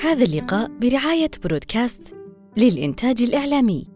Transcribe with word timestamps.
هذا 0.00 0.24
اللقاء 0.24 0.68
برعاية 0.68 1.30
برودكاست 1.44 2.14
للإنتاج 2.56 3.22
الإعلامي. 3.22 3.88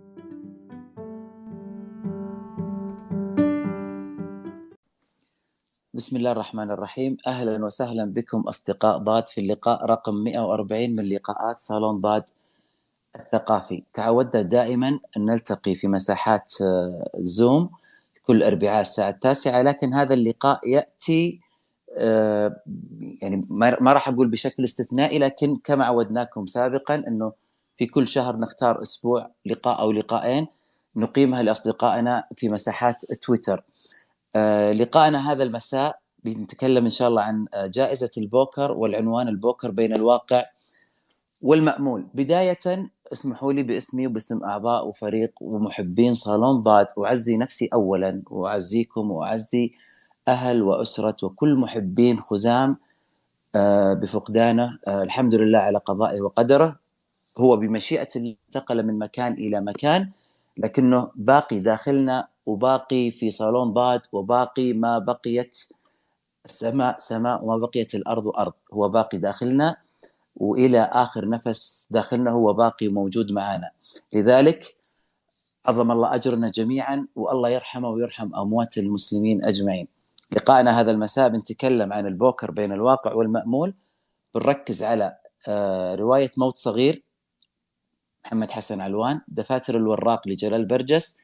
بسم 5.94 6.16
الله 6.16 6.32
الرحمن 6.32 6.70
الرحيم. 6.70 7.16
أهلا 7.26 7.64
وسهلا 7.64 8.12
بكم 8.12 8.40
أصدقاء 8.40 8.98
ضاد 8.98 9.28
في 9.28 9.40
اللقاء. 9.40 9.84
رقم 9.84 10.14
140 10.14 10.90
من 10.96 11.08
لقاءات 11.08 11.60
صالون 11.60 12.00
ضاد 12.00 12.24
الثقافي. 13.16 13.82
تعودنا 13.92 14.42
دائما 14.42 14.88
أن 15.16 15.26
نلتقي 15.26 15.74
في 15.74 15.88
مساحات 15.88 16.52
آه، 16.62 17.10
زوم 17.16 17.70
كل 18.26 18.42
أربعاء 18.42 18.80
الساعة 18.80 19.08
التاسعة 19.10 19.62
لكن 19.62 19.94
هذا 19.94 20.14
اللقاء 20.14 20.68
يأتي 20.68 21.40
آه، 21.44 21.49
يعني 23.22 23.46
ما 23.50 23.92
راح 23.92 24.08
أقول 24.08 24.28
بشكل 24.28 24.64
استثنائي 24.64 25.18
لكن 25.18 25.56
كما 25.64 25.84
عودناكم 25.84 26.46
سابقا 26.46 26.94
إنه 26.94 27.32
في 27.76 27.86
كل 27.86 28.08
شهر 28.08 28.36
نختار 28.36 28.82
أسبوع 28.82 29.30
لقاء 29.46 29.80
أو 29.80 29.92
لقاءين 29.92 30.46
نقيمها 30.96 31.42
لأصدقائنا 31.42 32.24
في 32.36 32.48
مساحات 32.48 33.04
تويتر. 33.22 33.64
آه، 34.36 34.72
لقائنا 34.72 35.32
هذا 35.32 35.42
المساء 35.42 35.98
بنتكلم 36.24 36.84
إن 36.84 36.90
شاء 36.90 37.08
الله 37.08 37.22
عن 37.22 37.46
جائزة 37.54 38.10
البوكر 38.18 38.72
والعنوان 38.72 39.28
البوكر 39.28 39.70
بين 39.70 39.96
الواقع 39.96 40.44
والمأمول. 41.42 42.06
بداية 42.14 42.90
اسمحوا 43.12 43.52
لي 43.52 43.62
باسمي 43.62 44.06
وباسم 44.06 44.44
أعضاء 44.44 44.88
وفريق 44.88 45.32
ومحبين 45.40 46.12
صالون 46.12 46.62
ضاد 46.62 46.86
أعزي 47.04 47.36
نفسي 47.36 47.68
اولا 47.74 48.22
وأعزيكم 48.30 49.10
وأعزي 49.10 49.72
أهل 50.28 50.62
وأسرة 50.62 51.16
وكل 51.22 51.56
محبين 51.56 52.20
خزام 52.20 52.76
آه، 53.54 53.94
بفقدانه. 53.94 54.78
آه، 54.88 55.02
الحمد 55.02 55.34
لله 55.34 55.58
على 55.58 55.78
قضائه 55.78 56.20
وقدره. 56.20 56.76
هو 57.38 57.56
بمشيئة 57.56 58.08
انتقل 58.16 58.86
من 58.86 58.98
مكان 58.98 59.32
إلى 59.32 59.60
مكان 59.60 60.10
لكنه 60.56 61.10
باقي 61.14 61.58
داخلنا 61.58 62.28
وباقي 62.46 63.10
في 63.10 63.30
صالون 63.30 63.72
ضاد 63.72 64.00
وباقي 64.12 64.72
ما 64.72 64.98
بقيت 64.98 65.68
السماء 66.44 66.98
سماء 66.98 67.44
وما 67.44 67.56
بقيت 67.56 67.94
الأرض 67.94 68.28
أرض 68.28 68.52
هو 68.72 68.88
باقي 68.88 69.18
داخلنا 69.18 69.76
وإلى 70.36 70.80
آخر 70.80 71.28
نفس 71.28 71.88
داخلنا 71.90 72.30
هو 72.30 72.52
باقي 72.52 72.88
موجود 72.88 73.32
معنا 73.32 73.70
لذلك 74.12 74.76
عظم 75.66 75.90
الله 75.90 76.14
أجرنا 76.14 76.48
جميعا 76.48 77.06
والله 77.16 77.48
يرحمه 77.48 77.88
ويرحم 77.88 78.34
أموات 78.34 78.78
المسلمين 78.78 79.44
أجمعين. 79.44 79.99
لقائنا 80.32 80.80
هذا 80.80 80.90
المساء 80.90 81.28
بنتكلم 81.28 81.92
عن 81.92 82.06
البوكر 82.06 82.50
بين 82.50 82.72
الواقع 82.72 83.12
والمأمول. 83.12 83.74
بنركز 84.34 84.82
على 84.82 85.18
آه، 85.48 85.94
رواية 85.94 86.30
موت 86.38 86.56
صغير 86.56 87.02
محمد 88.24 88.50
حسن 88.50 88.80
علوان 88.80 89.20
دفاتر 89.28 89.76
الوراق 89.76 90.28
لجلال 90.28 90.66
برجس 90.66 91.18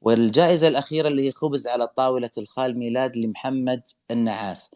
والجائزة 0.00 0.68
الأخيرة 0.68 1.08
اللي 1.08 1.26
هي 1.26 1.32
خبز 1.32 1.66
على 1.68 1.86
طاولة 1.86 2.30
الخال 2.38 2.78
ميلاد 2.78 3.16
لمحمد 3.16 3.82
النعاس. 4.10 4.74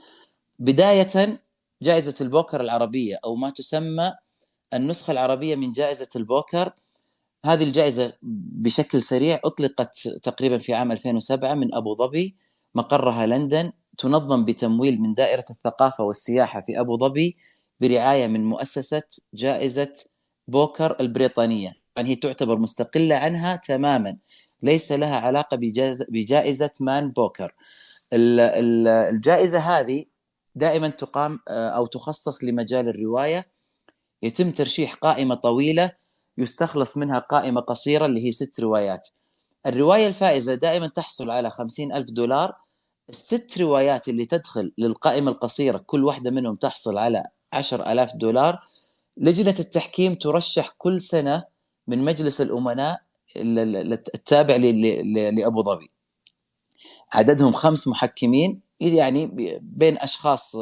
بداية 0.58 1.40
جائزة 1.82 2.14
البوكر 2.20 2.60
العربية 2.60 3.18
أو 3.24 3.36
ما 3.36 3.50
تسمى 3.50 4.12
النسخة 4.74 5.10
العربية 5.10 5.56
من 5.56 5.72
جائزة 5.72 6.08
البوكر. 6.16 6.72
هذه 7.44 7.64
الجائزة 7.64 8.12
بشكل 8.22 9.02
سريع 9.02 9.40
أطلقت 9.44 10.08
تقريبا 10.08 10.58
في 10.58 10.74
عام 10.74 10.92
2007 10.92 11.54
من 11.54 11.74
أبو 11.74 11.94
ظبي. 11.94 12.36
مقرها 12.74 13.26
لندن 13.26 13.72
تنظم 13.98 14.44
بتمويل 14.44 15.00
من 15.00 15.14
دائرة 15.14 15.44
الثقافة 15.50 16.04
والسياحة 16.04 16.60
في 16.60 16.80
أبو 16.80 16.96
ظبي 16.96 17.36
برعاية 17.80 18.26
من 18.26 18.44
مؤسسة 18.44 19.02
جائزة 19.34 19.92
بوكر 20.48 20.96
البريطانية. 21.00 21.72
يعني 21.96 22.10
هي 22.10 22.16
تعتبر 22.16 22.58
مستقلة 22.58 23.16
عنها 23.16 23.56
تماما. 23.56 24.18
ليس 24.62 24.92
لها 24.92 25.16
علاقة 25.16 25.56
بجائزة 26.08 26.70
مان 26.80 27.10
بوكر. 27.10 27.54
الجائزة 28.12 29.58
هذه 29.58 30.04
دائما 30.54 30.88
تقام 30.88 31.38
آه، 31.48 31.68
أو 31.68 31.86
تخصص 31.86 32.44
لمجال 32.44 32.88
الرواية. 32.88 33.52
يتم 34.22 34.50
ترشيح 34.50 34.94
قائمة 34.94 35.34
طويلة 35.34 35.92
يستخلص 36.38 36.96
منها 36.96 37.18
قائمة 37.18 37.60
قصيرة 37.60 38.06
اللي 38.06 38.26
هي 38.26 38.32
ست 38.32 38.60
روايات. 38.60 39.08
الرواية 39.66 40.06
الفائزة 40.06 40.54
دائما 40.54 40.88
تحصل 40.88 41.30
على 41.30 41.50
خمسين 41.50 41.92
ألف 41.92 42.10
دولار 42.10 42.52
الست 43.10 43.58
روايات 43.60 44.08
اللي 44.08 44.26
تدخل 44.26 44.72
للقائمة 44.78 45.30
القصيرة 45.30 45.78
كل 45.78 46.04
واحدة 46.04 46.30
منهم 46.30 46.56
تحصل 46.56 46.98
على 46.98 47.24
عشر 47.52 47.92
ألاف 47.92 48.16
دولار 48.16 48.60
لجنة 49.16 49.54
التحكيم 49.60 50.14
ترشح 50.14 50.74
كل 50.78 51.00
سنة 51.00 51.44
من 51.86 52.04
مجلس 52.04 52.40
الأمناء 52.40 53.00
التابع 53.36 54.56
لأبو 55.32 55.62
ظبي. 55.62 55.90
عددهم 57.12 57.52
خمس 57.52 57.88
محكمين 57.88 58.60
يعني 58.80 59.26
بين 59.62 59.98
أشخاص 59.98 60.56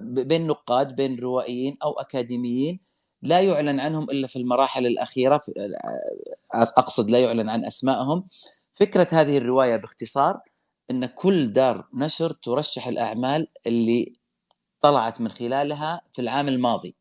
بين 0.00 0.46
نقاد 0.46 0.96
بين 0.96 1.18
روائيين 1.18 1.76
أو 1.82 1.92
أكاديميين. 1.92 2.80
لا 3.22 3.40
يعلن 3.40 3.80
عنهم 3.80 4.10
إلا 4.10 4.26
في 4.26 4.36
المراحل 4.36 4.86
الأخيرة 4.86 5.40
أقصد 6.54 7.10
لا 7.10 7.20
يعلن 7.20 7.48
عن 7.48 7.64
أسمائهم. 7.64 8.28
فكرة 8.72 9.08
هذه 9.12 9.38
الرواية 9.38 9.76
باختصار 9.76 10.40
إن 10.90 11.06
كل 11.06 11.52
دار 11.52 11.88
نشر 11.94 12.32
ترشح 12.32 12.86
الأعمال 12.86 13.48
اللي 13.66 14.12
طلعت 14.80 15.20
من 15.20 15.28
خلالها 15.28 16.00
في 16.12 16.22
العام 16.22 16.48
الماضي. 16.48 16.96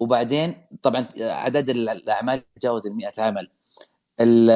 وبعدين 0.00 0.66
طبعا 0.82 1.06
عدد 1.20 1.70
الأعمال 1.70 2.42
يتجاوز 2.56 2.86
ال 2.86 2.96
100 2.96 3.12
عمل. 3.18 3.50
ال 4.20 4.50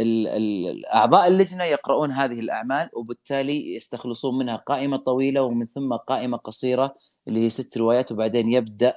ال 0.00 0.86
اعضاء 0.86 1.28
اللجنة 1.28 1.64
يقرؤون 1.64 2.12
هذه 2.12 2.40
الأعمال 2.40 2.90
وبالتالي 2.94 3.74
يستخلصون 3.74 4.38
منها 4.38 4.56
قائمة 4.56 4.96
طويلة 4.96 5.42
ومن 5.42 5.66
ثم 5.66 5.92
قائمة 5.92 6.36
قصيرة 6.36 6.96
اللي 7.28 7.44
هي 7.44 7.50
ست 7.50 7.78
روايات 7.78 8.12
وبعدين 8.12 8.52
يبدأ 8.52 8.94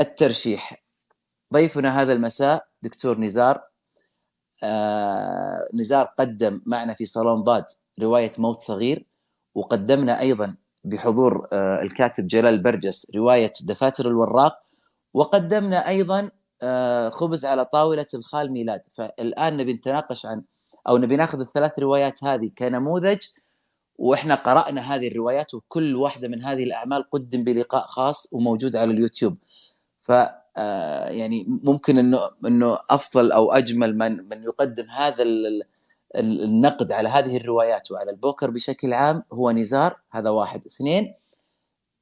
الترشيح. 0.00 0.84
ضيفنا 1.54 2.02
هذا 2.02 2.12
المساء 2.12 2.66
دكتور 2.82 3.18
نزار 3.18 3.69
آه 4.62 5.68
نزار 5.74 6.04
قدم 6.18 6.60
معنا 6.66 6.94
في 6.94 7.06
صالون 7.06 7.42
ضاد 7.42 7.64
رواية 8.00 8.32
موت 8.38 8.58
صغير 8.58 9.06
وقدمنا 9.54 10.20
أيضا 10.20 10.56
بحضور 10.84 11.48
آه 11.52 11.82
الكاتب 11.82 12.26
جلال 12.26 12.62
برجس 12.62 13.10
رواية 13.14 13.52
دفاتر 13.64 14.08
الوراق 14.08 14.58
وقدمنا 15.14 15.88
أيضا 15.88 16.30
آه 16.62 17.08
خبز 17.08 17.44
على 17.44 17.64
طاولة 17.64 18.06
الخال 18.14 18.52
ميلاد. 18.52 18.80
فالآن 18.94 19.56
نبي 19.56 19.72
نتناقش 19.72 20.26
عن 20.26 20.42
أو 20.88 20.96
نبي 20.96 21.16
ناخذ 21.16 21.40
الثلاث 21.40 21.78
روايات 21.78 22.24
هذه 22.24 22.50
كنموذج 22.58 23.18
وإحنا 23.98 24.34
قرأنا 24.34 24.80
هذه 24.80 25.08
الروايات 25.08 25.54
وكل 25.54 25.96
واحدة 25.96 26.28
من 26.28 26.42
هذه 26.42 26.64
الأعمال 26.64 27.10
قدم 27.10 27.44
بلقاء 27.44 27.86
خاص 27.86 28.28
وموجود 28.32 28.76
على 28.76 28.90
اليوتيوب. 28.92 29.36
ف 30.02 30.12
يعني 31.08 31.46
ممكن 31.48 31.98
انه 31.98 32.30
إنه 32.46 32.78
أفضل 32.90 33.32
أو 33.32 33.52
أجمل 33.52 33.98
من 33.98 34.28
من 34.28 34.42
يقدم 34.42 34.86
هذا 34.90 35.24
النقد 36.16 36.92
على 36.92 37.08
هذه 37.08 37.36
الروايات 37.36 37.90
وعلى 37.90 38.10
البوكر 38.10 38.50
بشكل 38.50 38.92
عام 38.92 39.22
هو 39.32 39.50
نزار 39.50 40.00
هذا 40.10 40.30
واحد. 40.30 40.66
اثنين 40.66 41.14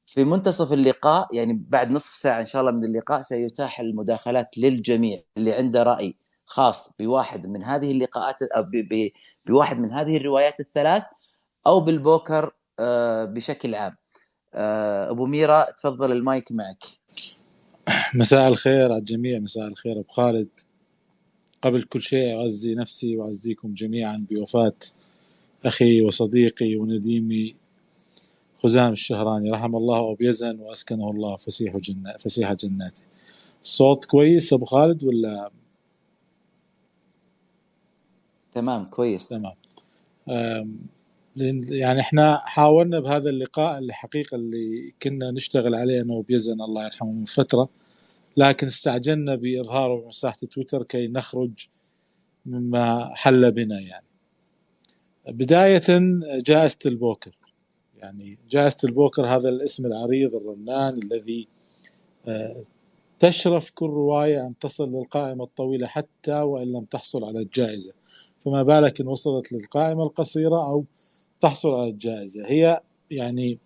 في 0.06 0.24
منتصف 0.24 0.72
اللقاء 0.72 1.28
يعني 1.32 1.64
بعد 1.68 1.90
نصف 1.90 2.14
ساعة 2.14 2.40
إن 2.40 2.44
شاء 2.44 2.62
الله 2.62 2.72
من 2.72 2.84
اللقاء 2.84 3.20
سيتاح 3.20 3.80
المداخلات 3.80 4.58
للجميع 4.58 5.22
اللي 5.36 5.52
عنده 5.52 5.82
رأي 5.82 6.16
خاص 6.46 6.90
بواحد 6.98 7.46
من 7.46 7.64
هذه 7.64 7.90
اللقاءات 7.90 8.42
أو 8.42 8.64
بواحد 9.46 9.78
من 9.78 9.92
هذه 9.92 10.16
الروايات 10.16 10.60
الثلاث 10.60 11.02
أو 11.66 11.80
بالبوكر 11.80 12.52
آه، 12.78 13.24
بشكل 13.24 13.74
عام. 13.74 13.96
آه، 14.54 15.10
أبو 15.10 15.26
ميرا 15.26 15.70
تفضل 15.70 16.12
المايك 16.12 16.52
معك. 16.52 16.84
مساء 18.14 18.48
الخير 18.48 18.84
على 18.92 18.98
الجميع 18.98 19.38
مساء 19.38 19.68
الخير 19.68 19.92
أبو 19.92 20.08
خالد. 20.08 20.48
قبل 21.62 21.82
كل 21.82 22.02
شيء 22.02 22.40
أعزي 22.40 22.74
نفسي 22.74 23.16
وأعزيكم 23.16 23.72
جميعا 23.72 24.16
بوفاة 24.30 24.72
أخي 25.64 26.02
وصديقي 26.02 26.76
ونديمي 26.76 27.54
خزام 28.56 28.92
الشهراني. 28.92 29.50
رحم 29.50 29.76
الله 29.76 30.12
ابو 30.12 30.16
يزن 30.20 30.60
وأسكنه 30.60 31.10
الله 31.10 31.36
فسيح 31.36 31.76
جنة 31.76 32.12
فسيح 32.18 32.52
جناته. 32.52 33.02
الصوت 33.62 34.04
كويس 34.04 34.52
أبو 34.52 34.64
خالد 34.64 35.04
ولا؟ 35.04 35.50
تمام 38.54 38.84
كويس. 38.84 39.28
تمام. 39.28 39.54
يعني 41.70 42.00
إحنا 42.00 42.42
حاولنا 42.44 43.00
بهذا 43.00 43.30
اللقاء 43.30 43.78
اللي 43.78 43.92
حقيقه 43.92 44.34
اللي 44.34 44.94
كنا 45.02 45.30
نشتغل 45.30 45.74
عليه 45.74 46.00
أنا 46.00 46.14
وبيزن 46.14 46.60
الله 46.62 46.84
يرحمه 46.84 47.12
من 47.12 47.24
فترة. 47.24 47.77
لكن 48.38 48.66
استعجلنا 48.66 49.34
باظهاره 49.34 50.00
بمساحه 50.00 50.36
تويتر 50.36 50.82
كي 50.82 51.08
نخرج 51.08 51.50
مما 52.46 53.12
حل 53.14 53.52
بنا 53.52 53.80
يعني. 53.80 54.06
بداية 55.28 55.82
جائزة 56.40 56.78
البوكر. 56.86 57.38
يعني 57.96 58.38
جائزة 58.50 58.78
البوكر 58.84 59.26
هذا 59.26 59.48
الاسم 59.48 59.86
العريض 59.86 60.34
الرنان 60.34 60.94
الذي 61.02 61.48
آه، 62.28 62.62
تشرف 63.18 63.70
كل 63.70 63.86
رواية 63.86 64.46
أن 64.46 64.58
تصل 64.58 64.92
للقائمة 64.92 65.44
الطويلة 65.44 65.86
حتى 65.86 66.40
وإن 66.40 66.72
لم 66.72 66.84
تحصل 66.84 67.24
على 67.24 67.38
الجائزة. 67.38 67.92
فما 68.44 68.62
بالك 68.62 69.00
إن 69.00 69.08
وصلت 69.08 69.52
للقائمة 69.52 70.02
القصيرة 70.02 70.70
أو 70.70 70.84
تحصل 71.40 71.74
على 71.74 71.90
الجائزة. 71.90 72.46
هي 72.46 72.80
يعني 73.10 73.58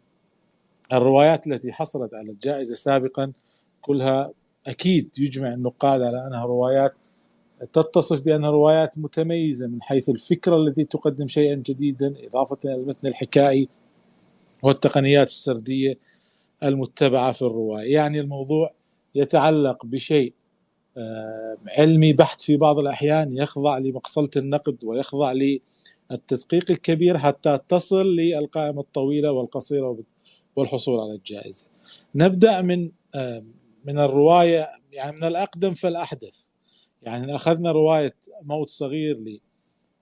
الروايات 0.92 1.46
التي 1.46 1.72
حصلت 1.72 2.14
على 2.14 2.30
الجائزة 2.30 2.74
سابقا 2.74 3.32
كلها 3.80 4.32
أكيد 4.66 5.10
يجمع 5.18 5.54
النقاد 5.54 6.02
على 6.02 6.26
أنها 6.26 6.44
روايات 6.44 6.94
تتصف 7.72 8.20
بأنها 8.20 8.50
روايات 8.50 8.98
متميزة 8.98 9.66
من 9.66 9.82
حيث 9.82 10.08
الفكرة 10.08 10.56
التي 10.56 10.84
تقدم 10.84 11.28
شيئا 11.28 11.54
جديدا 11.54 12.14
إضافة 12.26 12.58
إلى 12.64 12.74
المتن 12.74 13.08
الحكائي 13.08 13.68
والتقنيات 14.62 15.26
السردية 15.26 15.98
المتبعة 16.62 17.32
في 17.32 17.42
الرواية. 17.42 17.94
يعني 17.94 18.20
الموضوع 18.20 18.74
يتعلق 19.14 19.86
بشيء 19.86 20.32
آه، 20.96 21.56
علمي 21.78 22.12
بحت 22.12 22.40
في 22.40 22.56
بعض 22.56 22.78
الأحيان 22.78 23.36
يخضع 23.36 23.78
لمقصلة 23.78 24.30
النقد 24.36 24.76
ويخضع 24.84 25.32
للتدقيق 25.32 26.70
الكبير 26.70 27.18
حتى 27.18 27.58
تصل 27.68 28.16
للقائمة 28.16 28.80
الطويلة 28.80 29.32
والقصيرة 29.32 29.98
والحصول 30.56 31.00
على 31.00 31.12
الجائزة. 31.12 31.66
نبدأ 32.14 32.62
من 32.62 32.90
آه، 33.14 33.42
من 33.84 33.98
الرواية 33.98 34.70
يعني 34.92 35.16
من 35.16 35.24
الأقدم 35.24 35.74
فالأحدث 35.74 36.46
يعني 37.02 37.34
أخذنا 37.34 37.72
رواية 37.72 38.14
موت 38.42 38.70
صغير 38.70 39.40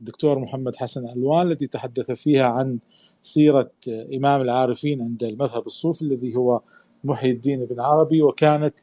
للدكتور 0.01 0.39
محمد 0.39 0.77
حسن 0.77 1.09
ألوان 1.09 1.51
التي 1.51 1.67
تحدث 1.67 2.11
فيها 2.11 2.45
عن 2.45 2.79
سيرة 3.23 3.71
إمام 3.89 4.41
العارفين 4.41 5.03
عند 5.03 5.25
المذهب 5.25 5.67
الصوفي 5.67 6.03
الذي 6.03 6.37
هو 6.37 6.61
محي 7.05 7.31
الدين 7.31 7.65
بن 7.65 7.81
عربي 7.81 8.23
وكانت 8.23 8.79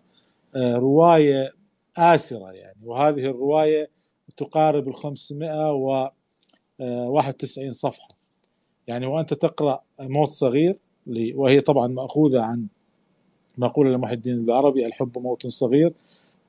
آه، 0.55 0.75
رواية 0.75 1.53
آسرة 1.97 2.51
يعني. 2.51 2.77
وهذه 2.85 3.25
الرواية 3.25 3.89
تقارب 4.37 4.87
ال 4.87 4.95
591 4.95 7.71
صفحة. 7.71 8.07
يعني 8.87 9.05
وأنت 9.05 9.33
تقرأ 9.33 9.83
موت 9.99 10.29
صغير 10.29 10.79
وهي 11.35 11.61
طبعا 11.61 11.87
مأخوذة 11.87 12.41
عن 12.41 12.67
مقولة 13.57 13.91
لمحي 13.91 14.13
الدين 14.13 14.39
العربي 14.39 14.85
الحب 14.85 15.17
موت 15.17 15.47
صغير. 15.47 15.93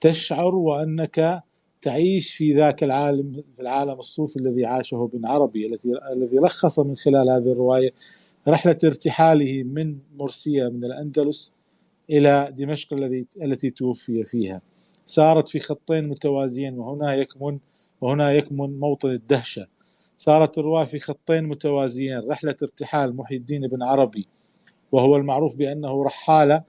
تشعر 0.01 0.55
وأنك 0.55 1.43
تعيش 1.83 2.35
في 2.35 2.55
ذاك 2.55 2.85
العالم 2.85 3.43
في 3.57 3.63
العالم 3.63 3.99
الصوفي 3.99 4.37
الذي 4.37 4.67
عاشه 4.67 5.05
ابن 5.15 5.27
عربي 5.27 5.67
الذي 5.67 6.01
الذي 6.13 6.37
لخص 6.37 6.79
من 6.79 6.97
خلال 6.97 7.31
هذه 7.31 7.53
الرواية 7.53 7.93
رحلة 8.49 8.79
ارتحاله 8.85 9.63
من 9.63 9.99
مرسية 10.19 10.69
من 10.69 10.85
الأندلس 10.85 11.55
إلى 12.11 12.55
دمشق 12.57 12.93
الذي 12.93 13.27
التي 13.43 13.71
توفي 13.71 14.25
فيها. 14.25 14.61
سارت 15.07 15.49
في 15.49 15.61
خطين 15.61 16.09
متوازيين 16.09 16.79
وهنا 16.79 17.15
يكمن 17.15 17.59
وهنا 18.01 18.33
يكمن 18.33 18.81
موطن 18.81 19.09
الدهشة. 19.11 19.67
سارت 20.19 20.59
الروايه 20.59 20.85
في 20.85 20.99
خطين 20.99 21.45
متوازيين 21.45 22.19
رحلة 22.29 22.57
ارتحال 22.63 23.17
محي 23.17 23.37
الدين 23.37 23.67
بن 23.69 23.83
عربي 23.83 24.27
وهو 24.93 25.17
المعروف 25.17 25.57
بأنه 25.57 26.05
رحاله 26.05 26.63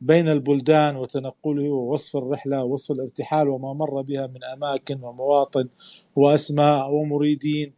بين 0.00 0.28
البلدان 0.28 0.96
وتنقله 0.96 1.70
ووصف 1.70 2.16
الرحلة 2.16 2.64
ووصف 2.64 2.92
الارتحال 2.92 3.48
وما 3.48 3.72
مر 3.72 4.02
بها 4.02 4.26
من 4.26 4.44
أماكن 4.44 5.02
ومواطن 5.02 5.68
وأسماء 6.16 6.90
ومريدين. 6.92 7.72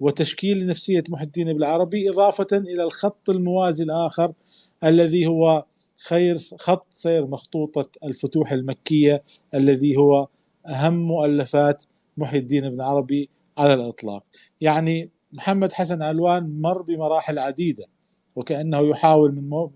وتشكيل 0.00 0.66
نفسية 0.66 1.04
محي 1.08 1.24
الدين 1.24 1.52
بالعربي 1.52 2.10
إضافة 2.10 2.46
إلى 2.52 2.84
الخط 2.84 3.30
الموازي 3.30 3.84
الآخر 3.84 4.32
الذي 4.84 5.26
هو 5.26 5.64
خير 5.96 6.36
خط 6.58 6.86
سير 6.90 7.26
مخطوطة 7.26 7.88
الفتوح 8.04 8.52
المكية 8.52 9.22
الذي 9.54 9.96
هو 9.96 10.28
أهم 10.66 10.94
مؤلفات 10.94 11.82
محي 12.16 12.38
الدين 12.38 12.70
بن 12.70 12.80
عربي 12.80 13.28
على 13.58 13.74
الإطلاق. 13.74 14.22
يعني 14.60 15.10
محمد 15.32 15.72
حسن 15.72 16.02
علوان 16.02 16.60
مر 16.60 16.82
بمراحل 16.82 17.38
عديدة 17.38 17.86
وكأنه 18.36 18.80
يحاول 18.80 19.34
من, 19.34 19.50
من, 19.50 19.68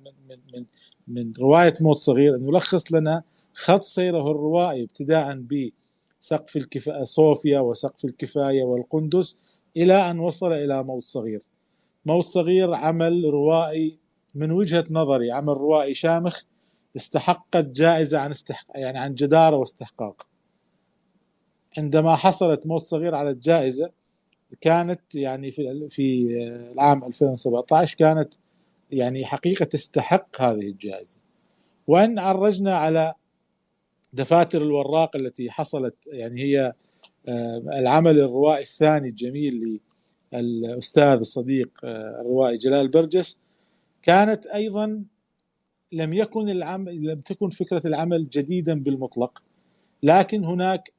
من, 0.55 0.65
من 1.09 1.33
رواية 1.39 1.75
موت 1.81 1.99
صغير 1.99 2.35
أن 2.35 2.49
يلخص 2.49 2.93
لنا 2.93 3.23
خط 3.55 3.83
سيره 3.83 4.31
الروائي 4.31 4.83
ابتداء 4.83 5.45
بسقف 6.21 6.57
الكفاية 6.57 7.03
صوفيا 7.03 7.61
وسقف 7.61 8.05
الكفاية 8.05 8.63
والقندس 8.63 9.61
إلى 9.77 10.11
أن 10.11 10.19
وصل 10.19 10.53
إلى 10.53 10.83
موت 10.83 11.05
صغير. 11.05 11.43
موت 12.07 12.25
صغير 12.25 12.75
عمل 12.75 13.25
روائي 13.25 13.99
من 14.35 14.51
وجهة 14.51 14.85
نظري 14.91 15.33
عمل 15.33 15.57
روائي 15.57 15.95
شامخ 15.95 16.43
استحقت 16.97 17.65
جائزة 17.65 18.19
عن 18.19 18.31
استحق 18.31 18.67
يعني 18.75 18.99
عن 18.99 19.15
جدارة 19.15 19.57
واستحقاق. 19.57 20.27
عندما 21.79 22.17
حصلت 22.17 22.67
موت 22.67 22.83
صغير 22.83 23.15
على 23.15 23.31
الجائزة 23.31 23.91
كانت 24.61 25.15
يعني 25.15 25.51
في 25.51 25.89
في 25.89 26.37
العام 26.73 27.05
2017 27.05 27.97
كانت 27.99 28.35
يعني 28.91 29.27
حقيقة 29.27 29.65
تستحق 29.65 30.43
هذه 30.43 30.69
الجائزة. 30.69 31.21
وأن 31.87 32.19
عرجنا 32.19 32.75
على 32.75 33.15
دفاتر 34.13 34.63
الوراق 34.63 35.17
التي 35.17 35.51
حصلت 35.51 35.95
يعني 36.07 36.43
هي 36.43 36.73
آه، 37.29 37.63
العمل 37.73 38.21
الروائي 38.21 38.63
الثاني 38.63 39.09
الجميل 39.09 39.81
للأستاذ 40.33 41.19
الصديق 41.19 41.71
آه، 41.85 42.21
الروائي 42.21 42.57
جلال 42.57 42.89
برجس 42.89 43.41
كانت 44.03 44.47
أيضا 44.47 45.05
لم 45.93 46.13
يكن 46.13 46.49
العمل 46.49 47.07
لم 47.07 47.21
تكن 47.21 47.51
فكرة 47.51 47.87
العمل 47.87 48.29
جديدا 48.29 48.75
بالمطلق 48.75 49.43
لكن 50.03 50.45
هناك 50.45 50.93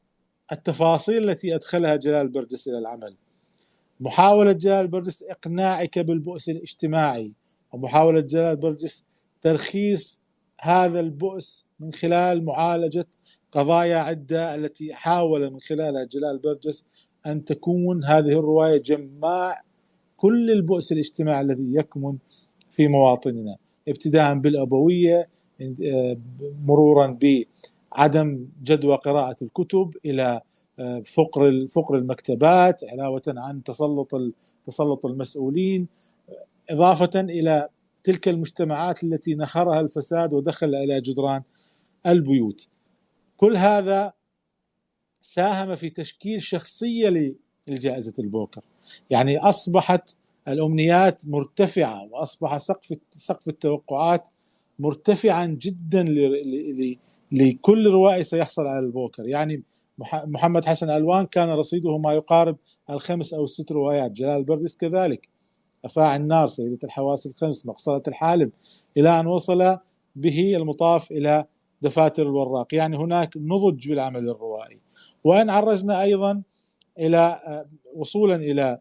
التفاصيل 0.51 1.29
التي 1.29 1.55
أدخلها 1.55 1.95
جلال 1.95 2.27
برجس 2.27 2.67
إلى 2.67 2.77
العمل. 2.77 3.15
محاولة 3.99 4.51
جلال 4.51 4.87
برجس 4.87 5.23
إقناعك 5.23 5.99
بالبؤس 5.99 6.49
الاجتماعي 6.49 7.31
ومحاولة 7.75 8.19
جلال 8.19 8.55
برجس 8.55 9.05
ترخيص 9.41 10.19
هذا 10.61 10.99
البؤس 10.99 11.65
من 11.79 11.91
خلال 11.91 12.45
معالجة 12.45 13.07
قضايا 13.51 13.97
عدة 13.97 14.55
التي 14.55 14.93
حاول 14.93 15.51
من 15.51 15.59
خلالها 15.59 16.03
جلال 16.03 16.37
برجس 16.37 16.85
أن 17.25 17.45
تكون 17.45 18.03
هذه 18.03 18.31
الرواية 18.39 18.81
جماع 18.81 19.61
كل 20.17 20.51
البؤس 20.51 20.91
الاجتماعي 20.91 21.41
الذي 21.41 21.75
يكمن 21.75 22.17
في 22.71 22.87
مواطننا 22.87 23.55
ابتداء 23.87 24.33
بالأبوية 24.33 25.29
مرورا 26.65 27.17
بعدم 27.21 28.47
جدوى 28.63 28.95
قراءة 28.95 29.35
الكتب 29.41 29.95
إلى 30.05 30.41
فقر 31.05 31.67
فقر 31.67 31.95
المكتبات 31.97 32.81
علاوة 32.83 33.21
عن 33.27 33.63
تسلط 33.63 34.15
تسلط 34.65 35.05
المسؤولين. 35.05 35.87
إضافة 36.69 37.19
إلى 37.19 37.69
تلك 38.03 38.27
المجتمعات 38.27 39.03
التي 39.03 39.35
نخرها 39.35 39.81
الفساد 39.81 40.33
ودخل 40.33 40.75
إلى 40.75 41.01
جدران 41.01 41.41
البيوت. 42.07 42.69
كل 43.37 43.57
هذا 43.57 44.13
ساهم 45.21 45.75
في 45.75 45.89
تشكيل 45.89 46.41
شخصية 46.41 47.35
لجائزة 47.69 48.13
البوكر. 48.19 48.61
يعني 49.09 49.37
أصبحت 49.37 50.15
الأمنيات 50.47 51.27
مرتفعة 51.27 52.07
وأصبح 52.11 52.57
سقف 52.57 52.97
سقف 53.09 53.47
التوقعات 53.47 54.27
مرتفعا 54.79 55.45
جدا 55.45 56.05
لكل 57.31 57.87
روائي 57.87 58.23
سيحصل 58.23 58.67
على 58.67 58.79
البوكر. 58.79 59.27
يعني 59.27 59.63
محمد 60.13 60.65
حسن 60.65 60.89
ألوان 60.89 61.25
كان 61.25 61.49
رصيده 61.49 61.97
ما 61.97 62.13
يقارب 62.13 62.57
الخمس 62.89 63.33
أو 63.33 63.43
الست 63.43 63.71
روايات 63.71 64.11
جلال 64.11 64.43
بردس 64.43 64.77
كذلك 64.77 65.34
أفاعي 65.85 66.15
النار 66.15 66.47
سيدة 66.47 66.79
الحواس 66.83 67.27
الخمس 67.27 67.65
مقصرة 67.65 68.03
الحالب 68.07 68.51
إلى 68.97 69.19
أن 69.19 69.27
وصل 69.27 69.77
به 70.15 70.55
المطاف 70.55 71.11
إلى 71.11 71.45
دفاتر 71.81 72.23
الوراق. 72.23 72.73
يعني 72.73 72.97
هناك 72.97 73.37
نضج 73.37 73.89
بالعمل 73.89 74.29
الروائي. 74.29 74.79
وأن 75.23 75.49
عرجنا 75.49 76.01
أيضا 76.01 76.41
إلى 76.99 77.17
آه، 77.17 77.65
وصولا 77.95 78.35
إلى 78.35 78.79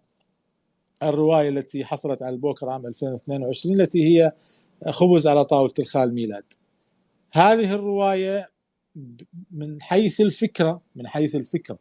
الرواية 1.02 1.48
التي 1.48 1.84
حصلت 1.84 2.22
على 2.22 2.34
البوكر 2.34 2.70
عام 2.70 2.86
2022 2.86 3.80
التي 3.80 4.04
هي 4.04 4.32
خبز 4.88 5.26
على 5.26 5.44
طاولة 5.44 5.72
الخال 5.78 6.14
ميلاد. 6.14 6.44
هذه 7.32 7.74
الرواية 7.74 8.50
من 9.50 9.82
حيث 9.82 10.20
الفكرة 10.20 10.80
من 10.96 11.06
حيث 11.06 11.36
الفكرة 11.36 11.78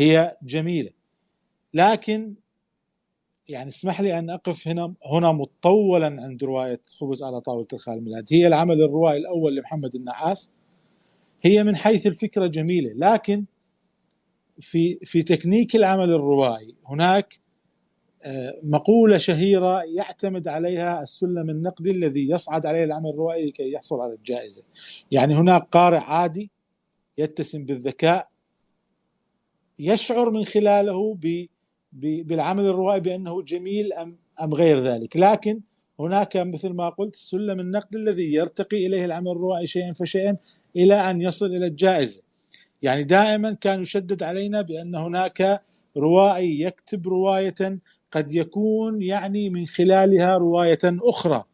هي 0.00 0.36
جميلة. 0.42 0.90
لكن 1.74 2.34
يعني 3.48 3.68
اسمح 3.68 4.00
لي 4.00 4.18
أن 4.18 4.30
أقف 4.30 4.68
هنا 4.68 4.94
هنا 5.06 5.32
مطولا 5.32 6.06
عند 6.06 6.44
رواية 6.44 6.80
خبز 7.00 7.22
على 7.22 7.40
طاولة 7.40 7.66
الخال 7.72 8.04
ميلاد. 8.04 8.26
هي 8.32 8.46
العمل 8.46 8.82
الروائي 8.82 9.18
الأول 9.18 9.56
لمحمد 9.56 9.94
النعاس. 9.94 10.50
هي 11.42 11.64
من 11.64 11.76
حيث 11.76 12.06
الفكرة 12.06 12.46
جميلة 12.46 12.92
لكن 12.92 13.44
في 14.60 14.98
في 15.04 15.22
تكنيك 15.22 15.76
العمل 15.76 16.10
الروائي 16.10 16.74
هناك 16.86 17.38
آه، 18.22 18.60
مقولة 18.62 19.16
شهيرة 19.16 19.82
يعتمد 19.82 20.48
عليها 20.48 21.02
السلم 21.02 21.50
النقدي 21.50 21.90
الذي 21.90 22.30
يصعد 22.30 22.66
عليه 22.66 22.84
العمل 22.84 23.10
الروائي 23.10 23.50
كي 23.50 23.72
يحصل 23.72 24.00
على 24.00 24.14
الجائزة. 24.14 24.62
يعني 25.10 25.34
هناك 25.34 25.68
قارئ 25.72 25.98
عادي 25.98 26.50
يتسم 27.18 27.64
بالذكاء 27.64 28.28
يشعر 29.78 30.30
من 30.30 30.44
خلاله 30.44 31.14
ب 31.14 31.46
بالعمل 31.92 32.64
الروائي 32.64 33.00
بأنه 33.00 33.42
جميل 33.42 33.92
أم 33.92 34.16
أم 34.42 34.54
غير 34.54 34.78
ذلك. 34.78 35.16
لكن 35.16 35.60
هناك 36.00 36.36
مثل 36.36 36.72
ما 36.72 36.88
قلت 36.88 37.16
سلم 37.16 37.60
النقد 37.60 37.96
الذي 37.96 38.34
يرتقي 38.34 38.86
إليه 38.86 39.04
العمل 39.04 39.30
الروائي 39.30 39.66
شيئا 39.66 39.92
فشيئا 39.92 40.36
إلى 40.76 41.10
أن 41.10 41.22
يصل 41.22 41.46
إلى 41.46 41.66
الجائزة. 41.66 42.22
يعني 42.82 43.04
دائما 43.04 43.52
كان 43.52 43.80
يشدد 43.80 44.22
علينا 44.22 44.62
بأن 44.62 44.94
هناك 44.94 45.62
روائي 45.96 46.60
يكتب 46.60 47.08
رواية 47.08 47.78
قد 48.12 48.32
يكون 48.32 49.02
يعني 49.02 49.50
من 49.50 49.66
خلالها 49.66 50.38
رواية 50.38 50.78
أخرى. 50.84 51.44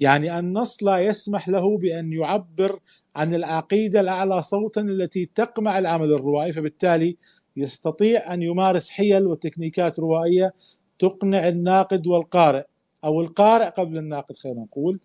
يعني 0.00 0.38
النص 0.38 0.82
لا 0.82 0.98
يسمح 0.98 1.48
له 1.48 1.78
بأن 1.78 2.12
يعبر 2.12 2.80
عن 3.16 3.34
العقيدة 3.34 4.00
الأعلى 4.00 4.42
صوتا 4.42 4.80
التي 4.80 5.30
تقمع 5.34 5.78
العمل 5.78 6.12
الروائي 6.12 6.52
فبالتالي 6.52 7.16
يستطيع 7.60 8.34
أن 8.34 8.42
يمارس 8.42 8.90
حيل 8.90 9.26
وتكنيكات 9.26 9.98
روائية 9.98 10.54
تقنع 10.98 11.48
الناقد 11.48 12.06
والقارئ 12.06 12.64
أو 13.04 13.20
القارئ 13.20 13.70
قبل 13.70 13.98
الناقد 13.98 14.36
خلينا 14.36 14.60
نقول 14.60 15.00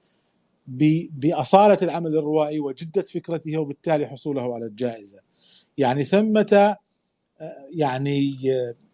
بأصالة 1.11 1.77
العمل 1.81 2.17
الروائي 2.17 2.59
وجدة 2.59 3.01
فكرته 3.01 3.57
وبالتالي 3.57 4.07
حصوله 4.07 4.55
على 4.55 4.65
الجائزة. 4.65 5.19
يعني 5.77 6.03
ثمة 6.03 6.75
يعني 7.73 8.31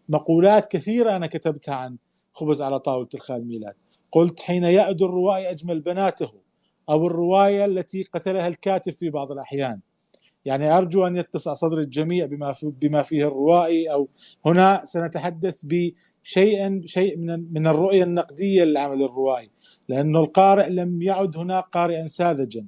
مقولات 0.08 0.72
كثيرة 0.72 1.16
أنا 1.16 1.26
كتبتها 1.26 1.74
عن 1.74 1.96
خبز 2.32 2.62
على 2.62 2.78
طاولة 2.78 3.08
الخال 3.14 3.46
ميلاد. 3.46 3.74
قلت 4.12 4.40
حين 4.40 4.64
يأدو 4.64 5.06
الروائي 5.06 5.50
أجمل 5.50 5.80
بناته 5.80 6.32
أو 6.88 7.06
الرواية 7.06 7.64
التي 7.64 8.02
قتلها 8.02 8.48
الكاتب 8.48 8.92
في 8.92 9.10
بعض 9.10 9.32
الأحيان. 9.32 9.80
يعني 10.44 10.78
أرجو 10.78 11.06
أن 11.06 11.16
يتسع 11.16 11.52
صدر 11.52 11.78
الجميع 11.78 12.26
بما 12.26 12.54
بما 12.62 13.02
فيه 13.02 13.28
الروائي 13.28 13.92
أو 13.92 14.08
هنا 14.46 14.82
سنتحدث 14.84 15.64
بشيء 15.64 16.86
شيء 16.86 17.16
من 17.16 17.52
من 17.52 17.66
الرؤية 17.66 18.04
النقدية 18.04 18.64
للعمل 18.64 19.02
الروائي 19.02 19.50
لأنه 19.88 20.20
القارئ 20.20 20.70
لم 20.70 21.02
يعد 21.02 21.36
هناك 21.36 21.64
قارئا 21.64 22.06
ساذجا. 22.06 22.66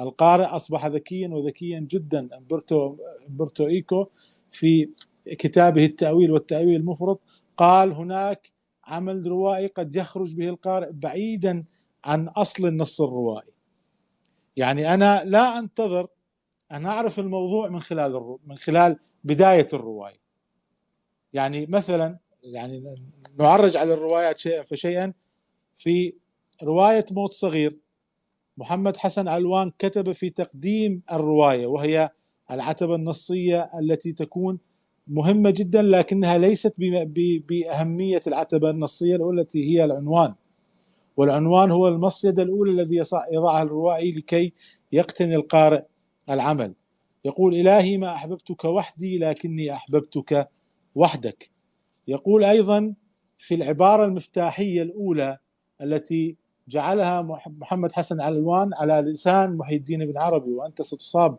القارئ 0.00 0.44
أصبح 0.44 0.86
ذكيا 0.86 1.28
وذكيا 1.28 1.86
جدا 1.90 2.28
امبرتو 2.38 2.96
أمبرتو 3.28 3.66
إيكو 3.66 4.06
في 4.50 4.90
كتابه 5.26 5.84
التأويل 5.84 6.32
والتأويل 6.32 6.76
المفرط 6.76 7.20
قال 7.56 7.92
هناك 7.92 8.52
عمل 8.84 9.26
روائي 9.26 9.66
قد 9.66 9.96
يخرج 9.96 10.36
به 10.36 10.48
القارئ 10.48 10.92
بعيدا 10.92 11.64
عن 12.04 12.28
أصل 12.28 12.66
النص 12.66 13.00
الروائي. 13.00 13.52
يعني 14.56 14.94
أنا 14.94 15.24
لا 15.24 15.58
أنتظر 15.58 16.08
أنا 16.72 16.88
أعرف 16.88 17.18
الموضوع 17.18 17.68
من 17.68 17.80
خلال 17.80 18.36
من 18.46 18.56
خلال 18.56 18.98
بداية 19.24 19.66
الرواية. 19.72 20.20
يعني 21.32 21.66
مثلا 21.66 22.18
يعني 22.42 22.84
نعرج 23.38 23.76
على 23.76 23.94
الروايات 23.94 24.38
شيئا 24.38 24.62
فشيئا. 24.62 25.12
في 25.78 26.14
رواية 26.62 27.04
موت 27.12 27.32
صغير 27.32 27.78
محمد 28.58 28.96
حسن 28.96 29.28
علوان 29.28 29.72
كتب 29.78 30.12
في 30.12 30.30
تقديم 30.30 31.02
الرواية 31.12 31.66
وهي 31.66 32.10
العتبة 32.50 32.94
النصية 32.94 33.70
التي 33.80 34.12
تكون 34.12 34.58
مهمة 35.08 35.50
جدا 35.50 35.82
لكنها 35.82 36.38
ليست 36.38 36.74
بأهمية 37.48 38.20
العتبة 38.26 38.70
النصية 38.70 39.30
التي 39.30 39.70
هي 39.70 39.84
العنوان. 39.84 40.34
والعنوان 41.16 41.70
هو 41.70 41.88
المصيده 41.88 42.42
الأولى 42.42 42.70
الذي 42.70 43.02
يضعها 43.32 43.62
الروائي 43.62 44.12
لكي 44.12 44.52
يقتني 44.92 45.34
القارئ. 45.34 45.82
العمل. 46.30 46.74
يقول 47.24 47.54
إلهي 47.54 47.96
ما 47.96 48.14
أحببتك 48.14 48.64
وحدي 48.64 49.18
لكني 49.18 49.72
أحببتك 49.72 50.48
وحدك. 50.94 51.50
يقول 52.08 52.44
أيضا 52.44 52.94
في 53.38 53.54
العبارة 53.54 54.04
المفتاحية 54.04 54.82
الأولى 54.82 55.38
التي 55.82 56.36
جعلها 56.68 57.22
محمد 57.46 57.92
حسن 57.92 58.20
علوان 58.20 58.74
على 58.74 59.10
لسان 59.10 59.56
محي 59.56 59.76
الدين 59.76 60.06
بن 60.06 60.18
عربي 60.18 60.50
وأنت 60.50 60.82
ستصاب 60.82 61.38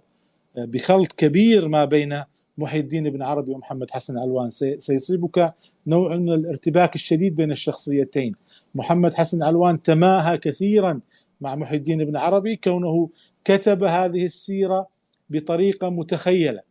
بخلط 0.55 1.11
كبير 1.11 1.67
ما 1.67 1.85
بين 1.85 2.23
محي 2.57 2.79
الدين 2.79 3.09
بن 3.09 3.21
عربي 3.21 3.51
ومحمد 3.51 3.91
حسن 3.91 4.17
علوان. 4.17 4.49
سيصيبك 4.49 5.53
نوع 5.87 6.15
من 6.15 6.33
الارتباك 6.33 6.95
الشديد 6.95 7.35
بين 7.35 7.51
الشخصيتين. 7.51 8.31
محمد 8.75 9.13
حسن 9.13 9.43
علوان 9.43 9.81
تماهى 9.81 10.37
كثيرا 10.37 10.99
مع 11.41 11.55
محي 11.55 11.75
الدين 11.75 12.05
بن 12.05 12.17
عربي 12.17 12.55
كونه 12.55 13.09
كتب 13.45 13.83
هذه 13.83 14.25
السيرة 14.25 14.87
بطريقة 15.29 15.89
متخيلة. 15.89 16.61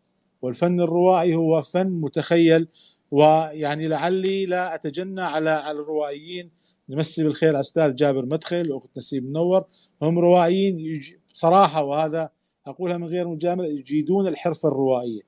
والفن 0.43 0.81
الروائي 0.81 1.35
هو 1.35 1.63
فن 1.63 1.87
متخيل 1.87 2.69
ويعني 3.11 3.89
لعلي 3.89 4.47
لا 4.47 4.75
أتجنى 4.75 5.21
على 5.21 5.71
الروائيين. 5.71 6.51
نمسي 6.89 7.25
بالخير 7.25 7.61
أستاذ 7.61 7.95
جابر 7.95 8.27
مدخل 8.27 8.73
وأخت 8.73 8.91
نسيب 8.97 9.25
منور. 9.31 9.65
هم 10.03 10.19
روائيين 10.19 11.01
صراحة 11.33 11.85
وهذا 11.85 12.31
أقولها 12.67 12.97
من 12.97 13.07
غير 13.07 13.29
مجاملة 13.29 13.67
يجيدون 13.67 14.29
الحرفة 14.29 14.69
الروائية. 14.69 15.23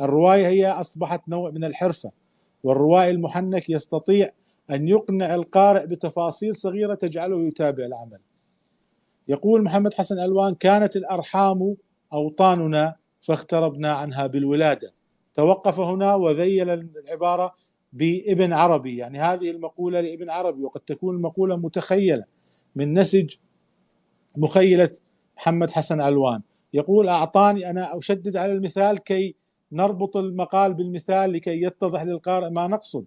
الرواية 0.00 0.48
هي 0.48 0.66
أصبحت 0.66 1.28
نوع 1.28 1.50
من 1.50 1.64
الحرفة 1.64 2.10
والروائي 2.62 3.10
المحنك 3.10 3.70
يستطيع 3.70 4.30
أن 4.70 4.88
يقنع 4.88 5.34
القارئ 5.34 5.86
بتفاصيل 5.86 6.56
صغيرة 6.56 6.94
تجعله 6.94 7.46
يتابع 7.46 7.84
العمل. 7.84 8.18
يقول 9.28 9.62
محمد 9.62 9.94
حسن 9.94 10.18
ألوان 10.18 10.54
كانت 10.54 10.96
الأرحام 10.96 11.76
أوطاننا 12.12 12.96
فاختربنا 13.20 13.92
عنها 13.92 14.26
بالولادة. 14.26 14.92
توقف 15.34 15.80
هنا 15.80 16.14
وذيل 16.14 16.70
العبارة 16.70 17.54
بابن 17.92 18.52
عربي. 18.52 18.96
يعني 18.96 19.18
هذه 19.18 19.50
المقولة 19.50 20.00
لابن 20.00 20.30
عربي 20.30 20.62
وقد 20.62 20.80
تكون 20.80 21.16
المقولة 21.16 21.56
متخيلة 21.56 22.24
من 22.76 22.94
نسج 22.98 23.34
مخيلة 24.36 24.90
محمد 25.36 25.70
حسن 25.70 26.00
علوان 26.00 26.42
يقول 26.74 27.08
أعطاني 27.08 27.70
أنا 27.70 27.98
أشدد 27.98 28.36
على 28.36 28.52
المثال 28.52 28.98
كي 28.98 29.34
نربط 29.72 30.16
المقال 30.16 30.74
بالمثال 30.74 31.32
لكي 31.32 31.62
يتضح 31.62 32.02
للقارئ 32.02 32.50
ما 32.50 32.66
نقصد. 32.66 33.04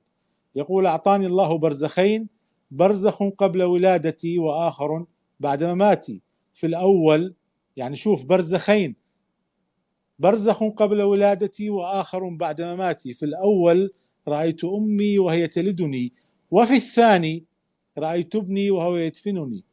يقول 0.56 0.88
أعطاني 0.88 1.26
الله 1.26 1.58
برزخين 1.58 2.28
برزخ 2.72 3.24
قبل 3.24 3.64
ولادتي 3.64 4.40
وآخر 4.40 5.06
بعد 5.40 5.64
مماتي 5.64 6.22
في 6.54 6.68
الأول 6.68 7.34
يعني 7.78 7.96
شوف 7.96 8.26
برزخين. 8.26 8.96
برزخ 10.20 10.64
قبل 10.64 11.02
ولادتي 11.02 11.70
وآخر 11.70 12.30
بعد 12.30 12.62
مماتي 12.62 13.14
في 13.14 13.26
الأول 13.26 13.94
رأيت 14.28 14.64
أمي 14.64 15.20
وهي 15.20 15.48
تلدني 15.48 16.14
وفي 16.52 16.74
الثاني 16.74 17.44
رأيت 17.98 18.36
ابني 18.36 18.72
وهو 18.72 18.98
يدفنني. 18.98 19.64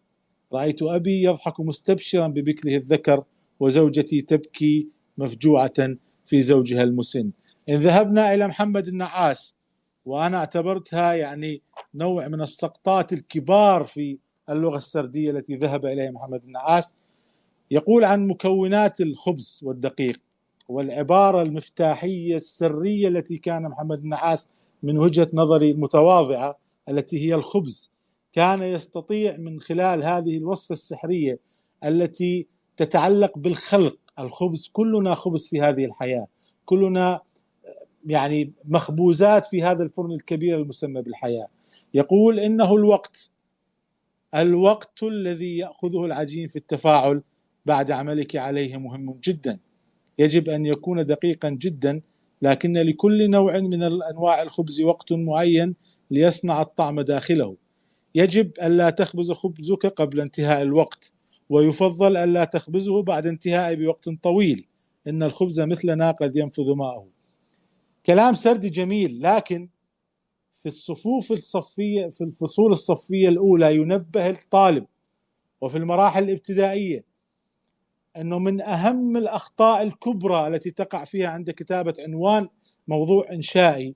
رأيت 0.52 0.82
أبي 0.82 1.22
يضحك 1.22 1.60
مستبشرا 1.60 2.28
ببكره 2.28 2.76
الذكر 2.76 3.24
وزوجتي 3.60 4.20
تبكي 4.22 4.88
مفجوعة 5.18 5.96
في 6.24 6.42
زوجها 6.42 6.82
المسن. 6.82 7.30
إن 7.68 7.74
ذهبنا 7.74 8.34
إلى 8.34 8.48
محمد 8.48 8.88
النعاس 8.88 9.56
وأنا 10.04 10.36
اعتبرتها 10.36 11.14
يعني 11.14 11.62
نوع 11.94 12.28
من 12.28 12.40
السقطات 12.40 13.12
الكبار 13.12 13.84
في 13.84 14.18
اللغة 14.50 14.76
السردية 14.76 15.30
التي 15.30 15.56
ذهب 15.56 15.86
إليها 15.86 16.10
محمد 16.10 16.44
النعاس 16.44 16.94
يقول 17.70 18.04
عن 18.04 18.26
مكونات 18.26 19.00
الخبز 19.00 19.60
والدقيق 19.64 20.20
والعبارة 20.68 21.42
المفتاحية 21.42 22.36
السرية 22.36 23.08
التي 23.08 23.36
كان 23.38 23.62
محمد 23.62 23.98
النعاس 23.98 24.48
من 24.82 24.98
وجهة 24.98 25.28
نظري 25.32 25.70
المتواضعة 25.70 26.58
التي 26.88 27.28
هي 27.28 27.34
الخبز 27.34 27.90
كان 28.32 28.62
يستطيع 28.62 29.36
من 29.36 29.60
خلال 29.60 30.04
هذه 30.04 30.36
الوصفة 30.36 30.72
السحرية 30.72 31.38
التي 31.84 32.46
تتعلق 32.76 33.38
بالخلق 33.38 33.98
الخبز 34.18 34.70
كلنا 34.72 35.14
خبز 35.14 35.46
في 35.46 35.60
هذه 35.60 35.84
الحياة 35.84 36.26
كلنا 36.64 37.20
يعني 38.06 38.52
مخبوزات 38.64 39.44
في 39.44 39.62
هذا 39.62 39.82
الفرن 39.82 40.12
الكبير 40.12 40.58
المسمى 40.58 41.02
بالحياة. 41.02 41.48
يقول 41.94 42.40
إنه 42.40 42.74
الوقت 42.74 43.30
الوقت 44.36 45.02
الذي 45.02 45.56
يأخذه 45.56 46.04
العجين 46.04 46.48
في 46.48 46.56
التفاعل 46.56 47.22
بعد 47.66 47.90
عملك 47.90 48.36
عليه 48.36 48.76
مهم 48.76 49.18
جدا. 49.24 49.58
يجب 50.18 50.48
أن 50.48 50.66
يكون 50.66 51.06
دقيقا 51.06 51.50
جدا 51.50 52.00
لكن 52.42 52.72
لكل 52.72 53.30
نوع 53.30 53.60
من 53.60 53.82
انواع 53.82 54.42
الخبز 54.42 54.80
وقت 54.80 55.12
معين 55.12 55.74
ليصنع 56.10 56.62
الطعم 56.62 57.00
داخله. 57.00 57.56
يجب 58.14 58.50
الا 58.62 58.90
تخبز 58.90 59.32
خبزك 59.32 59.86
قبل 59.86 60.20
انتهاء 60.20 60.62
الوقت 60.62 61.12
ويفضل 61.50 62.16
الا 62.16 62.44
تخبزه 62.44 63.02
بعد 63.02 63.26
انتهاء 63.26 63.74
بوقت 63.74 64.08
طويل. 64.22 64.66
إن 65.06 65.22
الخبز 65.22 65.60
مثلنا 65.60 66.10
قد 66.10 66.36
ينفذ 66.36 66.74
ماءه. 66.74 67.06
كلام 68.06 68.34
سردي 68.34 68.68
جميل 68.68 69.22
لكن 69.22 69.68
في 70.66 70.72
الصفوف 70.72 71.32
الصفية 71.32 72.08
في 72.08 72.24
الفصول 72.24 72.70
الصفية 72.70 73.28
الأولى 73.28 73.76
ينبه 73.76 74.30
الطالب 74.30 74.86
وفي 75.60 75.78
المراحل 75.78 76.22
الابتدائية 76.22 77.04
أنه 78.16 78.38
من 78.38 78.60
أهم 78.60 79.16
الأخطاء 79.16 79.82
الكبرى 79.82 80.48
التي 80.48 80.70
تقع 80.70 81.04
فيها 81.04 81.28
عند 81.28 81.50
كتابة 81.50 81.94
عنوان 81.98 82.48
موضوع 82.88 83.32
إنشائي 83.32 83.94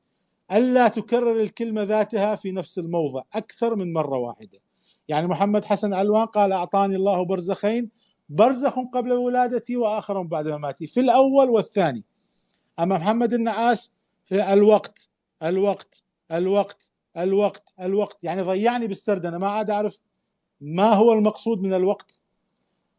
ألا 0.53 0.89
تكرر 0.89 1.41
الكلمة 1.41 1.83
ذاتها 1.83 2.35
في 2.35 2.53
نفس 2.53 2.79
الموضع 2.79 3.23
أكثر 3.35 3.77
من 3.77 3.93
مرة 3.93 4.19
واحدة. 4.19 4.59
يعني 5.09 5.27
محمد 5.27 5.65
حسن 5.65 5.95
علوان 5.95 6.27
قال 6.27 6.53
أعطاني 6.53 6.97
الله 6.97 7.25
برزخين 7.25 7.91
برزخ 8.29 8.75
قبل 8.95 9.13
ولادتي 9.13 9.77
وآخر 9.77 10.23
بعد 10.23 10.49
مماتي 10.49 10.87
في 10.87 11.01
الأول 11.01 11.51
والثاني. 11.51 12.05
أما 12.79 12.99
محمد 12.99 13.33
النعاس 13.33 13.95
في 14.25 14.53
الوقت 14.53 15.09
الوقت 15.43 16.03
الوقت 16.33 16.91
الوقت 17.17 17.75
الوقت. 17.81 18.25
يعني 18.25 18.43
ضيعني 18.43 18.87
بالسرد 18.87 19.27
أنا 19.27 19.39
ما 19.39 19.49
عاد 19.49 19.71
أعرف 19.71 20.01
ما 20.61 20.93
هو 20.93 21.13
المقصود 21.13 21.63
من 21.63 21.75
الوقت. 21.75 22.21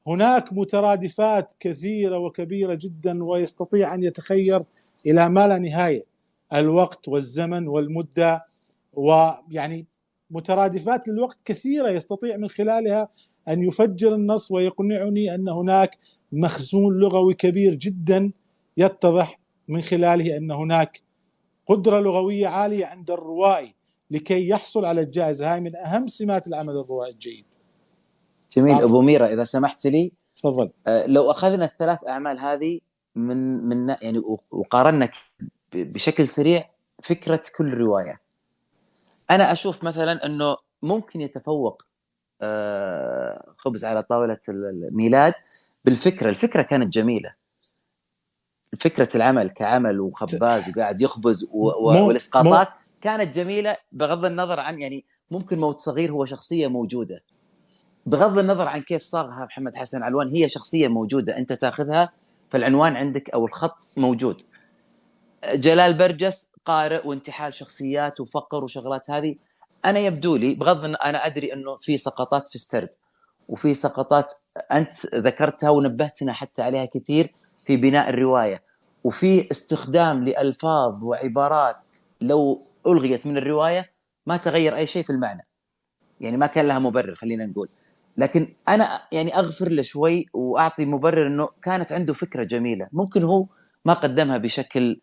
هناك 0.07 0.53
مترادفات 0.53 1.53
كثيرة 1.59 2.17
وكبيرة 2.17 2.77
جدا 2.81 3.23
ويستطيع 3.23 3.93
أن 3.93 4.03
يتخير 4.03 4.63
إلى 5.05 5.29
ما 5.29 5.47
لا 5.47 5.57
نهاية. 5.57 6.03
الوقت 6.53 7.07
والزمن 7.07 7.67
والمدة 7.67 8.45
ويعني 8.93 9.85
مترادفات 10.31 11.07
للوقت 11.07 11.41
كثيرة 11.45 11.89
يستطيع 11.89 12.37
من 12.37 12.49
خلالها 12.49 13.09
أن 13.47 13.63
يفجر 13.63 14.15
النص 14.15 14.51
ويقنعني 14.51 15.35
أن 15.35 15.49
هناك 15.49 15.97
مخزون 16.31 16.99
لغوي 16.99 17.33
كبير 17.33 17.75
جدا 17.75 18.31
يتضح 18.77 19.39
من 19.67 19.81
خلاله 19.81 20.37
أن 20.37 20.51
هناك 20.51 21.01
قدرة 21.67 21.99
لغوية 21.99 22.47
عالية 22.47 22.85
عند 22.85 23.11
الروائي 23.11 23.75
لكي 24.11 24.49
يحصل 24.49 24.85
على 24.85 25.01
الجائزة. 25.01 25.53
هاي 25.53 25.61
من 25.61 25.75
أهم 25.75 26.07
سمات 26.07 26.47
العمل 26.47 26.77
الروائي 26.77 27.11
الجيد. 27.11 27.45
جميل. 28.57 28.73
نعم. 28.73 28.83
أبو 28.83 29.01
ميرا 29.01 29.27
إذا 29.27 29.43
سمحت 29.43 29.87
لي 29.87 30.11
تفضل. 30.35 30.69
آه، 30.87 31.05
لو 31.05 31.31
أخذنا 31.31 31.65
الثلاث 31.65 32.07
أعمال 32.07 32.39
هذه 32.39 32.79
من 33.15 33.63
من 33.69 33.95
يعني 34.01 34.21
وقارنا 34.51 35.09
بشكل 35.73 36.27
سريع 36.27 36.69
فكرة 37.01 37.41
كل 37.57 37.73
رواية. 37.73 38.21
أنا 39.31 39.51
أشوف 39.51 39.83
مثلا 39.83 40.25
إنه 40.25 40.57
ممكن 40.81 41.21
يتفوق 41.21 41.83
آه، 42.41 43.53
خبز 43.57 43.85
على 43.85 44.03
طاولة 44.03 44.39
الميلاد 44.49 45.33
بالفكرة. 45.85 46.29
الفكرة 46.29 46.61
كانت 46.61 46.93
جميلة. 46.93 47.33
فكرة 48.79 49.09
العمل 49.15 49.49
كعمل 49.49 49.99
وخباز 49.99 50.69
وقاعد 50.69 51.01
يخبز 51.01 51.47
والإسقاطات 51.51 52.67
كانت 53.01 53.35
جميلة 53.35 53.75
بغض 53.91 54.25
النظر 54.25 54.59
عن 54.59 54.79
يعني 54.79 55.05
ممكن 55.31 55.59
موت 55.59 55.79
صغير 55.79 56.11
هو 56.11 56.25
شخصية 56.25 56.67
موجودة. 56.67 57.23
بغض 58.05 58.37
النظر 58.37 58.67
عن 58.67 58.81
كيف 58.81 59.01
صاغها 59.01 59.45
محمد 59.45 59.75
حسن 59.75 60.03
علوان 60.03 60.29
هي 60.29 60.49
شخصية 60.49 60.87
موجودة 60.87 61.37
أنت 61.37 61.53
تاخذها 61.53 62.13
فالعنوان 62.49 62.95
عندك 62.95 63.29
أو 63.29 63.45
الخط 63.45 63.89
موجود. 63.97 64.41
جلال 65.53 65.97
برجس 65.97 66.51
قارئ 66.65 67.07
وانتحال 67.07 67.55
شخصيات 67.55 68.19
وفقر 68.19 68.63
وشغلات 68.63 69.11
هذه 69.11 69.35
أنا 69.85 69.99
يبدو 69.99 70.35
لي 70.35 70.55
بغض 70.55 70.85
أنا 70.85 71.25
أدري 71.25 71.53
إنه 71.53 71.75
في 71.75 71.97
سقطات 71.97 72.47
في 72.47 72.55
السرد 72.55 72.89
وفي 73.47 73.73
سقطات 73.73 74.33
أنت 74.71 75.15
ذكرتها 75.15 75.69
ونبهتنا 75.69 76.33
حتى 76.33 76.61
عليها 76.61 76.85
كثير 76.85 77.33
في 77.63 77.77
بناء 77.77 78.09
الرواية. 78.09 78.61
وفي 79.03 79.51
استخدام 79.51 80.23
لألفاظ 80.23 81.03
وعبارات 81.03 81.75
لو 82.21 82.61
ألغيت 82.87 83.27
من 83.27 83.37
الرواية 83.37 83.91
ما 84.25 84.37
تغير 84.37 84.75
أي 84.75 84.87
شيء 84.87 85.03
في 85.03 85.09
المعنى. 85.09 85.47
يعني 86.21 86.37
ما 86.37 86.47
كان 86.47 86.67
لها 86.67 86.79
مبرر 86.79 87.15
خلينا 87.15 87.45
نقول. 87.45 87.69
لكن 88.17 88.47
أنا 88.69 89.01
يعني 89.11 89.37
أغفر 89.37 89.69
له 89.69 89.81
شوي 89.81 90.25
وأعطي 90.33 90.85
مبرر 90.85 91.27
إنه 91.27 91.49
كانت 91.61 91.91
عنده 91.91 92.13
فكرة 92.13 92.43
جميلة. 92.43 92.87
ممكن 92.91 93.23
هو 93.23 93.45
ما 93.85 93.93
قدمها 93.93 94.37
بشكل 94.37 95.01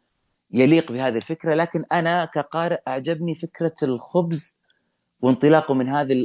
يليق 0.50 0.92
بهذه 0.92 1.16
الفكرة 1.16 1.54
لكن 1.54 1.84
أنا 1.92 2.24
كقارئ 2.24 2.78
أعجبني 2.88 3.34
فكرة 3.34 3.74
الخبز 3.82 4.60
وانطلاقه 5.22 5.74
من 5.74 5.88
هذه 5.88 6.24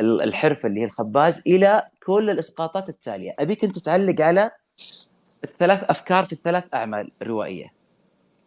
الحرفة 0.00 0.66
اللي 0.66 0.80
هي 0.80 0.84
الخباز 0.84 1.42
إلى 1.46 1.82
كل 2.06 2.30
الإسقاطات 2.30 2.88
التالية. 2.88 3.34
أبيك 3.38 3.64
أنت 3.64 3.78
تعلق 3.78 4.20
على 4.20 4.50
الثلاث 5.44 5.84
أفكار 5.84 6.24
في 6.24 6.32
الثلاث 6.32 6.64
أعمال 6.74 7.10
روائيه 7.22 7.76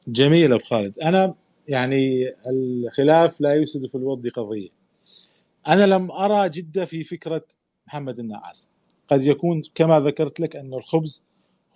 جميل 0.07 0.53
أبو 0.53 0.63
خالد. 0.63 0.99
أنا 0.99 1.33
يعني 1.67 2.33
الخلاف 2.47 3.41
لا 3.41 3.55
يفسد 3.55 3.85
في 3.87 3.95
الوضع 3.95 4.29
قضية. 4.29 4.69
أنا 5.67 5.85
لم 5.85 6.11
أرى 6.11 6.49
جده 6.49 6.85
في 6.85 7.03
فكرة 7.03 7.43
محمد 7.87 8.19
النعاس. 8.19 8.69
قد 9.07 9.23
يكون 9.23 9.61
كما 9.75 9.99
ذكرت 9.99 10.39
لك 10.39 10.55
أن 10.55 10.73
الخبز 10.73 11.23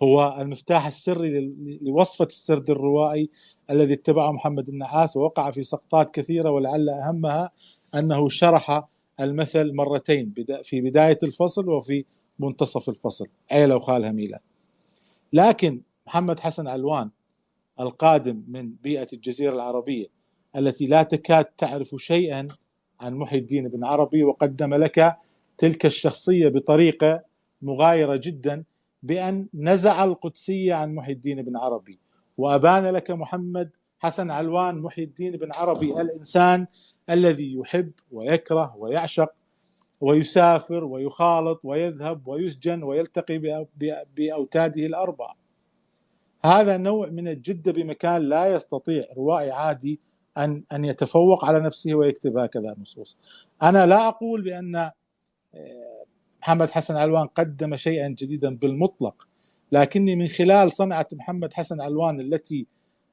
هو 0.02 0.36
المفتاح 0.40 0.86
السري 0.86 1.54
لوصفة 1.82 2.24
السرد 2.24 2.70
الروائي 2.70 3.30
الذي 3.70 3.92
اتبعه 3.92 4.32
محمد 4.32 4.68
النعاس 4.68 5.16
ووقع 5.16 5.50
في 5.50 5.62
سقطات 5.62 6.14
كثيرة 6.14 6.50
ولعل 6.50 6.88
أهمها 6.88 7.50
أنه 7.94 8.28
شرح 8.28 8.88
المثل 9.20 9.74
مرتين 9.74 10.34
في 10.62 10.80
بداية 10.80 11.18
الفصل 11.22 11.68
وفي 11.68 12.04
منتصف 12.38 12.88
الفصل. 12.88 13.26
عيلة 13.50 13.76
وخالها 13.76 14.12
ميلا 14.12 14.40
لكن 15.32 15.80
محمد 16.06 16.40
حسن 16.40 16.68
علوان 16.68 17.10
القادم 17.80 18.42
من 18.48 18.70
بيئة 18.82 19.08
الجزيرة 19.12 19.54
العربية 19.54 20.06
التي 20.56 20.86
لا 20.86 21.02
تكاد 21.02 21.44
تعرف 21.44 21.94
شيئا 21.98 22.48
عن 23.00 23.14
محي 23.14 23.38
الدين 23.38 23.68
بن 23.68 23.84
عربي 23.84 24.24
وقدم 24.24 24.74
لك 24.74 25.16
تلك 25.58 25.86
الشخصية 25.86 26.48
بطريقة 26.48 27.22
مغايرة 27.62 28.20
جدا 28.22 28.64
بأن 29.02 29.48
نزع 29.54 30.04
القدسية 30.04 30.74
عن 30.74 30.94
محي 30.94 31.12
الدين 31.12 31.42
بن 31.42 31.56
عربي. 31.56 31.98
وأبان 32.38 32.84
لك 32.84 33.10
محمد 33.10 33.70
حسن 33.98 34.30
علوان 34.30 34.78
محي 34.78 35.02
الدين 35.02 35.36
بن 35.36 35.52
عربي 35.52 36.00
الإنسان 36.00 36.66
الذي 37.10 37.54
يحب 37.54 37.90
ويكره 38.12 38.74
ويعشق 38.78 39.32
ويسافر 40.04 40.84
ويخالط 40.84 41.60
ويذهب 41.64 42.28
ويسجن 42.28 42.82
ويلتقي 42.82 43.66
بأوتاده 44.16 44.86
الأربعة 44.86 45.36
هذا 46.44 46.76
نوع 46.76 47.08
من 47.08 47.28
الجدة 47.28 47.72
بمكان 47.72 48.22
لا 48.22 48.46
يستطيع 48.46 49.04
روائي 49.16 49.50
عادي 49.50 50.00
ان 50.38 50.64
أن 50.72 50.84
يتفوق 50.84 51.44
على 51.44 51.60
نفسه 51.60 51.94
ويكتب 51.94 52.38
هكذا 52.38 52.74
نصوص. 52.80 53.18
أنا 53.62 53.86
لا 53.86 54.08
أقول 54.08 54.42
بأن 54.42 54.76
آه، 54.76 54.92
محمد 56.40 56.70
حسن 56.70 56.96
علوان 56.96 57.26
قدم 57.26 57.76
شيئا 57.76 58.08
جديدا 58.08 58.56
بالمطلق 58.56 59.28
لكني 59.72 60.16
من 60.16 60.28
خلال 60.28 60.72
صنعة 60.72 61.06
محمد 61.12 61.52
حسن 61.52 61.80
علوان 61.80 62.20
التي 62.20 62.66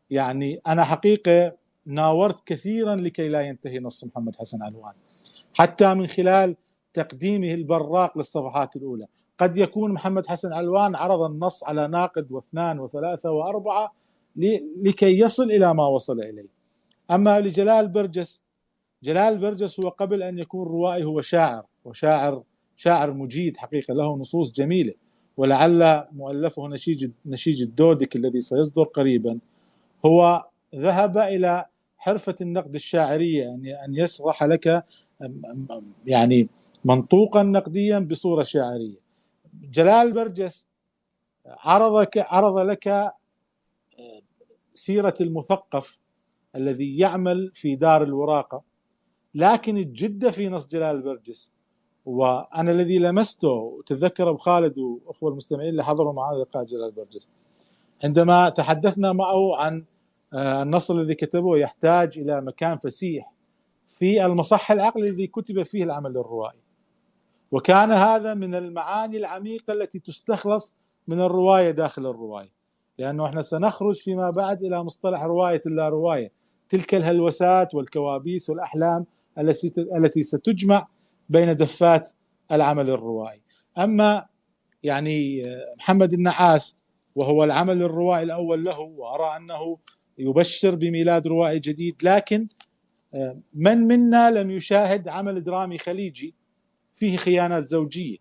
يعني 0.10 0.62
أنا 0.68 0.84
حقيقة 0.84 1.56
ناورت 1.86 2.48
كثيرا 2.48 2.96
لكي 2.96 3.30
لا 3.30 3.42
ينتهي 3.42 3.80
نص 3.80 4.04
محمد 4.04 4.36
حسن 4.36 4.64
علوان 4.64 4.94
حتى 5.54 5.94
من 5.94 6.08
خلال 6.08 6.56
تقديمه 6.94 7.54
البراق 7.54 8.18
للصفحات 8.18 8.76
الأولى. 8.76 9.06
قد 9.38 9.58
يكون 9.58 9.92
محمد 9.92 10.28
حسن 10.28 10.54
علوان 10.54 10.96
عرض 10.96 11.22
النص 11.22 11.64
على 11.64 11.88
ناقد 11.88 12.32
واثنان 12.32 12.80
وثلاثة 12.80 13.32
وأربعة 13.32 13.94
لكي 14.82 15.20
يصل 15.20 15.44
إلى 15.44 15.74
ما 15.74 15.88
وصل 15.88 16.20
إليه. 16.20 16.50
أما 17.12 17.40
لجلال 17.40 17.88
برجس 17.88 18.44
جلال 19.04 19.38
برجس 19.38 19.80
هو 19.80 19.90
قبل 19.90 20.24
أن 20.24 20.40
يكون 20.40 20.68
روائي 20.68 21.04
هو 21.04 21.22
شاعر 21.22 21.66
وشاعر 21.86 22.44
شاعر 22.76 23.14
مجيد 23.14 23.58
حقيقة 23.58 23.94
له 23.94 24.18
نصوص 24.18 24.52
جميلة. 24.52 24.94
ولعل 25.38 26.08
مؤلفه 26.12 26.68
نشيج 26.68 27.12
نشيج 27.26 27.62
الدودك 27.62 28.16
الذي 28.16 28.42
سيصدر 28.42 28.84
قريبا 28.84 29.40
هو 30.06 30.46
ذهب 30.76 31.18
إلى 31.18 31.66
حرفة 31.98 32.36
النقد 32.42 32.76
الشاعرية 32.76 33.44
يعني 33.44 33.86
أن 33.86 33.96
يشرح 33.96 34.44
لك 34.44 34.86
يعني 36.06 36.48
منطوقا 36.86 37.44
نقديا 37.44 38.00
بصورة 38.00 38.44
شاعرية. 38.44 39.00
جلال 39.62 40.14
برجس 40.14 40.68
عرضك 41.46 42.18
عرض 42.18 42.58
لك 42.58 42.88
آه، 42.88 43.14
سيرة 44.76 45.14
المثقف 45.22 46.00
الذي 46.56 46.98
يعمل 46.98 47.52
في 47.54 47.76
دار 47.76 48.04
الوراقة 48.04 48.62
لكن 49.36 49.78
الجدة 49.78 50.32
في 50.32 50.50
نص 50.50 50.68
جلال 50.68 51.02
برجس. 51.02 51.52
وأنا 52.06 52.72
الذي 52.72 53.00
لمسته 53.00 53.50
وتذكر 53.50 54.30
أبو 54.30 54.38
خالد 54.38 54.78
وأخوة 54.78 55.32
المستمعين 55.32 55.70
اللي 55.70 55.84
حضروا 55.84 56.14
معنا 56.14 56.38
لقاء 56.38 56.64
جلال 56.64 56.92
برجس. 56.92 57.30
عندما 58.04 58.50
تحدثنا 58.50 59.14
معه 59.14 59.56
عن 59.56 59.86
آه، 60.34 60.64
النص 60.64 60.92
الذي 60.92 61.14
كتبه 61.16 61.58
يحتاج 61.58 62.20
إلى 62.20 62.42
مكان 62.42 62.78
فسيح 62.78 63.34
في 63.90 64.26
المصح 64.26 64.72
العقلي 64.72 65.10
الذي 65.10 65.28
كتب 65.28 65.64
فيه 65.64 65.84
العمل 65.84 66.12
الروائي. 66.18 66.61
وكان 67.52 67.92
هذا 67.92 68.34
من 68.34 68.56
المعاني 68.56 69.18
العميقة 69.18 69.74
التي 69.74 70.00
تستخلص 70.00 70.78
من 71.08 71.22
الرواية 71.22 71.72
داخل 71.72 72.06
الرواية. 72.06 72.52
لأنه 73.00 73.26
إحنا 73.26 73.42
سنخرج 73.42 73.96
فيما 73.96 74.30
بعد 74.30 74.64
إلى 74.64 74.84
مصطلح 74.84 75.24
رواية 75.24 75.62
اللا 75.66 75.90
رواية. 75.90 76.32
تلك 76.70 76.96
الهلوسات 76.96 77.76
والكوابيس 77.76 78.50
والأحلام 78.50 79.06
التي 79.96 80.24
ستجمع 80.24 80.88
بين 81.30 81.56
دفات 81.56 82.12
العمل 82.52 82.90
الروائي. 82.90 83.42
أما 83.78 84.26
يعني 84.84 85.44
محمد 85.78 86.14
النعاس 86.14 86.78
وهو 87.16 87.44
العمل 87.44 87.82
الروائي 87.82 88.24
الأول 88.24 88.64
له 88.64 88.80
وأرى 88.80 89.38
أنه 89.38 89.78
يبشر 90.18 90.76
بميلاد 90.76 91.28
روائي 91.28 91.60
جديد 91.60 91.96
لكن 92.04 92.48
من 93.54 93.78
منا 93.78 94.32
لم 94.32 94.52
يشاهد 94.52 95.08
عمل 95.08 95.44
درامي 95.44 95.78
خليجي؟ 95.78 96.36
فيه 97.02 97.18
خيانات 97.18 97.64
زوجية. 97.64 98.18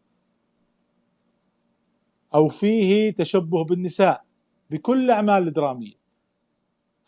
أو 2.34 2.48
فيه 2.48 3.14
تشبه 3.14 3.64
بالنساء 3.64 4.24
بكل 4.70 5.04
الأعمال 5.04 5.48
الدرامية. 5.48 5.94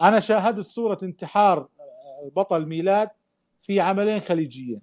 أنا 0.03 0.21
شاهدت 0.21 0.61
صورة 0.61 0.99
انتحار 1.03 1.69
بطل 2.37 2.67
ميلاد 2.67 3.11
في 3.59 3.81
عملين 3.81 4.21
خليجيين. 4.21 4.83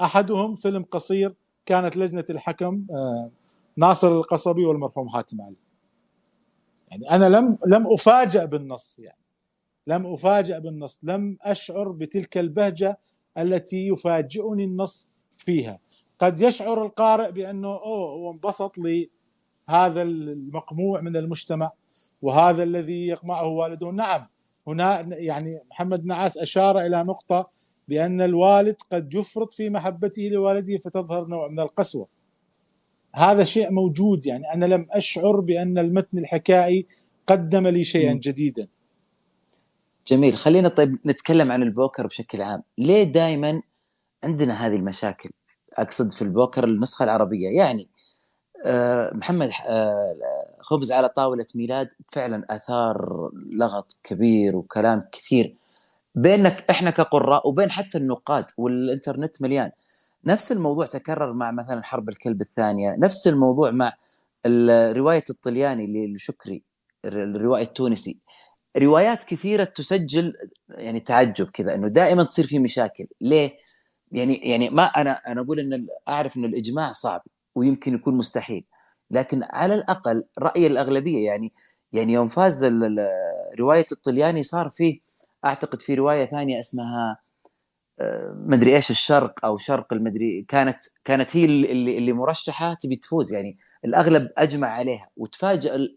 أحدهم 0.00 0.54
فيلم 0.54 0.82
قصير 0.82 1.34
كانت 1.66 1.96
لجنة 1.96 2.24
الحكم 2.30 2.86
آه، 2.90 3.30
ناصر 3.76 4.18
القصبي 4.18 4.64
والمرحوم 4.64 5.08
حاتم 5.08 5.42
علي. 5.42 5.56
يعني 6.88 7.10
أنا 7.10 7.24
لم 7.24 7.58
لم 7.66 7.92
أفاجأ 7.92 8.44
بالنص 8.44 8.98
يعني. 8.98 9.18
لم 9.86 10.06
أفاجأ 10.06 10.58
بالنص 10.58 11.00
لم 11.02 11.38
أشعر 11.42 11.92
بتلك 11.92 12.38
البهجة 12.38 12.98
التي 13.38 13.88
يفاجئني 13.88 14.64
النص 14.64 15.11
فيها. 15.42 15.78
قد 16.18 16.40
يشعر 16.40 16.84
القارئ 16.86 17.32
بأنه 17.32 17.68
أوه 17.68 18.10
هو 18.10 18.32
انبسط 18.32 18.78
لهذا 18.78 20.02
المقموع 20.02 21.00
من 21.00 21.16
المجتمع 21.16 21.72
وهذا 22.22 22.62
الذي 22.62 23.06
يقمعه 23.06 23.48
والده. 23.48 23.90
نعم 23.90 24.26
هنا 24.66 25.16
يعني 25.16 25.60
محمد 25.70 26.04
نعاس 26.06 26.38
أشار 26.38 26.78
إلى 26.80 27.04
نقطة 27.04 27.50
بأن 27.88 28.20
الوالد 28.20 28.76
قد 28.92 29.14
يفرط 29.14 29.52
في 29.52 29.70
محبته 29.70 30.22
لوالده 30.22 30.78
فتظهر 30.78 31.26
نوع 31.26 31.48
من 31.48 31.60
القسوة. 31.60 32.08
هذا 33.14 33.44
شيء 33.44 33.70
موجود 33.70 34.26
يعني 34.26 34.52
أنا 34.54 34.64
لم 34.64 34.86
أشعر 34.90 35.40
بأن 35.40 35.78
المتن 35.78 36.18
الحكائي 36.18 36.86
قدم 37.26 37.66
لي 37.66 37.84
شيئا 37.84 38.12
جديدا. 38.12 38.66
جميل. 40.06 40.34
خلينا 40.34 40.68
طيب 40.68 40.98
نتكلم 41.06 41.52
عن 41.52 41.62
البوكر 41.62 42.06
بشكل 42.06 42.42
عام. 42.42 42.62
ليه 42.78 43.02
دائما 43.02 43.62
عندنا 44.24 44.66
هذه 44.66 44.76
المشاكل. 44.76 45.30
أقصد 45.74 46.12
في 46.12 46.22
البوكر 46.22 46.64
النسخة 46.64 47.04
العربية. 47.04 47.48
يعني 47.48 47.88
آه، 48.64 49.10
محمد 49.14 49.50
آه، 49.66 50.16
خبز 50.60 50.92
على 50.92 51.08
طاولة 51.08 51.46
ميلاد 51.54 51.88
فعلا 52.12 52.46
آثار 52.50 53.30
لغط 53.50 53.98
كبير 54.04 54.56
وكلام 54.56 55.04
كثير. 55.12 55.56
بينك 56.14 56.64
إحنا 56.70 56.90
كقراء 56.90 57.48
وبين 57.48 57.70
حتى 57.70 57.98
النقاد 57.98 58.46
والإنترنت 58.56 59.42
مليان. 59.42 59.70
نفس 60.24 60.52
الموضوع 60.52 60.86
تكرر 60.86 61.32
مع 61.32 61.50
مثلا 61.50 61.82
حرب 61.82 62.08
الكلب 62.08 62.40
الثانية. 62.40 62.96
نفس 62.98 63.28
الموضوع 63.28 63.70
مع 63.70 63.92
رواية 64.96 65.24
الطلياني 65.30 66.14
لشكري 66.14 66.62
الرواية 67.04 67.62
التونسي. 67.62 68.20
روايات 68.78 69.24
كثيرة 69.24 69.64
تسجل 69.64 70.34
يعني 70.68 71.00
تعجب 71.00 71.46
كذا 71.46 71.74
إنه 71.74 71.88
دائما 71.88 72.24
تصير 72.24 72.46
في 72.46 72.58
مشاكل. 72.58 73.06
ليه؟ 73.20 73.61
يعني 74.12 74.34
يعني 74.34 74.70
ما 74.70 74.84
أنا 74.84 75.10
أنا 75.10 75.40
أقول 75.40 75.60
إن 75.60 75.86
أعرف 76.08 76.36
إن 76.36 76.44
الإجماع 76.44 76.92
صعب 76.92 77.22
ويمكن 77.54 77.94
يكون 77.94 78.16
مستحيل 78.16 78.64
لكن 79.10 79.42
على 79.42 79.74
الأقل 79.74 80.24
راي 80.38 80.66
الأغلبية 80.66 81.26
يعني 81.26 81.52
يعني 81.92 82.12
يوم 82.12 82.26
فاز 82.26 82.64
رواية 83.58 83.86
الطلياني 83.92 84.42
صار 84.42 84.70
فيه 84.70 85.00
أعتقد 85.44 85.82
في 85.82 85.94
رواية 85.94 86.24
ثانية 86.26 86.58
اسمها 86.58 87.18
آه، 88.00 88.34
مدري 88.46 88.76
إيش 88.76 88.90
الشرق 88.90 89.44
أو 89.44 89.56
شرق 89.56 89.92
المدري 89.92 90.44
كانت 90.48 90.78
كانت 91.04 91.36
هي 91.36 91.44
اللي 91.44 91.98
اللي 91.98 92.12
مرشحة 92.12 92.74
تبي 92.74 92.96
تفوز 92.96 93.32
يعني. 93.32 93.58
الأغلب 93.84 94.30
أجمع 94.38 94.68
عليها 94.68 95.10
وتفاجئ 95.16 95.88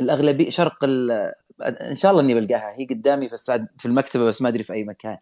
الأغلبية 0.00 0.50
شرق 0.50 0.84
إن 1.62 1.94
شاء 1.94 2.10
الله 2.10 2.22
إني 2.22 2.34
بلقاها 2.34 2.74
هي 2.78 2.86
قدامي 2.86 3.28
في 3.78 3.86
المكتبة 3.86 4.24
بس 4.24 4.42
ما 4.42 4.48
أدري 4.48 4.64
في 4.64 4.72
أي 4.72 4.84
مكان. 4.84 5.18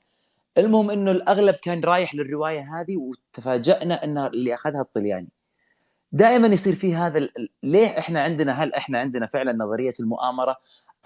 المهم 0.59 0.91
إنه 0.91 1.11
الأغلب 1.11 1.55
كان 1.55 1.85
رايح 1.85 2.15
للرواية 2.15 2.81
هذه 2.81 2.97
وتفاجئنا 2.97 4.05
انها 4.05 4.27
اللي 4.27 4.55
أخذها 4.55 4.81
الطلياني. 4.81 5.29
دائما 6.13 6.47
يصير 6.47 6.75
في 6.75 6.95
هذا 6.95 7.29
ليه 7.63 7.99
إحنا 7.99 8.21
عندنا 8.21 8.53
هل 8.53 8.75
إحنا 8.75 8.99
عندنا 8.99 9.27
فعلا 9.27 9.53
نظرية 9.53 9.95
المؤامرة؟ 10.01 10.57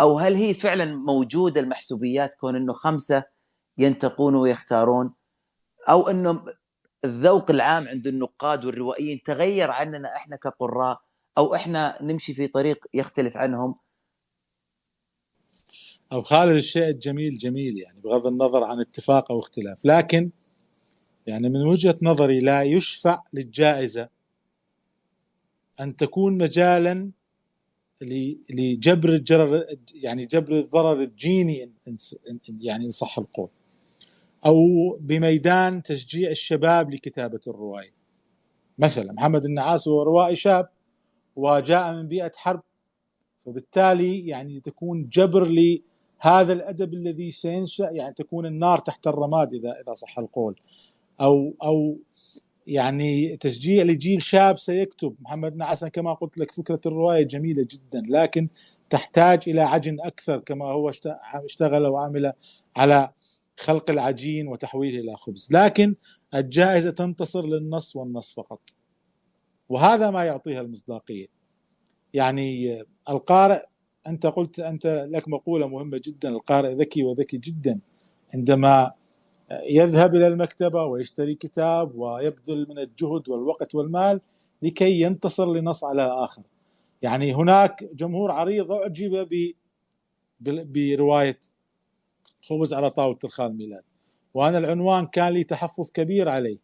أو 0.00 0.18
هل 0.18 0.34
هي 0.34 0.54
فعلا 0.54 0.96
موجودة 0.96 1.60
المحسوبيات 1.60 2.34
كون 2.34 2.56
إنه 2.56 2.72
خمسة 2.72 3.24
ينتقون 3.78 4.34
ويختارون؟ 4.34 5.14
أو 5.88 6.08
إنه 6.08 6.44
الذوق 7.04 7.50
العام 7.50 7.88
عند 7.88 8.06
النقاد 8.06 8.64
والروائيين 8.64 9.22
تغير 9.22 9.70
عننا 9.70 10.16
إحنا 10.16 10.36
كقراء؟ 10.36 11.00
أو 11.38 11.54
إحنا 11.54 11.98
نمشي 12.02 12.34
في 12.34 12.48
طريق 12.48 12.86
يختلف 12.94 13.36
عنهم؟ 13.36 13.74
أو 16.12 16.22
خالد 16.22 16.56
الشيء 16.56 16.88
الجميل 16.88 17.34
جميل 17.34 17.78
يعني 17.78 18.00
بغض 18.00 18.26
النظر 18.26 18.64
عن 18.64 18.80
اتفاق 18.80 19.32
أو 19.32 19.38
اختلاف 19.38 19.84
لكن 19.84 20.30
يعني 21.26 21.48
من 21.48 21.62
وجهة 21.62 21.98
نظري 22.02 22.40
لا 22.40 22.62
يشفع 22.62 23.22
للجائزة 23.32 24.08
أن 25.80 25.96
تكون 25.96 26.38
مجالا 26.38 27.10
لجبر 28.50 29.08
الجرر 29.08 29.64
يعني 29.94 30.26
جبر 30.26 30.52
الضرر 30.52 31.02
الجيني 31.02 31.70
يعني 32.60 32.84
إن 32.84 32.90
صح 32.90 33.18
القول. 33.18 33.48
أو 34.46 34.56
بميدان 35.00 35.82
تشجيع 35.82 36.30
الشباب 36.30 36.90
لكتابة 36.90 37.40
الروايه 37.46 37.92
مثلا 38.78 39.12
محمد 39.12 39.44
النعاس 39.44 39.88
هو 39.88 40.02
روائي 40.02 40.36
شاب 40.36 40.68
وجاء 41.36 41.92
من 41.92 42.08
بيئة 42.08 42.32
حرب 42.36 42.62
فبالتالي 43.40 44.26
يعني 44.26 44.60
تكون 44.60 45.08
جبر 45.08 45.48
لهذا 46.24 46.52
الأدب 46.52 46.94
الذي 46.94 47.32
سينشأ 47.32 47.90
يعني 47.92 48.14
تكون 48.14 48.46
النار 48.46 48.78
تحت 48.78 49.06
الرماد 49.06 49.54
إذا 49.54 49.80
إذا 49.80 49.94
صح 49.94 50.18
القول. 50.18 50.60
أو 51.20 51.54
أو 51.62 51.98
يعني 52.66 53.36
تشجيع 53.36 53.84
لجيل 53.84 54.22
شاب 54.22 54.58
سيكتب. 54.58 55.16
محمد 55.20 55.56
نعسن 55.56 55.88
كما 55.88 56.14
قلت 56.14 56.38
لك 56.38 56.52
فكرة 56.52 56.80
الرواية 56.86 57.22
جميلة 57.22 57.66
جدا 57.70 58.02
لكن 58.08 58.48
تحتاج 58.90 59.42
إلى 59.46 59.60
عجن 59.60 59.96
أكثر 60.00 60.38
كما 60.38 60.66
هو 60.66 60.90
اشتغل 61.34 61.86
وعمل 61.86 62.32
على 62.76 63.10
خلق 63.56 63.90
العجين 63.90 64.48
وتحويله 64.48 65.00
إلى 65.00 65.16
خبز. 65.16 65.48
لكن 65.50 65.94
الجائزة 66.34 66.90
تنتصر 66.90 67.46
للنص 67.46 67.96
والنص 67.96 68.34
فقط. 68.34 68.60
وهذا 69.68 70.10
ما 70.10 70.24
يعطيها 70.24 70.60
المصداقية. 70.60 71.26
يعني 72.14 72.82
القارئ 73.08 73.62
أنت 74.08 74.26
قلت 74.26 74.60
أنت 74.60 75.08
لك 75.10 75.28
مقولة 75.28 75.68
مهمة 75.68 76.00
جدا 76.04 76.28
القارئ 76.28 76.74
ذكي 76.74 77.02
وذكي 77.02 77.36
جدا. 77.36 77.80
عندما 78.34 78.92
يذهب 79.70 80.14
إلى 80.14 80.26
المكتبة 80.26 80.84
ويشتري 80.84 81.34
كتاب 81.34 81.94
ويبذل 81.94 82.66
من 82.68 82.78
الجهد 82.78 83.28
والوقت 83.28 83.74
والمال 83.74 84.20
لكي 84.62 85.00
ينتصر 85.00 85.52
لنص 85.52 85.84
على 85.84 86.02
آخر. 86.02 86.42
يعني 87.02 87.34
هناك 87.34 87.84
جمهور 87.94 88.30
عريض 88.30 88.72
أعجب 88.72 89.28
برواية 90.40 91.38
خبز 92.42 92.74
على 92.74 92.90
طاولة 92.90 93.18
الخال 93.24 93.56
ميلاد. 93.56 93.82
وأنا 94.34 94.58
العنوان 94.58 95.06
كان 95.06 95.32
لي 95.32 95.44
تحفظ 95.44 95.90
كبير 95.90 96.28
عليه. 96.28 96.58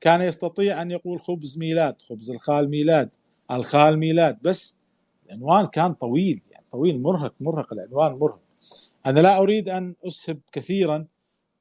كان 0.00 0.22
يستطيع 0.22 0.82
أن 0.82 0.90
يقول 0.90 1.20
خبز 1.20 1.58
ميلاد 1.58 2.02
خبز 2.02 2.30
الخال 2.30 2.70
ميلاد 2.70 3.10
الخال 3.50 3.98
ميلاد. 3.98 4.38
بس 4.42 4.80
العنوان 5.26 5.66
كان 5.66 5.94
طويل. 5.94 6.42
طويل 6.72 7.02
مرهق 7.02 7.34
مرهق 7.40 7.72
العنوان 7.72 8.12
مرهق. 8.12 8.40
أنا 9.06 9.20
لا 9.20 9.38
أريد 9.38 9.68
أن 9.68 9.94
أسهب 10.06 10.38
كثيرا 10.52 11.06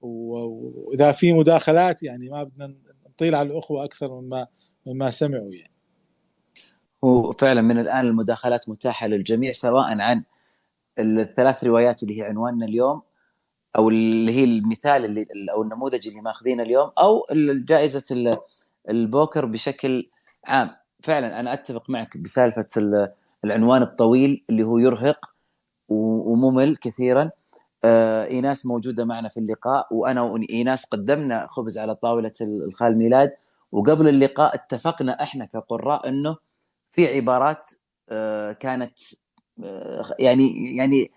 وإذا 0.01 1.11
في 1.11 1.33
مداخلات 1.33 2.03
يعني 2.03 2.29
ما 2.29 2.43
بدنا 2.43 2.75
نطيل 3.09 3.35
على 3.35 3.49
الأخوة 3.51 3.83
أكثر 3.83 4.21
مما 4.21 4.47
مما 4.85 5.09
سمعوا 5.09 5.53
يعني. 5.53 5.73
هو 7.03 7.31
فعلا 7.31 7.61
من 7.61 7.79
الآن 7.79 8.05
المداخلات 8.05 8.69
متاحة 8.69 9.07
للجميع 9.07 9.51
سواء 9.51 10.01
عن 10.01 10.23
الثلاث 10.99 11.63
روايات 11.63 12.03
اللي 12.03 12.19
هي 12.19 12.23
عنواننا 12.23 12.65
اليوم 12.65 13.01
أو 13.75 13.89
اللي 13.89 14.31
هي 14.31 14.43
المثال 14.43 15.05
اللي 15.05 15.27
أو 15.53 15.63
النموذج 15.63 16.07
اللي 16.07 16.21
ماخذينه 16.21 16.63
اليوم 16.63 16.91
أو 16.99 17.25
جائزه 17.67 18.37
البوكر 18.89 19.45
بشكل 19.45 20.09
عام. 20.45 20.69
فعلا 21.03 21.39
أنا 21.39 21.53
أتفق 21.53 21.89
معك 21.89 22.17
بسالفة 22.17 22.67
العنوان 23.45 23.82
الطويل 23.82 24.45
اللي 24.50 24.63
هو 24.63 24.78
يرهق 24.78 25.34
وممل 25.89 26.78
كثيرا. 26.78 27.32
آه، 27.84 28.26
ايناس 28.26 28.65
موجودة 28.65 29.06
معنا 29.06 29.30
في 29.30 29.39
اللقاء 29.39 29.88
وأنا 29.91 30.21
وايناس 30.21 30.86
قدمنا 30.86 31.47
خبز 31.50 31.78
على 31.78 31.95
طاولة 31.95 32.32
الخال 32.41 32.97
ميلاد. 32.97 33.32
وقبل 33.71 34.08
اللقاء 34.08 34.56
اتفقنا 34.56 35.23
إحنا 35.23 35.45
كقراء 35.45 36.10
إنه 36.10 36.38
في 36.91 37.15
عبارات 37.15 37.69
آه، 38.10 38.52
كانت 38.52 39.00
آه، 39.63 40.15
يعني 40.19 40.76
يعني 40.78 41.12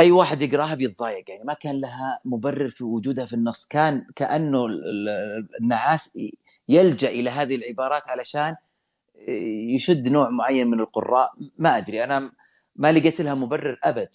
أي 0.00 0.10
واحد 0.10 0.42
يقراها 0.42 0.74
بيتضايق. 0.74 1.30
يعني 1.30 1.44
ما 1.44 1.54
كان 1.54 1.80
لها 1.80 2.20
مبرر 2.24 2.68
في 2.68 2.84
وجودها 2.84 3.24
في 3.24 3.32
النص. 3.32 3.66
كان 3.66 4.06
كأنه 4.16 4.66
النعاس 5.60 6.18
يلجأ 6.68 7.08
إلى 7.08 7.30
هذه 7.30 7.54
العبارات 7.54 8.08
علشان 8.08 8.56
يشد 9.74 10.08
نوع 10.08 10.30
معين 10.30 10.66
من 10.66 10.80
القراء 10.80 11.32
ما 11.58 11.78
أدري 11.78 12.04
أنا 12.04 12.32
ما 12.76 12.92
لقيت 12.92 13.20
لها 13.20 13.34
مبرر 13.34 13.78
أبد. 13.84 14.08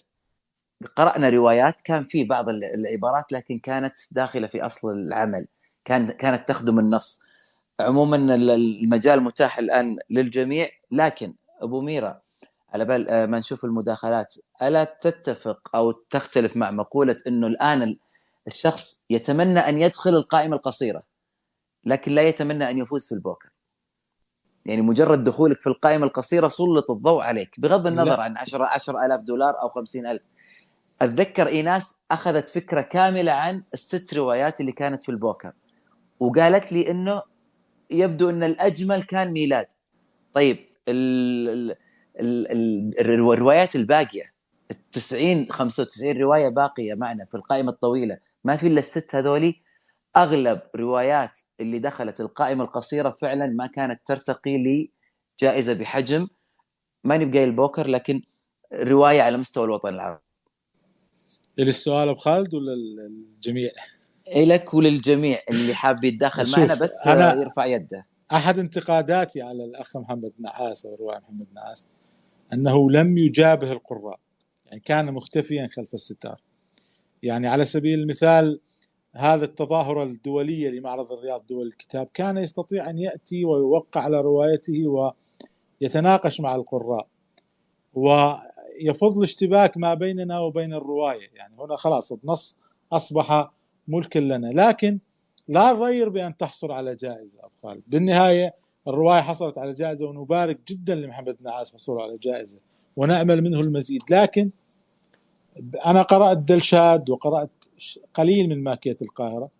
قرأنا 0.96 1.28
روايات 1.28 1.80
كان 1.80 2.04
في 2.04 2.24
بعض 2.24 2.48
العبارات 2.48 3.32
لكن 3.32 3.58
كانت 3.58 3.94
داخلة 4.12 4.46
في 4.46 4.66
أصل 4.66 4.90
العمل. 4.90 5.46
كان 5.84 6.10
كانت 6.10 6.48
تخدم 6.48 6.78
النص. 6.78 7.20
عموما 7.80 8.16
المجال 8.34 9.20
متاح 9.22 9.58
الآن 9.58 9.98
للجميع 10.10 10.68
لكن 10.92 11.34
أبو 11.60 11.80
ميرا 11.80 12.20
على 12.74 12.84
بال 12.84 13.08
آه، 13.08 13.26
ما 13.26 13.38
نشوف 13.38 13.64
المداخلات 13.64 14.34
ألا 14.62 14.84
تتفق 14.84 15.76
أو 15.76 15.92
تختلف 15.92 16.56
مع 16.56 16.70
مقولة 16.70 17.16
إنه 17.26 17.46
الآن 17.46 17.96
الشخص 18.46 19.04
يتمنى 19.10 19.58
أن 19.58 19.80
يدخل 19.80 20.10
القائمة 20.10 20.56
القصيرة 20.56 21.02
لكن 21.84 22.12
لا 22.12 22.22
يتمنى 22.22 22.70
أن 22.70 22.78
يفوز 22.78 23.08
في 23.08 23.14
البوكر. 23.14 23.53
يعني 24.66 24.82
مجرد 24.82 25.24
دخولك 25.24 25.60
في 25.60 25.66
القائمة 25.66 26.06
القصيرة 26.06 26.48
سلط 26.48 26.90
الضوء 26.90 27.22
عليك 27.22 27.60
بغض 27.60 27.86
النظر 27.86 28.16
لا. 28.16 28.22
عن 28.22 28.36
10 28.36 28.64
10000 28.64 29.20
دولار 29.20 29.62
أو 29.62 29.68
50000 29.68 30.20
أتذكر 31.02 31.46
ايناس 31.46 32.00
أخذت 32.10 32.48
فكرة 32.48 32.80
كاملة 32.80 33.32
عن 33.32 33.62
الست 33.74 34.14
روايات 34.14 34.60
اللي 34.60 34.72
كانت 34.72 35.02
في 35.02 35.08
البوكر 35.08 35.52
وقالت 36.20 36.72
لي 36.72 36.90
إنه 36.90 37.22
يبدو 37.90 38.30
إن 38.30 38.42
الأجمل 38.42 39.02
كان 39.02 39.32
ميلاد 39.32 39.66
طيب 40.34 40.58
ال 40.88 41.76
ال 42.20 42.52
ال 42.52 43.00
الروايات 43.00 43.76
الباقية 43.76 44.32
ال 44.70 44.90
90 44.90 45.46
95 45.50 46.16
رواية 46.16 46.48
باقية 46.48 46.94
معنا 46.94 47.24
في 47.24 47.34
القائمة 47.34 47.70
الطويلة 47.70 48.18
ما 48.44 48.56
في 48.56 48.66
إلا 48.66 48.78
الست 48.78 49.14
هذولي 49.14 49.63
أغلب 50.16 50.60
روايات 50.76 51.38
اللي 51.60 51.78
دخلت 51.78 52.20
القائمة 52.20 52.64
القصيرة 52.64 53.10
فعلا 53.20 53.46
ما 53.46 53.66
كانت 53.66 54.00
ترتقي 54.06 54.88
لجائزه 55.42 55.72
بحجم 55.72 56.28
ما 57.04 57.16
نبقى 57.16 57.44
البوكر 57.44 57.88
لكن 57.88 58.22
رواية 58.72 59.22
على 59.22 59.36
مستوى 59.36 59.64
الوطن 59.64 59.88
العربي. 59.88 60.20
السؤال 61.58 62.08
أبو 62.08 62.18
خالد 62.18 62.54
ولا 62.54 62.72
الجميع؟ 63.08 63.70
لك 64.36 64.74
وللجميع 64.74 65.38
اللي 65.50 65.74
حاب 65.74 66.04
يتدخل 66.04 66.60
معنا 66.60 66.74
بس 66.74 67.06
أنا 67.06 67.34
يرفع 67.34 67.66
يده. 67.66 68.06
أحد 68.32 68.58
انتقاداتي 68.58 69.42
على 69.42 69.64
الأخ 69.64 69.96
محمد 69.96 70.32
نعاس 70.38 70.86
أو 70.86 70.94
الرواية 70.94 71.18
محمد 71.18 71.46
نعاس 71.54 71.86
أنه 72.52 72.90
لم 72.90 73.18
يجابه 73.18 73.72
القراء 73.72 74.20
يعني 74.66 74.80
كان 74.80 75.12
مختفيا 75.14 75.68
خلف 75.72 75.94
الستار. 75.94 76.40
يعني 77.22 77.48
على 77.48 77.64
سبيل 77.64 77.98
المثال 77.98 78.60
هذا 79.16 79.44
التظاهرة 79.44 80.02
الدولية 80.02 80.70
لمعرض 80.70 81.12
الرياض 81.12 81.46
دول 81.46 81.66
الكتاب 81.66 82.08
كان 82.14 82.36
يستطيع 82.36 82.90
أن 82.90 82.98
يأتي 82.98 83.44
ويوقع 83.44 84.00
على 84.00 84.20
روايته 84.20 85.12
ويتناقش 85.80 86.40
مع 86.40 86.54
القراء 86.54 87.06
ويفض 87.94 89.16
الاشتباك 89.16 89.76
ما 89.76 89.94
بيننا 89.94 90.40
وبين 90.40 90.74
الرواية. 90.74 91.28
يعني 91.34 91.54
هنا 91.58 91.76
خلاص 91.76 92.12
النص 92.12 92.60
أصبح 92.92 93.50
ملكا 93.88 94.18
لنا. 94.18 94.46
لكن 94.46 94.98
لا 95.48 95.72
ضير 95.72 96.08
بأن 96.08 96.36
تحصل 96.36 96.72
على 96.72 96.96
جائزة 96.96 97.40
أبو 97.40 97.52
خالد. 97.62 97.82
بالنهاية 97.86 98.54
الرواية 98.88 99.20
حصلت 99.20 99.58
على 99.58 99.72
جائزة 99.72 100.06
ونبارك 100.06 100.58
جدا 100.68 100.94
لمحمد 100.94 101.36
نعاس 101.40 101.74
حصوله 101.74 102.02
على 102.02 102.18
جائزة 102.18 102.60
ونأمل 102.96 103.42
منه 103.42 103.60
المزيد. 103.60 104.02
لكن 104.10 104.50
أنا 105.86 106.02
قرأت 106.02 106.38
دلشاد 106.38 107.10
وقرأت 107.10 107.63
قليل 108.14 108.48
من 108.48 108.62
ماكية 108.62 108.96
القاهرة. 109.02 109.50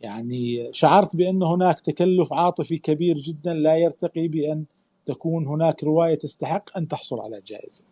يعني 0.00 0.68
شعرت 0.72 1.16
بأن 1.16 1.42
هناك 1.42 1.80
تكلف 1.80 2.32
عاطفي 2.32 2.78
كبير 2.78 3.18
جدا 3.18 3.54
لا 3.54 3.76
يرتقي 3.76 4.28
بأن 4.28 4.64
تكون 5.06 5.46
هناك 5.46 5.84
رواية 5.84 6.14
تستحق 6.14 6.78
أن 6.78 6.88
تحصل 6.88 7.20
على 7.20 7.40
جائزة. 7.46 7.84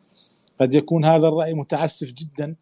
قد 0.60 0.74
يكون 0.74 1.04
هذا 1.04 1.28
الرأي 1.28 1.54
متعسف 1.54 2.12
جدا 2.12 2.56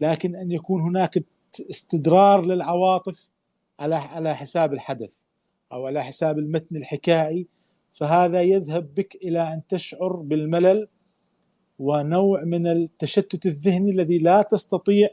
لكن 0.00 0.36
أن 0.36 0.50
يكون 0.50 0.82
هناك 0.82 1.24
استدرار 1.70 2.46
للعواطف 2.46 3.30
على 3.80 3.94
على 3.94 4.36
حساب 4.36 4.72
الحدث 4.72 5.20
أو 5.72 5.86
على 5.86 6.04
حساب 6.04 6.38
المتن 6.38 6.76
الحكائي 6.76 7.46
فهذا 7.92 8.42
يذهب 8.42 8.94
بك 8.94 9.16
إلى 9.22 9.52
أن 9.52 9.62
تشعر 9.68 10.16
بالملل 10.16 10.88
ونوع 11.78 12.44
من 12.44 12.66
التشتت 12.66 13.46
الذهني 13.46 13.90
الذي 13.90 14.18
لا 14.18 14.42
تستطيع 14.42 15.08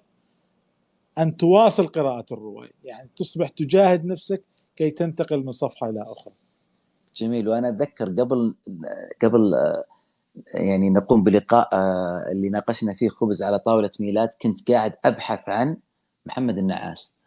أن 1.20 1.38
تواصل 1.38 1.88
قراءة 1.88 2.26
الرواية، 2.32 2.72
يعني 2.84 3.10
تصبح 3.16 3.50
تجاهد 3.50 4.06
نفسك 4.06 4.44
كي 4.76 4.92
تنتقل 4.92 5.44
من 5.46 5.52
صفحة 5.52 5.90
إلى 5.90 6.02
أخرى. 6.08 6.34
جميل 7.16 7.50
وأنا 7.50 7.70
أتذكر 7.70 8.10
قبل 8.10 8.56
قبل 9.22 9.54
يعني 10.54 10.90
نقوم 10.90 11.24
بلقاء 11.24 11.70
اللي 12.32 12.50
ناقشنا 12.50 12.94
فيه 12.94 13.10
خبز 13.10 13.44
على 13.44 13.60
طاولة 13.60 13.90
ميلاد 14.00 14.30
كنت 14.42 14.72
قاعد 14.72 14.94
أبحث 15.06 15.50
عن 15.50 15.78
محمد 16.26 16.58
النعاس. 16.58 17.20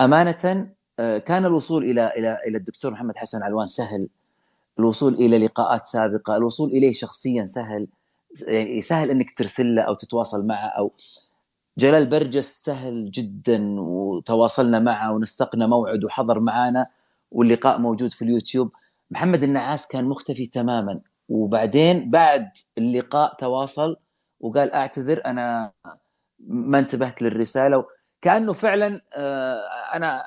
أمانة 0.00 0.72
كان 0.98 1.44
الوصول 1.46 1.84
إلى 1.84 2.12
إلى 2.16 2.38
إلى 2.46 2.58
الدكتور 2.58 2.90
محمد 2.92 3.16
حسن 3.16 3.42
علوان 3.42 3.66
سهل 3.66 4.08
الوصول 4.78 5.14
إلى 5.14 5.38
لقاءات 5.38 5.84
سابقة، 5.84 6.36
الوصول 6.36 6.70
إليه 6.70 6.92
شخصيا 6.92 7.44
سهل 7.44 7.88
يعني 8.48 8.82
سهل 8.82 9.10
إنك 9.10 9.38
ترسل 9.38 9.74
له 9.74 9.82
أو 9.82 9.94
تتواصل 9.94 10.46
معه 10.46 10.68
أو 10.68 10.92
جلال 11.78 12.06
برجس 12.06 12.64
سهل 12.64 13.10
جدا 13.10 13.80
وتواصلنا 13.80 14.78
معه 14.78 15.12
ونسقنا 15.12 15.66
موعد 15.66 16.04
وحضر 16.04 16.40
معانا 16.40 16.86
واللقاء 17.30 17.78
موجود 17.78 18.12
في 18.12 18.22
اليوتيوب. 18.22 18.72
محمد 19.10 19.42
النعاس 19.42 19.86
كان 19.88 20.04
مختفي 20.04 20.46
تماما 20.46 21.00
وبعدين 21.28 22.10
بعد 22.10 22.48
اللقاء 22.78 23.34
تواصل 23.34 23.96
وقال 24.40 24.72
أعتذر 24.72 25.22
أنا 25.26 25.72
ما 26.48 26.78
انتبهت 26.78 27.22
للرسالة 27.22 27.84
كانه 28.22 28.52
فعلا 28.52 29.00
آه، 29.14 29.60
أنا 29.94 30.22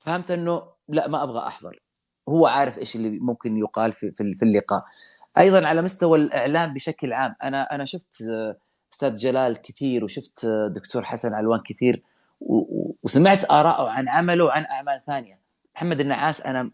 فهمت 0.00 0.30
إنه 0.30 0.62
لا 0.88 1.08
ما 1.08 1.22
أبغى 1.22 1.46
أحضر. 1.46 1.82
هو 2.28 2.46
عارف 2.46 2.78
إيش 2.78 2.96
اللي 2.96 3.18
ممكن 3.20 3.56
يقال 3.56 3.92
في 3.92 4.12
في 4.12 4.42
اللقاء. 4.42 4.84
أيضا 5.38 5.66
على 5.66 5.82
مستوى 5.82 6.18
الإعلام 6.18 6.74
بشكل 6.74 7.12
عام 7.12 7.34
أنا 7.42 7.62
أنا 7.74 7.84
شفت 7.84 8.22
أستاذ 8.92 9.16
جلال 9.16 9.62
كثير 9.62 10.04
وشفت 10.04 10.46
دكتور 10.46 11.04
حسن 11.04 11.34
علوان 11.34 11.60
كثير 11.60 12.02
وسمعت 13.02 13.50
آراءه 13.50 13.90
عن 13.90 14.08
عمله 14.08 14.44
وعن 14.44 14.64
أعمال 14.64 15.00
ثانية. 15.06 15.40
محمد 15.74 16.00
النعاس 16.00 16.46
أنا 16.46 16.70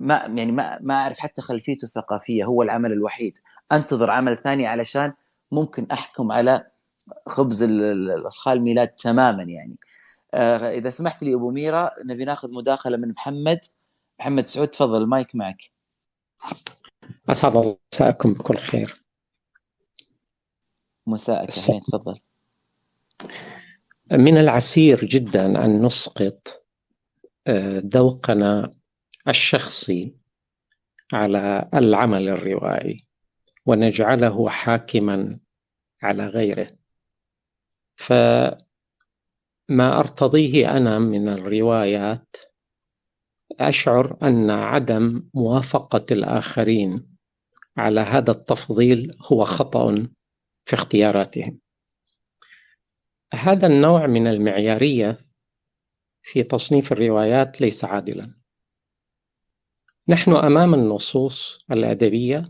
ما 0.00 0.14
يعني 0.14 0.52
ما 0.52 0.78
ما 0.82 0.94
أعرف 0.94 1.18
حتى 1.18 1.42
خلفيته 1.42 1.84
الثقافية 1.84 2.44
هو 2.44 2.62
العمل 2.62 2.92
الوحيد. 2.92 3.38
أنتظر 3.72 4.10
عمل 4.10 4.36
ثاني 4.36 4.66
علشان 4.66 5.12
ممكن 5.52 5.86
أحكم 5.92 6.32
على 6.32 6.66
خبز 7.26 7.62
الخال 7.62 8.62
ميلاد 8.62 8.88
تماما 8.88 9.42
يعني. 9.42 9.76
آه، 10.34 10.70
إذا 10.70 10.90
سمحت 10.90 11.22
لي 11.22 11.34
أبو 11.34 11.50
ميرا 11.50 11.90
نبي 12.04 12.24
ناخذ 12.24 12.52
مداخلة 12.52 12.96
من 12.96 13.08
محمد. 13.08 13.60
محمد 14.20 14.46
سعود 14.46 14.68
تفضل 14.68 15.02
المايك 15.02 15.34
معك. 15.34 15.62
أسعد 17.28 17.56
الله 17.56 17.78
مساءكم 17.94 18.34
بكل 18.34 18.56
خير. 18.56 19.03
مساءك 21.06 21.50
أهلين 21.50 21.82
تفضل. 21.82 22.20
من 24.12 24.38
العسير 24.38 25.04
جدا 25.04 25.64
أن 25.64 25.82
نسقط 25.82 26.64
آه، 27.46 27.82
ذوقنا 27.86 28.74
الشخصي 29.28 30.14
على 31.12 31.68
العمل 31.74 32.28
الروائي 32.28 32.96
ونجعله 33.66 34.48
حاكما 34.48 35.38
على 36.02 36.26
غيره. 36.26 36.66
فما 37.96 38.58
أرتضيه 39.98 40.76
أنا 40.76 40.98
من 40.98 41.28
الروايات 41.28 42.36
أشعر 43.60 44.16
أن 44.22 44.50
عدم 44.50 45.22
موافقة 45.34 46.04
الآخرين 46.10 47.06
على 47.76 48.00
هذا 48.00 48.30
التفضيل 48.30 49.10
هو 49.22 49.44
خطأ 49.44 50.08
في 50.64 50.74
اختياراتهم. 50.74 51.60
هذا 53.34 53.66
النوع 53.66 54.06
من 54.06 54.26
المعيارية 54.26 55.18
في 56.22 56.42
تصنيف 56.42 56.92
الروايات 56.92 57.60
ليس 57.60 57.84
عادلا. 57.84 58.34
نحن 60.08 60.30
أمام 60.30 60.74
النصوص 60.74 61.64
الأدبية 61.70 62.44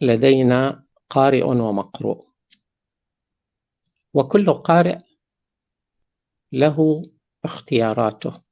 لدينا 0.00 0.86
قارئ 1.10 1.44
ومقروء 1.44 2.20
وكل 4.14 4.52
قارئ 4.52 4.98
له 6.52 7.02
اختياراته 7.44 8.44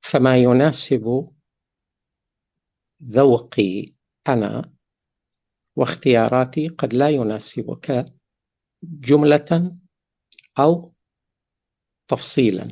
فما 0.00 0.36
يناسب 0.36 1.34
ذوقي 3.02 3.86
أنا 4.28 4.72
واختياراتي 5.76 6.68
قد 6.68 6.94
لا 6.94 7.08
يناسبك 7.08 8.04
جملة 8.82 9.76
أو 10.58 10.94
تفصيلا. 12.08 12.68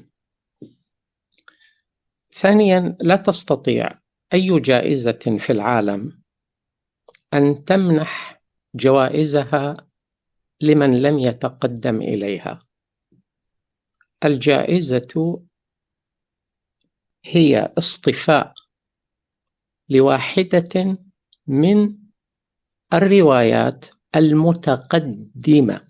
ثانيا 2.33 2.97
لا 3.01 3.17
تستطيع 3.17 3.99
أي 4.33 4.61
جائزة 4.61 5.39
في 5.39 5.51
العالم 5.51 6.23
أن 7.35 7.65
تمنح 7.65 8.43
جوائزها 8.75 9.75
لمن 10.61 11.03
لم 11.03 11.19
يتقدم 11.19 12.03
إليها. 12.03 12.67
الجائزة 14.25 15.43
هي 17.25 17.73
اصطفاء 17.79 18.55
لواحدة 19.89 20.99
من 21.47 22.02
الروايات 22.93 23.85
المتقدمة 24.17 25.81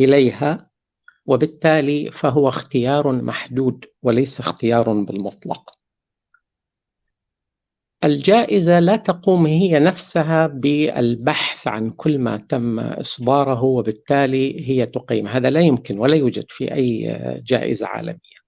إليها 0.00 0.70
وبالتالي 1.26 2.10
فهو 2.10 2.48
اختيار 2.48 3.12
محدود 3.12 3.84
وليس 4.02 4.40
اختيار 4.40 4.92
بالمطلق. 4.92 5.70
الجائزة 8.04 8.80
لا 8.80 8.96
تقوم 8.96 9.46
هي 9.46 9.78
نفسها 9.78 10.46
بالبحث 10.46 11.68
عن 11.68 11.90
كل 11.90 12.18
ما 12.18 12.36
تم 12.36 12.80
إصداره 12.80 13.62
وبالتالي 13.62 14.68
هي 14.68 14.86
تقيم. 14.86 15.26
هذا 15.26 15.50
لا 15.50 15.60
يمكن 15.60 15.98
ولا 15.98 16.16
يوجد 16.16 16.44
في 16.48 16.74
أي 16.74 17.18
جائزة 17.46 17.86
عالمية. 17.86 18.40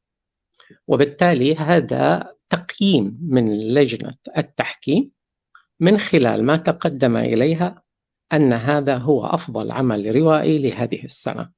وبالتالي 0.87 1.55
هذا 1.55 2.33
تقييم 2.51 3.19
من 3.23 3.75
لجنة 3.75 4.15
التحكيم. 4.39 5.13
من 5.83 5.99
خلال 5.99 6.45
ما 6.45 6.57
تقدم 6.57 7.17
إليها 7.17 7.83
أن 8.33 8.53
هذا 8.53 8.97
هو 8.99 9.27
أفضل 9.27 9.73
عمل 9.73 10.17
روائي 10.17 10.59
لهذه 10.59 11.05
السنة. 11.05 11.53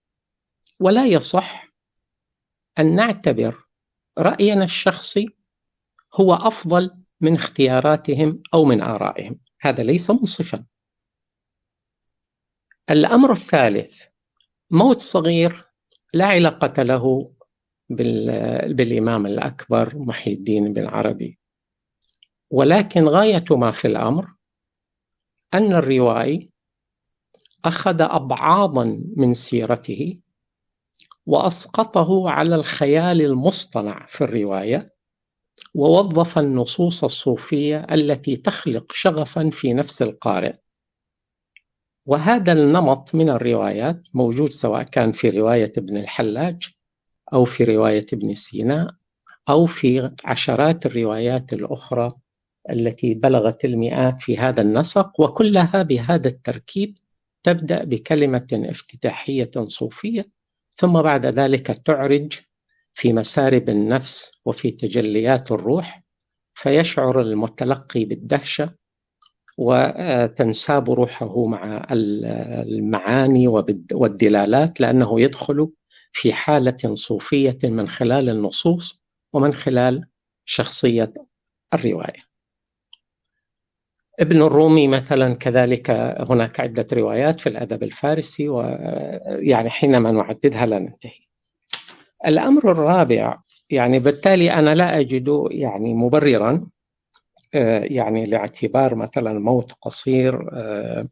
ولا 0.81 1.07
يصح 1.07 1.75
أن 2.79 2.95
نعتبر 2.95 3.65
رأينا 4.19 4.65
الشخصي 4.65 5.37
هو 6.15 6.35
أفضل 6.35 7.05
من 7.21 7.35
اختياراتهم 7.35 8.43
أو 8.55 8.65
من 8.65 8.81
آرائهم. 8.81 9.41
هذا 9.61 9.83
ليس 9.83 10.11
منصفا. 10.11 10.65
الأمر 12.91 13.33
الثالث 13.33 14.03
موت 14.71 15.01
صغير 15.01 15.65
لا 16.15 16.27
علاقة 16.27 16.83
له 16.83 17.35
بالإمام 18.69 19.27
الأكبر 19.27 19.99
محي 19.99 20.33
الدين 20.33 20.73
بن 20.73 20.87
عربي. 20.87 21.39
ولكن 22.55 23.05
غاية 23.05 23.45
ما 23.51 23.71
في 23.71 23.89
الأمر 23.89 24.35
أن 25.55 25.73
الروائي 25.73 26.51
أخذ 27.65 28.01
أبعاضا 28.01 29.03
من 29.17 29.35
سيرته 29.35 30.21
وأسقطه 31.27 32.31
على 32.31 32.55
الخيال 32.55 33.23
المصطنع 33.23 34.07
في 34.07 34.25
الرواية 34.25 34.95
ووظف 35.75 36.39
النصوص 36.39 37.05
الصوفية 37.05 37.87
التي 37.93 38.37
تخلق 38.37 38.93
شغفا 38.93 39.51
في 39.51 39.73
نفس 39.73 40.03
القارئ. 40.03 40.53
وهذا 42.07 42.53
النمط 42.53 43.15
من 43.15 43.29
الروايات 43.29 44.03
موجود 44.15 44.51
سواء 44.51 44.83
كان 44.83 45.13
في 45.13 45.31
رواية 45.31 45.73
ابن 45.79 45.97
الحلاج 45.97 46.69
أو 47.33 47.45
في 47.45 47.65
رواية 47.65 48.07
ابن 48.13 48.35
سينا 48.35 48.97
أو 49.49 49.67
في 49.67 50.11
عشرات 50.25 50.87
الروايات 50.87 51.53
الأخرى 51.53 52.09
التي 52.71 53.15
بلغت 53.15 53.65
المئات 53.65 54.21
في 54.21 54.39
هذا 54.39 54.63
النسق 54.63 55.21
وكلها 55.21 55.83
بهذا 55.83 56.29
التركيب 56.29 56.95
تبدأ 57.43 57.85
بكلمة 57.85 58.47
افتتاحية 58.53 59.51
صوفية 59.67 60.29
ثم 60.77 61.03
بعد 61.03 61.27
ذلك 61.27 61.67
تعرج 61.67 62.33
في 62.95 63.13
مسارب 63.13 63.69
النفس 63.69 64.33
وفي 64.45 64.71
تجليات 64.71 65.53
الروح 65.53 66.03
فيشعر 66.55 67.21
المتلقي 67.21 68.05
بالدهشة 68.05 68.75
وتنساب 69.59 70.91
روحه 70.91 71.43
مع 71.47 71.87
المعاني 71.91 73.49
والدلالات 73.93 74.81
لأنه 74.81 75.21
يدخل 75.21 75.71
في 76.13 76.33
حالة 76.33 76.95
صوفية 76.95 77.59
من 77.65 77.89
خلال 77.89 78.29
النصوص 78.29 79.01
ومن 79.33 79.55
خلال 79.55 80.07
شخصية 80.45 81.13
الرواية. 81.75 82.34
ابن 84.21 84.43
الرومي 84.43 84.89
مثلا 84.89 85.35
كذلك 85.35 85.91
هناك 86.31 86.61
عدة 86.61 86.87
روايات 86.93 87.41
في 87.41 87.49
الأدب 87.49 87.83
الفارسي 87.83 88.49
ويعني 88.49 89.71
حينما 89.71 90.11
نعددها 90.11 90.67
لا 90.67 90.79
ننتهي. 90.79 91.21
الأمر 92.27 92.73
الرابع 92.73 93.39
يعني 93.71 93.99
بالتالي 93.99 94.53
أنا 94.53 94.75
لا 94.75 95.01
أجد 95.01 95.47
يعني 95.51 95.95
مبررا 95.95 96.67
آه، 97.55 97.79
يعني 97.85 98.27
لاعتبار 98.27 98.95
مثلا 98.95 99.39
موت 99.39 99.73
قصير 99.83 100.49
آه، 100.53 101.05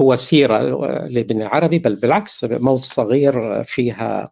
هو 0.00 0.16
سيرة 0.16 0.58
لابن 1.06 1.42
عربي 1.42 1.78
بل 1.78 1.94
بالعكس 1.94 2.44
موت 2.44 2.82
صغير 2.82 3.64
فيها 3.64 4.28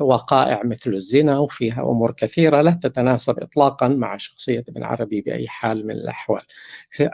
وقائع 0.00 0.60
مثل 0.64 0.90
الزنا 0.90 1.38
وفيها 1.38 1.82
أمور 1.82 2.12
كثيرة 2.12 2.60
لا 2.60 2.70
تتناسب 2.70 3.40
إطلاقا 3.40 3.88
مع 3.88 4.16
شخصية 4.16 4.64
ابن 4.68 4.82
عربي 4.82 5.20
بأي 5.20 5.48
حال 5.48 5.86
من 5.86 5.94
الأحوال. 5.94 6.42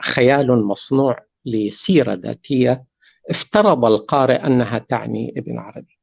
خيال 0.01 0.65
مصنوع 0.65 1.27
لسيرة 1.45 2.15
ذاتية 2.15 2.85
افترض 3.31 3.85
القارئ 3.85 4.47
أنها 4.47 4.79
تعني 4.79 5.35
ابن 5.37 5.59
عربي. 5.59 5.99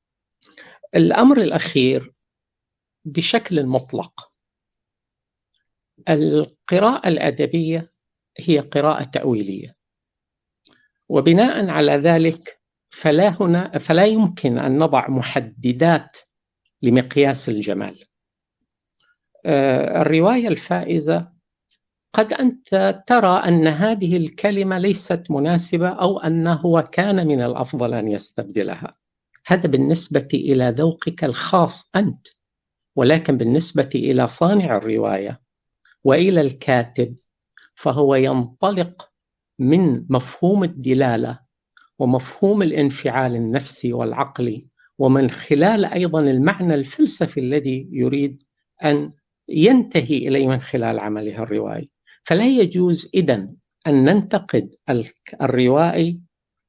الأمر 0.95 1.37
الأخير 1.37 2.13
بشكل 3.05 3.65
مطلق 3.65 4.31
القراءة 6.09 7.07
الأدبية 7.07 7.93
هي 8.37 8.59
قراءة 8.59 9.03
تأويلية 9.03 9.75
وبناء 11.09 11.69
على 11.69 11.91
ذلك 11.91 12.62
فلا 12.93 13.41
هنا 13.41 13.77
فلا 13.77 14.05
يمكن 14.05 14.57
أن 14.57 14.77
نضع 14.77 15.09
محددات 15.09 16.17
لمقياس 16.81 17.49
الجمال. 17.49 18.03
آه، 19.45 20.01
الرواية 20.01 20.47
الفائزة 20.47 21.31
قد 22.13 22.33
أنت 22.33 23.03
ترى 23.07 23.37
أن 23.47 23.67
هذه 23.67 24.17
الكلمة 24.17 24.77
ليست 24.77 25.23
مناسبة 25.29 25.87
أو 25.89 26.19
انه 26.19 26.81
كان 26.81 27.27
من 27.27 27.41
الأفضل 27.41 27.93
أن 27.93 28.07
يستبدلها. 28.07 28.97
هذا 29.47 29.67
بالنسبة 29.67 30.27
إلى 30.33 30.75
ذوقك 30.77 31.23
الخاص 31.23 31.91
أنت 31.95 32.27
ولكن 32.95 33.37
بالنسبة 33.37 33.89
إلى 33.95 34.27
صانع 34.27 34.75
الرواية 34.75 35.41
وإلى 36.03 36.41
الكاتب 36.41 37.15
فهو 37.75 38.15
ينطلق 38.15 39.09
من 39.59 40.05
مفهوم 40.09 40.63
الدلالة 40.63 41.42
ومفهوم 42.03 42.61
الانفعال 42.61 43.35
النفسي 43.35 43.93
والعقلي 43.93 44.67
ومن 44.97 45.29
خلال 45.29 45.85
أيضا 45.85 46.21
المعنى 46.21 46.73
الفلسفي 46.73 47.39
الذي 47.39 47.89
يريد 47.91 48.43
أن 48.83 49.13
ينتهي 49.49 50.27
اليه 50.27 50.47
من 50.47 50.59
خلال 50.59 50.99
عمله 50.99 51.43
الروائي. 51.43 51.85
فلا 52.23 52.47
يجوز 52.47 53.11
اذا 53.13 53.49
أن 53.87 54.03
ننتقد 54.03 54.75
الروائي 55.41 56.21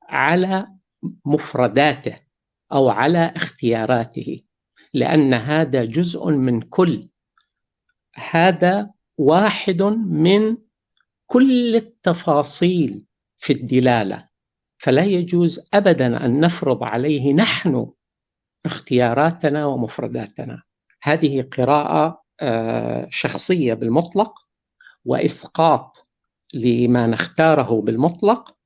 على 0.02 0.64
مفرداته 1.26 2.16
أو 2.72 2.88
على 2.88 3.32
اختياراته 3.36 4.36
لأن 4.92 5.34
هذا 5.34 5.84
جزء 5.84 6.30
من 6.30 6.60
كل 6.60 7.00
هذا 8.30 8.90
واحد 9.18 9.82
من 10.06 10.56
كل 11.26 11.76
التفاصيل 11.76 13.06
في 13.36 13.52
الدلالة. 13.52 14.33
فلا 14.84 15.04
يجوز 15.04 15.68
ابدا 15.74 16.26
أن 16.26 16.40
نفرض 16.40 16.82
عليه 16.82 17.32
نحن 17.32 17.90
اختياراتنا 18.66 19.66
ومفرداتنا 19.66 20.62
هذه 21.02 21.42
قراءة 21.42 22.22
آه، 22.40 23.06
شخصية 23.10 23.74
بالمطلق 23.74 24.32
وإسقاط 25.04 26.08
لما 26.54 27.06
نختاره 27.06 27.80
بالمطلق 27.80 28.56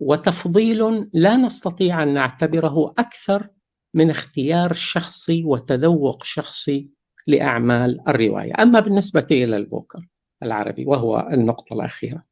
وتفضيل 0.00 1.08
لا 1.12 1.36
نستطيع 1.36 2.02
أن 2.02 2.14
نعتبره 2.14 2.94
أكثر 2.98 3.48
من 3.94 4.10
اختيار 4.10 4.72
شخصي 4.72 5.44
وتذوق 5.44 6.24
شخصي 6.24 6.90
لأعمال 7.26 8.08
الرواية، 8.08 8.52
أما 8.58 8.80
بالنسبة 8.80 9.26
إلى 9.30 9.56
البوكر 9.56 10.08
العربي 10.42 10.86
وهو 10.86 11.28
النقطة 11.32 11.74
الأخيرة. 11.74 12.27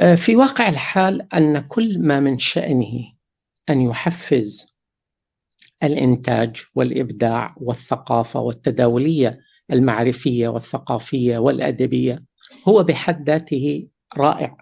آه، 0.00 0.14
في 0.14 0.36
واقع 0.36 0.68
الحال 0.68 1.34
أن 1.34 1.60
كل 1.60 1.98
ما 1.98 2.20
من 2.20 2.38
شأنه 2.38 3.12
أن 3.70 3.80
يحفز 3.80 4.78
الإنتاج 5.82 6.62
والإبداع 6.74 7.54
والثقافة 7.60 8.40
والتداولية 8.40 9.40
المعرفية 9.72 10.48
والثقافية 10.48 11.38
والأدبية 11.38 12.24
هو 12.68 12.82
بحد 12.82 13.30
ذاته 13.30 13.88
رائع 14.16 14.56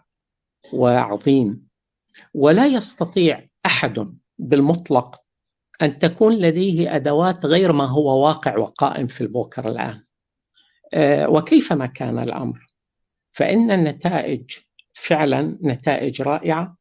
وعظيم. 0.73 1.69
ولا 2.35 2.67
يستطيع 2.67 3.49
أحد 3.67 4.19
بالمطلق 4.39 5.17
أن 5.83 5.99
تكون 5.99 6.35
لديه 6.35 6.97
أدوات 6.97 7.47
غير 7.47 7.73
ما 7.73 7.85
هو 7.85 8.25
واقع 8.27 8.59
وقائم 8.59 9.07
في 9.07 9.21
البوكر 9.21 9.69
الآن. 9.69 10.05
آه، 10.95 11.29
وكيفما 11.29 11.87
كان 11.87 12.19
الأمر؟ 12.19 12.67
فإن 13.33 13.71
النتائج 13.71 14.51
فعلا 14.95 15.59
نتائج 15.63 16.23
رائعة. 16.23 16.77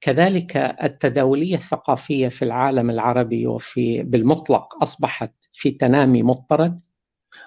كذلك 0.00 0.56
التداولية 0.56 1.54
الثقافية 1.54 2.28
في 2.28 2.44
العالم 2.44 2.90
العربي 2.90 3.46
وفي 3.46 4.02
بالمطلق 4.02 4.82
أصبحت 4.82 5.32
في 5.52 5.70
تنامي 5.70 6.22
مضطرد 6.22 6.80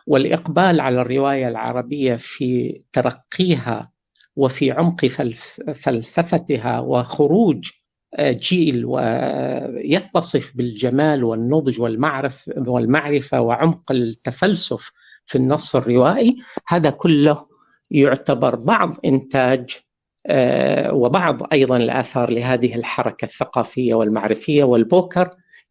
والإقبال 0.08 0.80
على 0.80 1.02
الرواية 1.02 1.48
العربية 1.48 2.16
في 2.16 2.82
ترقيها 2.94 3.82
وفي 4.36 4.72
عمق 4.72 5.06
فلسفتها 5.76 6.80
وخروج 6.80 7.72
جيل 8.22 8.86
ويتصف 8.86 10.52
بالجمال 10.56 11.24
والنضج 11.24 11.82
والمعرف 11.82 12.50
والمعرفة 12.58 13.42
وعمق 13.42 13.92
التفلسف 13.92 14.92
في 15.26 15.38
النص 15.38 15.76
الروائي 15.76 16.38
هذا 16.68 16.90
كله 16.90 17.48
يعتبر 17.92 18.56
بعض 18.56 18.96
إنتاج 19.06 19.78
آه، 19.78 19.87
وبعض 20.92 21.42
أيضا 21.54 21.78
الآثار 21.78 22.32
لهذه 22.32 22.76
الحركة 22.76 23.26
الثقافية 23.26 23.94
والمعرفية 23.94 24.64
والبوكر 24.64 25.30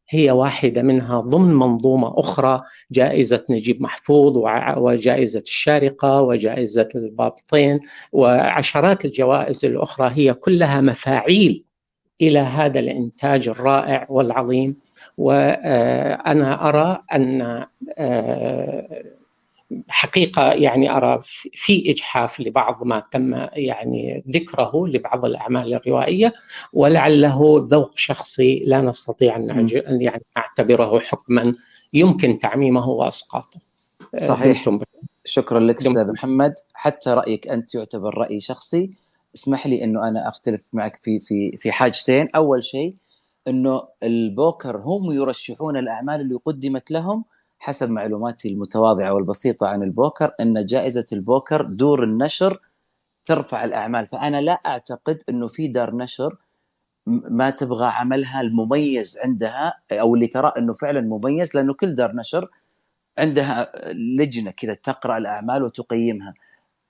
هي 0.08 0.30
واحدة 0.30 0.82
منها 0.82 1.20
ضمن 1.20 1.54
منظومة 1.54 2.20
أخرى 2.20 2.60
جائزة 2.90 3.44
نجيب 3.50 3.82
محفوظ 3.82 4.36
وجائزة 4.76 5.40
الشارقة 5.40 6.22
وجائزة 6.22 6.88
البابطين 6.94 7.80
وعشرات 8.12 9.04
الجوائز 9.04 9.64
الأخرى 9.64 10.12
هي 10.14 10.34
كلها 10.34 10.80
مفاعيل 10.80 11.64
إلى 12.20 12.38
هذا 12.38 12.78
الإنتاج 12.78 13.48
الرائع 13.48 14.06
والعظيم. 14.08 14.76
وأنا 15.18 16.68
أرى 16.68 17.02
أن 17.14 17.64
آه، 19.72 19.82
حقيقة 19.88 20.52
يعني 20.52 20.96
أرى 20.96 21.20
في 21.52 21.90
إجحاف 21.90 22.40
لبعض 22.40 22.84
ما 22.84 23.02
تم 23.10 23.46
يعني 23.52 24.24
ذكره 24.30 24.86
لبعض 24.86 25.24
الأعمال 25.24 25.74
الروائية 25.74 26.32
ولعله 26.72 27.66
ذوق 27.70 27.92
شخصي 27.98 28.62
لا 28.66 28.80
نستطيع 28.80 29.36
أن 29.36 29.68
يعني 30.00 30.24
نعتبره 30.36 30.98
حكما 30.98 31.54
يمكن 31.92 32.38
تعميمه 32.38 32.88
وإسقاطه. 32.88 33.60
صحيح. 34.18 34.70
شكرا 35.24 35.60
لك 35.60 35.76
أستاذ 35.76 36.12
محمد. 36.12 36.54
حتى 36.74 37.10
رأيك 37.10 37.48
أنت 37.48 37.74
يعتبر 37.74 38.18
رأي 38.18 38.40
شخصي. 38.40 38.90
اسمح 39.34 39.66
لي 39.66 39.84
أنه 39.84 40.08
أنا 40.08 40.28
أختلف 40.28 40.68
معك 40.72 40.96
في 41.02 41.20
في 41.20 41.56
في 41.56 41.72
حاجتين. 41.72 42.28
أول 42.36 42.64
شيء 42.64 42.94
أنه 43.48 43.82
البوكر 44.02 44.76
هم 44.76 45.12
يرشحون 45.12 45.76
الأعمال 45.76 46.20
اللي 46.20 46.34
قدمت 46.34 46.90
لهم 46.90 47.24
حسب 47.66 47.90
معلوماتي 47.90 48.48
المتواضعة 48.48 49.14
والبسيطة 49.14 49.68
عن 49.68 49.82
البوكر 49.82 50.32
إن 50.40 50.66
جائزة 50.66 51.04
البوكر 51.12 51.62
دور 51.62 52.04
النشر 52.04 52.60
ترفع 53.24 53.64
الأعمال. 53.64 54.06
فأنا 54.08 54.40
لا 54.40 54.52
أعتقد 54.52 55.22
إنه 55.28 55.46
في 55.46 55.68
دار 55.68 55.96
نشر 55.96 56.36
ما 57.30 57.50
تبغى 57.50 57.86
عملها 57.86 58.40
المميز 58.40 59.18
عندها 59.18 59.74
أو 59.92 60.14
اللي 60.14 60.26
ترى 60.26 60.52
إنه 60.58 60.72
فعلا 60.72 61.00
مميز 61.00 61.56
لأنه 61.56 61.74
كل 61.74 61.94
دار 61.94 62.16
نشر 62.16 62.50
عندها 63.18 63.72
لجنة 63.92 64.50
كذا 64.50 64.74
تقرأ 64.74 65.18
الأعمال 65.18 65.62
وتقيمها. 65.62 66.34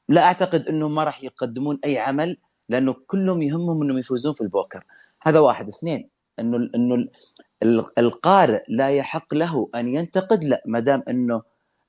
لا 0.08 0.22
أعتقد 0.24 0.68
انهم 0.68 0.94
ما 0.94 1.04
راح 1.04 1.24
يقدمون 1.24 1.78
أي 1.84 1.98
عمل 1.98 2.36
لأنه 2.68 2.96
كلهم 3.06 3.42
يهمهم 3.42 3.82
إنهم 3.82 3.98
يفوزون 3.98 4.34
في 4.34 4.40
البوكر. 4.40 4.84
هذا 5.22 5.38
واحد. 5.38 5.68
اثنين 5.68 6.10
إنه 6.40 6.70
إنه 6.74 7.08
القارئ 7.98 8.62
لا 8.68 8.90
يحق 8.90 9.34
له 9.34 9.68
أن 9.74 9.88
ينتقد 9.88 10.44
لا 10.44 10.62
ما 10.66 10.80
دام 10.80 11.02
إنه 11.08 11.42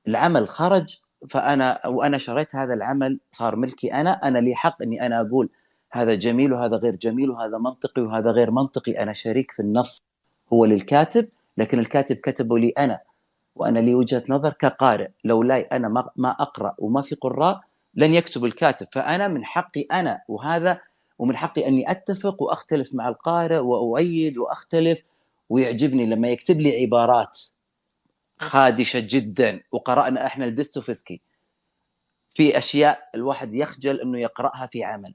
العمل 0.08 0.48
خرج 0.48 0.96
فأنا 1.30 1.88
وأنا 1.88 2.18
شريت 2.18 2.56
هذا 2.56 2.74
العمل 2.74 3.20
صار 3.32 3.56
ملكي 3.56 3.94
أنا 3.94 4.12
أنا 4.28 4.40
لي 4.40 4.56
حق 4.56 4.82
إني 4.82 5.06
أنا 5.06 5.22
أقول 5.22 5.50
هذا 5.92 6.16
جميل 6.16 6.54
وهذا 6.54 6.78
غير 6.78 6.96
جميل 6.96 7.30
وهذا 7.30 7.58
منطقي 7.58 8.02
وهذا 8.02 8.32
غير 8.32 8.52
منطقي 8.52 9.04
أنا 9.04 9.14
شريك 9.14 9.52
في 9.52 9.60
النص 9.60 10.04
هو 10.54 10.66
للكاتب 10.66 11.30
لكن 11.58 11.80
الكاتب 11.80 12.16
كتبه 12.16 12.58
لي 12.58 12.70
أنا 12.70 13.00
وأنا 13.56 13.80
لي 13.80 13.96
وجهة 13.96 14.24
نظر 14.30 14.54
كقارئ. 14.54 15.08
لولاي 15.24 15.62
أنا 15.62 15.90
ما 16.16 16.32
أقرأ 16.32 16.76
وما 16.80 17.02
في 17.02 17.16
قراء 17.16 17.62
لن 17.96 18.14
يكتب 18.14 18.46
الكاتب 18.46 18.88
فأنا 18.92 19.28
من 19.28 19.46
حقي 19.46 19.82
أنا 19.82 20.22
وهذا 20.28 20.80
ومن 21.20 21.36
حقي 21.36 21.68
أني 21.68 21.92
أتفق 21.92 22.42
وأختلف 22.42 22.96
مع 22.96 23.08
القارئ 23.08 23.58
وأؤيد 23.58 24.38
وأختلف 24.38 25.02
ويعجبني 25.50 26.06
لما 26.06 26.28
يكتب 26.28 26.60
لي 26.60 26.82
عبارات 26.82 27.40
خادشة 28.40 29.00
جدا 29.00 29.62
وقرأنا 29.72 30.26
إحنا 30.26 30.46
الدستوفسكي 30.46 31.22
في 32.34 32.58
أشياء 32.58 33.10
الواحد 33.16 33.54
يخجل 33.56 34.02
إنه 34.02 34.20
يقرأها 34.20 34.68
في 34.72 34.84
عمل. 34.84 35.14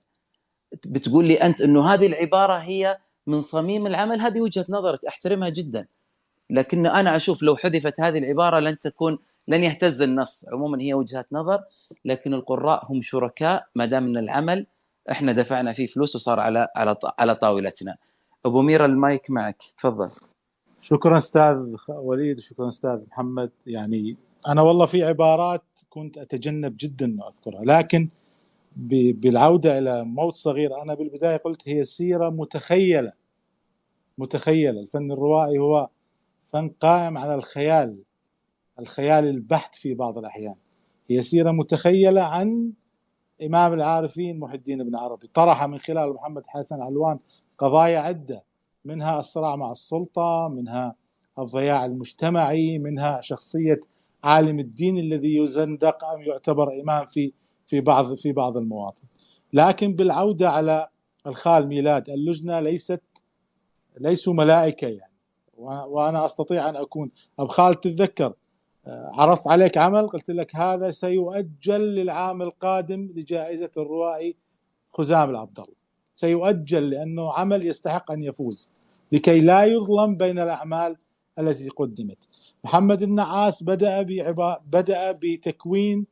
بتقول 0.87 1.29
لي 1.29 1.35
أنت 1.35 1.61
إنه 1.61 1.95
هذه 1.95 2.07
العبارة 2.07 2.59
هي 2.59 2.99
من 3.27 3.41
صميم 3.41 3.87
العمل؟ 3.87 4.21
هذه 4.21 4.41
وجهة 4.41 4.67
نظرك 4.69 5.05
أحترمها 5.05 5.49
جدا. 5.49 5.87
لكن 6.51 6.87
أنا 6.87 7.17
أشوف 7.17 7.43
لو 7.43 7.57
حذفت 7.57 8.01
هذه 8.01 8.19
العبارة 8.19 8.61
لن 8.61 8.79
تكون 8.79 9.19
لن 9.49 9.65
يهتز 9.65 10.03
النص. 10.03 10.45
عموما 10.53 10.83
هي 10.83 10.95
وجهة 10.95 11.25
نظر 11.33 11.63
لكن 12.05 12.35
القراء 12.35 12.93
هم 12.93 13.01
شركاء 13.01 13.67
ما 13.75 13.87
دام 13.87 14.05
إن 14.07 14.17
العمل 14.17 14.67
إحنا 15.11 15.33
دفعنا 15.33 15.73
فيه 15.73 15.87
فلوس 15.87 16.17
وصار 16.17 16.41
على 16.41 16.69
على 16.77 16.97
على 17.19 17.35
طاولتنا. 17.35 17.97
أبو 18.47 18.63
ميرا 18.63 18.87
المايك 18.87 19.31
معك. 19.31 19.63
تفضل. 19.77 20.11
شكرا 20.81 21.19
أستاذ 21.19 21.57
وليد 21.89 22.39
وشكرا 22.39 22.67
أستاذ 22.69 23.01
محمد. 23.11 23.51
يعني 23.67 24.17
أنا 24.49 24.63
والله 24.63 24.87
في 24.87 25.05
عبارات 25.05 25.63
كنت 25.91 26.19
أتجنب 26.19 26.77
جدا 26.81 27.07
إنه 27.07 27.29
أذكرها 27.29 27.63
لكن 27.65 28.09
بالعودة 28.77 29.79
إلى 29.79 30.05
موت 30.05 30.37
صغير 30.37 30.83
أنا 30.83 30.95
بالبداية 30.95 31.37
قلت 31.37 31.69
هي 31.69 31.85
سيرة 31.85 32.31
متخيلة. 32.31 33.13
متخيلة. 34.19 34.81
الفن 34.81 35.11
الروائي 35.13 35.59
هو 35.59 35.89
فن 36.53 36.69
قائم 36.69 37.19
على 37.19 37.35
الخيال 37.35 38.03
الخيال 38.81 39.25
البحت 39.25 39.75
في 39.75 39.95
بعض 39.95 40.19
الأحيان. 40.19 40.55
هي 41.11 41.23
سيرة 41.23 41.51
متخيلة 41.51 42.23
عن 42.23 42.73
إمام 43.47 43.73
العارفين 43.73 44.39
محي 44.39 44.55
الدين 44.55 44.85
بن 44.85 44.97
عربي. 44.97 45.31
طرح 45.35 45.65
من 45.65 45.79
خلال 45.79 46.15
محمد 46.15 46.47
حسن 46.47 46.83
علوان 46.83 47.19
قضايا 47.59 47.99
عدة 47.99 48.45
منها 48.85 49.19
الصراع 49.19 49.57
مع 49.57 49.73
السلطة 49.73 50.49
منها 50.49 50.95
الضياع 51.39 51.85
المجتمعي 51.85 52.79
منها 52.79 53.21
شخصية 53.21 53.81
عالم 54.25 54.61
الدين 54.61 54.99
الذي 54.99 55.37
يزندق 55.37 56.05
ام 56.05 56.23
يعتبر 56.23 56.81
إمام 56.81 57.07
في 57.07 57.33
في 57.67 57.81
بعض 57.81 58.15
في 58.15 58.33
بعض 58.33 58.57
المواطن. 58.57 59.05
لكن 59.53 59.97
بالعودة 59.97 60.51
على 60.51 60.89
الخال 61.27 61.67
ميلاد 61.67 62.11
اللجنة 62.11 62.61
ليست 62.61 63.03
ليسوا 64.01 64.35
ملائكة 64.35 64.89
يعني. 64.89 65.13
وأنا 65.89 66.25
أستطيع 66.25 66.69
أن 66.69 66.77
أكون 66.77 67.11
ابو 67.39 67.49
خالد 67.49 67.77
تتذكر. 67.77 68.35
عرضت 68.87 69.47
عليك 69.49 69.79
عمل؟ 69.79 70.07
قلت 70.09 70.31
لك 70.31 70.57
هذا 70.57 70.91
سيؤجل 70.91 71.81
للعام 71.81 72.43
القادم 72.43 73.13
لجائزة 73.17 73.71
الروائي 73.77 74.37
خزام 74.93 75.31
العبد 75.31 75.59
الله 75.59 75.75
سيؤجل 76.15 76.91
لأنه 76.91 77.33
عمل 77.33 77.67
يستحق 77.67 78.11
أن 78.13 78.23
يفوز 78.23 78.71
لكي 79.13 79.41
لا 79.41 79.65
يظلم 79.65 80.17
بين 80.17 80.39
الأعمال 80.39 80.97
التي 81.39 81.69
قدمت. 81.69 82.29
محمد 82.65 83.03
النعاس 83.03 83.63
بدأ 83.63 84.03
بدأ 84.67 85.13
بتكوين 85.13 86.07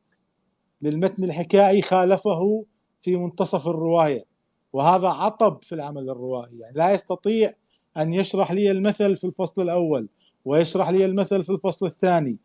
للمتن 0.81 1.23
الحكائي 1.23 1.81
خالفه 1.81 2.65
في 3.01 3.17
منتصف 3.17 3.67
الرواية 3.67 4.25
وهذا 4.73 5.07
عطب 5.07 5.63
في 5.63 5.75
العمل 5.75 6.09
الروائي. 6.09 6.59
يعني 6.59 6.77
لا 6.77 6.91
يستطيع 6.91 7.53
أن 7.97 8.13
يشرح 8.13 8.51
لي 8.51 8.71
المثل 8.71 9.15
في 9.15 9.23
الفصل 9.23 9.61
الأول 9.61 10.09
ويشرح 10.45 10.89
لي 10.89 11.05
المثل 11.05 11.43
في 11.43 11.49
الفصل 11.49 11.85
الثاني 11.85 12.37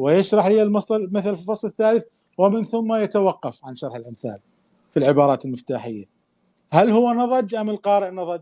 ويشرح 0.00 0.46
لي 0.46 0.62
المثل 0.62 1.22
في 1.22 1.30
الفصل 1.30 1.68
الثالث 1.68 2.04
ومن 2.38 2.64
ثم 2.64 2.94
يتوقف 2.94 3.64
عن 3.64 3.74
شرح 3.74 3.94
الأمثال 3.94 4.40
في 4.90 4.98
العبارات 4.98 5.44
المفتاحية. 5.44 6.04
هل 6.72 6.90
هو 6.90 7.12
نضج 7.12 7.54
أم 7.54 7.70
القارئ 7.70 8.10
نضج؟ 8.10 8.40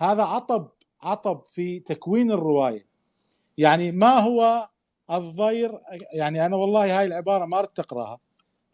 هذا 0.00 0.22
عطب 0.22 0.68
عطب 1.02 1.42
في 1.48 1.80
تكوين 1.80 2.30
الرواية. 2.30 2.86
يعني 3.58 3.92
ما 3.92 4.18
هو 4.18 4.68
الضير؟ 5.10 5.80
يعني 6.12 6.46
أنا 6.46 6.56
والله 6.56 6.98
هاي 6.98 7.06
العبارة 7.06 7.44
ما 7.44 7.58
اردت 7.58 7.78
اقراها 7.78 8.18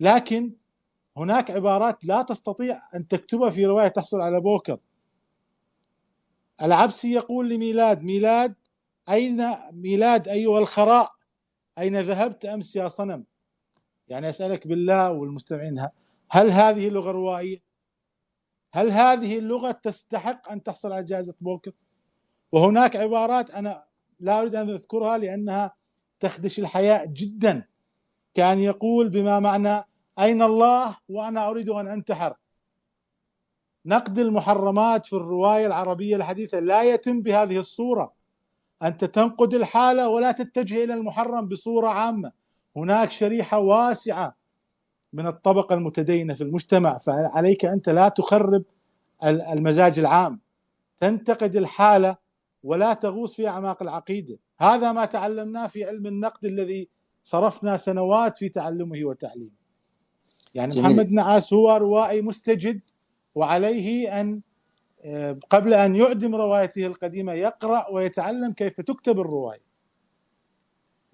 لكن 0.01 0.53
هناك 1.17 1.51
عبارات 1.51 2.05
لا 2.05 2.23
تستطيع 2.23 2.83
أن 2.95 3.09
تكتبها 3.09 3.51
في 3.51 3.67
رواية 3.67 3.89
تحصل 3.89 4.21
على 4.21 4.41
بوكر. 4.41 4.79
العبسي 6.63 7.13
يقول 7.13 7.49
لميلاد 7.49 8.03
ميلاد 8.03 8.55
أين 9.09 9.47
ميلاد 9.73 10.29
أيها 10.29 10.59
الخراء؟ 10.59 11.20
أين 11.81 12.01
ذهبت 12.01 12.45
أمس 12.45 12.77
يا 12.77 12.89
صنم؟ 12.89 13.25
يعني 14.09 14.29
أسألك 14.29 14.67
بالله 14.67 15.13
والمستمعين 15.13 15.89
هل 16.31 16.51
هذه 16.51 16.89
لغه 16.89 17.11
روائية؟ 17.11 17.63
هل 18.75 18.91
هذه 18.91 19.39
اللغة 19.39 19.71
تستحق 19.71 20.51
أن 20.51 20.63
تحصل 20.63 20.93
على 20.93 21.05
جائزة 21.05 21.35
بوكر؟ 21.41 21.73
وهناك 22.53 22.97
عبارات 22.97 23.51
أنا 23.51 23.85
لا 24.21 24.41
أريد 24.41 24.55
أن 24.55 24.71
أذكرها 24.71 25.19
لأنها 25.19 25.75
تخدش 26.21 26.59
الحياء 26.59 27.07
جدا. 27.07 27.67
كان 28.35 28.59
يقول 28.59 29.09
بما 29.09 29.41
معنى 29.41 29.85
أين 30.19 30.43
الله 30.43 30.97
وأنا 31.09 31.51
أريد 31.51 31.69
أن 31.69 31.89
أنتحر. 31.89 32.37
نقد 33.87 34.19
المحرمات 34.19 35.07
في 35.07 35.13
الرواية 35.13 35.67
العربية 35.67 36.17
الحديثة 36.17 36.61
لا 36.61 36.83
يتم 36.83 37.23
بهذه 37.23 37.59
الصورة. 37.59 38.20
أنت 38.83 39.05
تنقد 39.05 39.55
الحالة 39.55 40.09
ولا 40.09 40.33
تتجه 40.33 40.85
إلى 40.85 40.95
المحرم 40.95 41.49
بصورة 41.49 41.89
عامة. 41.89 42.33
هناك 42.77 43.11
شريحة 43.11 43.59
واسعة 43.59 44.37
من 45.13 45.27
الطبقة 45.27 45.75
المتدينة 45.75 46.35
في 46.35 46.41
المجتمع 46.45 46.99
فعليك 46.99 47.65
أنت 47.65 47.89
لا 47.89 48.09
تخرب 48.09 48.65
المزاج 49.25 49.99
العام. 49.99 50.41
تنتقد 50.99 51.57
الحالة 51.57 52.17
ولا 52.63 52.93
تغوص 52.93 53.37
في 53.37 53.49
أعماق 53.49 53.83
العقيدة. 53.83 54.39
هذا 54.59 54.93
ما 54.93 55.05
تعلمناه 55.05 55.67
في 55.67 55.85
علم 55.85 56.07
النقد 56.07 56.45
الذي 56.45 56.89
صرفنا 57.23 57.77
سنوات 57.77 58.37
في 58.37 58.49
تعلمه 58.49 58.99
وتعليمه. 59.05 59.61
يعني 60.55 60.71
جميل. 60.71 60.87
محمد 60.87 61.11
نعاس 61.11 61.53
هو 61.53 61.77
روائي 61.77 62.23
مستجد 62.23 62.81
وعليه 63.35 64.21
أن 64.21 64.35
آه، 64.35 64.50
قبل 65.51 65.75
أن 65.75 65.97
يعدم 65.97 66.35
روايته 66.35 66.87
القديمة 66.87 67.33
يقرأ 67.33 67.89
ويتعلم 67.91 68.53
كيف 68.53 68.81
تكتب 68.81 69.21
الرواية. 69.21 69.71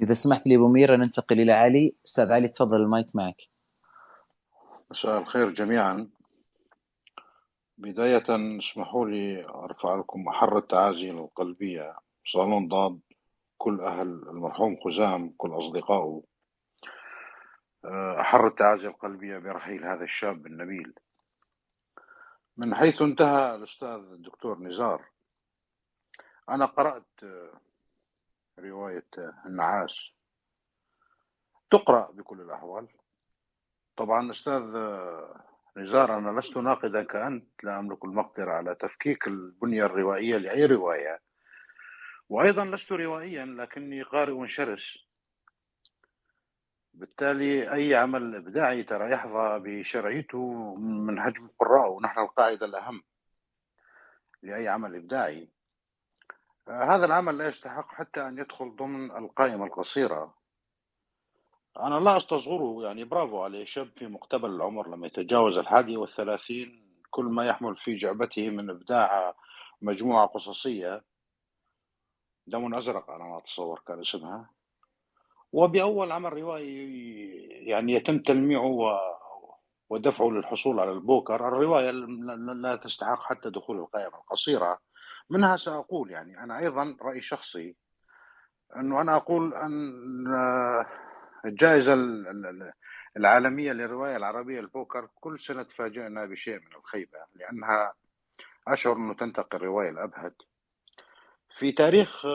إذا 0.03 0.15
سمحت 0.15 0.47
لي 0.47 0.57
أبو 0.57 0.69
ميرا 0.69 0.97
ننتقل 0.97 1.41
إلى 1.41 1.53
علي. 1.53 1.95
أستاذ 2.05 2.33
علي 2.33 2.49
تفضل 2.49 2.83
المايك 2.83 3.17
معك. 3.17 3.43
مساء 4.91 5.19
الخير 5.19 5.51
جميعا. 5.51 6.09
بداية 7.79 8.25
اسمحوا 8.59 9.07
لي 9.07 9.45
أرفع 9.45 9.97
لكم 9.97 10.29
أحر 10.29 10.59
التعازي 10.59 11.11
القلبية. 11.11 11.97
صالون 12.27 12.69
ضاد 12.69 13.01
كل 13.59 13.81
أهل 13.81 14.09
المرحوم 14.09 14.77
خزام 14.85 15.35
كل 15.37 15.51
أصدقائه 15.59 16.23
آه، 17.85 18.21
أحر 18.21 18.47
التعازي 18.47 18.87
القلبية 18.87 19.39
برحيل 19.39 19.85
هذا 19.85 20.05
الشاب 20.05 20.47
النبيل. 20.47 20.93
من 22.57 22.75
حيث 22.75 23.03
انتهى 23.03 23.55
الأستاذ 23.55 23.89
الدكتور 23.89 24.59
نزار. 24.59 25.05
أنا 26.49 26.67
قرأت 26.67 27.07
آه، 27.23 27.61
رواية 28.59 29.07
النعاس. 29.47 30.11
تقرأ 31.71 32.11
بكل 32.13 32.41
الأحوال. 32.41 32.89
طبعا 33.97 34.31
أستاذ 34.31 34.77
آه، 34.77 35.45
نزار 35.77 36.19
أنا 36.19 36.41
لست 36.41 36.57
ناقدا 36.57 37.03
كأنت 37.03 37.65
لا 37.65 37.79
أملك 37.79 38.05
المقدرة 38.05 38.53
على 38.53 38.75
تفكيك 38.75 39.27
البنية 39.27 39.85
الروائية 39.85 40.37
لأي 40.37 40.67
رواية. 40.67 41.21
وأيضا 42.29 42.65
لست 42.65 42.93
روائيا 42.93 43.45
لكني 43.45 44.03
قارئ 44.03 44.47
شرس. 44.47 45.06
بالتالي 46.97 47.73
أي 47.73 47.95
عمل 47.95 48.35
إبداعي 48.35 48.83
ترى 48.83 49.13
يحظى 49.13 49.59
بشرعيته 49.65 50.75
من 50.75 51.21
حجم 51.21 51.45
القراء 51.45 51.91
ونحن 51.91 52.21
القاعدة 52.21 52.67
الأهم 52.67 53.03
لأي 54.43 54.69
عمل 54.69 54.97
إبداعي. 54.97 55.49
هذا 56.69 57.05
العمل 57.05 57.39
لا 57.39 57.49
يستحق 57.49 57.89
حتى 57.89 58.29
أن 58.29 58.39
يدخل 58.39 58.77
ضمن 58.77 59.11
القائمة 59.11 59.65
القصيرة. 59.65 60.35
أنا 61.79 62.01
لا 62.01 62.17
أستصغره 62.17 62.83
يعني 62.83 63.05
برافو 63.05 63.43
عليه 63.43 63.65
شاب 63.65 63.89
في 63.97 64.07
مقتبل 64.07 64.51
العمر 64.51 64.89
لما 64.89 65.07
يتجاوز 65.07 65.59
الحادي 65.59 65.97
والثلاثين 65.97 66.87
كل 67.11 67.25
ما 67.25 67.47
يحمل 67.47 67.77
في 67.77 67.97
جعبته 67.97 68.51
من 68.51 68.71
إبداع 68.71 69.35
مجموعة 69.83 70.27
قصصية. 70.27 71.05
دم 72.47 72.75
أزرق 72.75 73.11
على 73.11 73.25
ما 73.25 73.39
أتصور 73.39 73.83
كان 73.87 74.01
اسمها. 74.01 74.56
وبأول 75.53 76.13
عمل 76.13 76.33
روائي 76.33 76.87
يعني 77.67 77.93
يتم 77.93 78.19
تلميعه 78.19 79.01
ودفعه 79.91 80.29
للحصول 80.29 80.81
على 80.81 80.91
البوكر. 80.93 81.49
الرواية 81.49 81.91
لا 81.91 82.77
تستحق 82.77 83.23
حتى 83.23 83.51
دخول 83.51 83.79
القائمة 83.79 84.17
القصيرة. 84.19 84.79
منها 85.31 85.57
سأقول 85.57 86.11
يعني 86.11 86.43
أنا 86.43 86.59
أيضا 86.59 86.97
رأي 87.03 87.21
شخصي 87.21 87.77
أنه 88.77 89.01
أنا 89.01 89.17
أقول 89.17 89.55
أن 89.55 90.27
الجائزة 91.45 91.95
العالمية 93.17 93.73
للرواية 93.73 94.17
العربية 94.17 94.61
البوكر 94.61 95.09
كل 95.15 95.41
سنة 95.41 95.63
تفاجئنا 95.63 96.27
بشيء 96.27 96.59
من 96.61 96.73
الخيبة 96.77 97.19
لأنها 97.35 97.93
أشعر 98.69 98.97
أنه 98.97 99.15
تنتقي 99.15 99.57
الرواية 99.57 99.91
الأبهت 99.91 100.43
في 101.51 101.73
تاريخ 101.73 102.27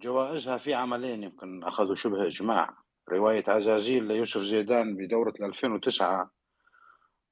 جوائزها 0.00 0.56
في 0.56 0.74
عملين 0.74 1.22
يمكن 1.22 1.64
أخذوا 1.64 1.94
شبه 1.94 2.26
إجماع. 2.26 2.76
رواية 3.08 3.44
عزازيل 3.48 4.04
ليوسف 4.04 4.40
زيدان 4.40 4.96
بدورة 4.96 5.34
2009 5.40 6.30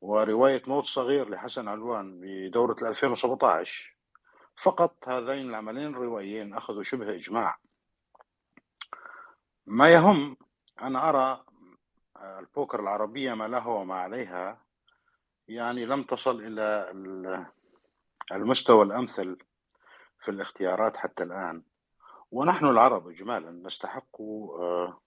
ورواية 0.01 0.63
موت 0.67 0.85
صغير 0.85 1.29
لحسن 1.29 1.69
علوان 1.69 2.21
بدورة 2.21 2.77
2017 2.89 3.97
فقط 4.65 5.09
هذين 5.09 5.49
العملين 5.51 5.87
الروائيين 5.87 6.55
أخذوا 6.55 6.83
شبه 6.83 7.15
إجماع. 7.15 7.59
ما 9.67 9.93
يهم 9.93 10.37
أنا 10.83 11.09
أرى 11.09 11.45
البوكر 12.39 12.81
العربية 12.81 13.35
ما 13.35 13.49
لها 13.49 13.67
وما 13.69 13.95
عليها 13.95 14.63
يعني 15.49 15.87
لم 15.87 16.03
تصل 16.03 16.41
إلى 16.41 16.91
المستوى 18.33 18.85
الأمثل 18.85 19.39
في 20.21 20.31
الاختيارات 20.31 20.97
حتى 20.97 21.23
الآن. 21.25 21.63
ونحن 22.31 22.67
العرب 22.67 23.09
إجمالا 23.09 23.51
نستحق 23.51 24.21
آه، 24.61 25.01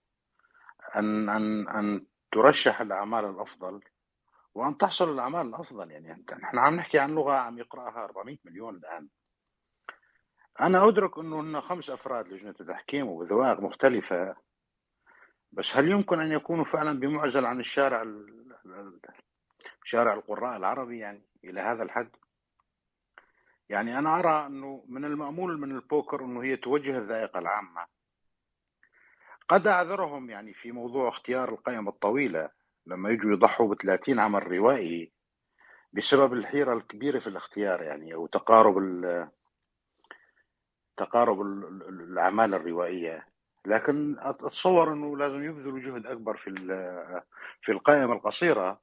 أن 0.96 1.28
أن 1.28 1.68
أن 1.68 2.06
ترشح 2.32 2.80
الأعمال 2.80 3.24
الأفضل 3.24 3.80
وأن 4.54 4.78
تحصل 4.78 5.12
الأعمال 5.12 5.46
الأفضل. 5.46 5.90
يعني 5.90 6.24
نحن 6.42 6.58
عم 6.58 6.74
نحكي 6.74 6.98
عن 6.98 7.10
لغة 7.10 7.32
عم 7.32 7.58
يقرأها 7.58 8.04
400 8.04 8.38
مليون 8.44 8.76
الآن. 8.76 9.08
أنا 10.60 10.88
أدرك 10.88 11.18
أنه 11.18 11.40
هن 11.40 11.60
خمس 11.60 11.90
أفراد 11.90 12.28
لجنة 12.28 12.54
التحكيم 12.60 13.06
وبذوائق 13.06 13.60
مختلفة 13.60 14.36
بس 15.52 15.76
هل 15.76 15.90
يمكن 15.90 16.20
أن 16.20 16.32
يكونوا 16.32 16.64
فعلا 16.64 17.00
بمعزل 17.00 17.46
عن 17.46 17.60
الشارع 17.60 18.04
شارع 19.84 20.14
القراء 20.14 20.56
العربي 20.56 20.98
يعني 20.98 21.22
إلى 21.44 21.60
هذا 21.60 21.82
الحد؟ 21.82 22.10
يعني 23.70 23.98
أنا 23.98 24.18
أرى 24.18 24.46
أنه 24.46 24.84
من 24.88 25.04
المأمول 25.04 25.58
من 25.60 25.70
البوكر 25.76 26.24
أنه 26.24 26.42
هي 26.42 26.56
توجه 26.56 26.98
الذائقة 26.98 27.38
العامة. 27.38 27.86
قد 29.48 29.66
أعذرهم 29.66 30.30
يعني 30.30 30.54
في 30.54 30.72
موضوع 30.72 31.08
اختيار 31.08 31.48
القائمة 31.48 31.90
الطويلة 31.90 32.50
لما 32.86 33.10
يجوا 33.10 33.32
يضحوا 33.32 33.74
ب 33.74 33.82
30 33.82 34.20
عمل 34.20 34.52
روائي 34.52 35.12
بسبب 35.92 36.32
الحيرة 36.32 36.74
الكبيرة 36.74 37.18
في 37.18 37.26
الاختيار 37.26 37.82
يعني 37.82 38.14
أو 38.14 38.26
تقارب 38.26 38.76
تقارب 40.96 41.40
الأعمال 41.88 42.54
الروائية. 42.54 43.26
لكن 43.66 44.16
أتصور 44.18 44.92
أنه 44.92 45.16
لازم 45.16 45.44
يبذلوا 45.44 45.80
جهد 45.80 46.06
أكبر 46.06 46.36
في 46.36 46.50
في 47.62 47.72
القائمة 47.72 48.12
القصيرة. 48.12 48.80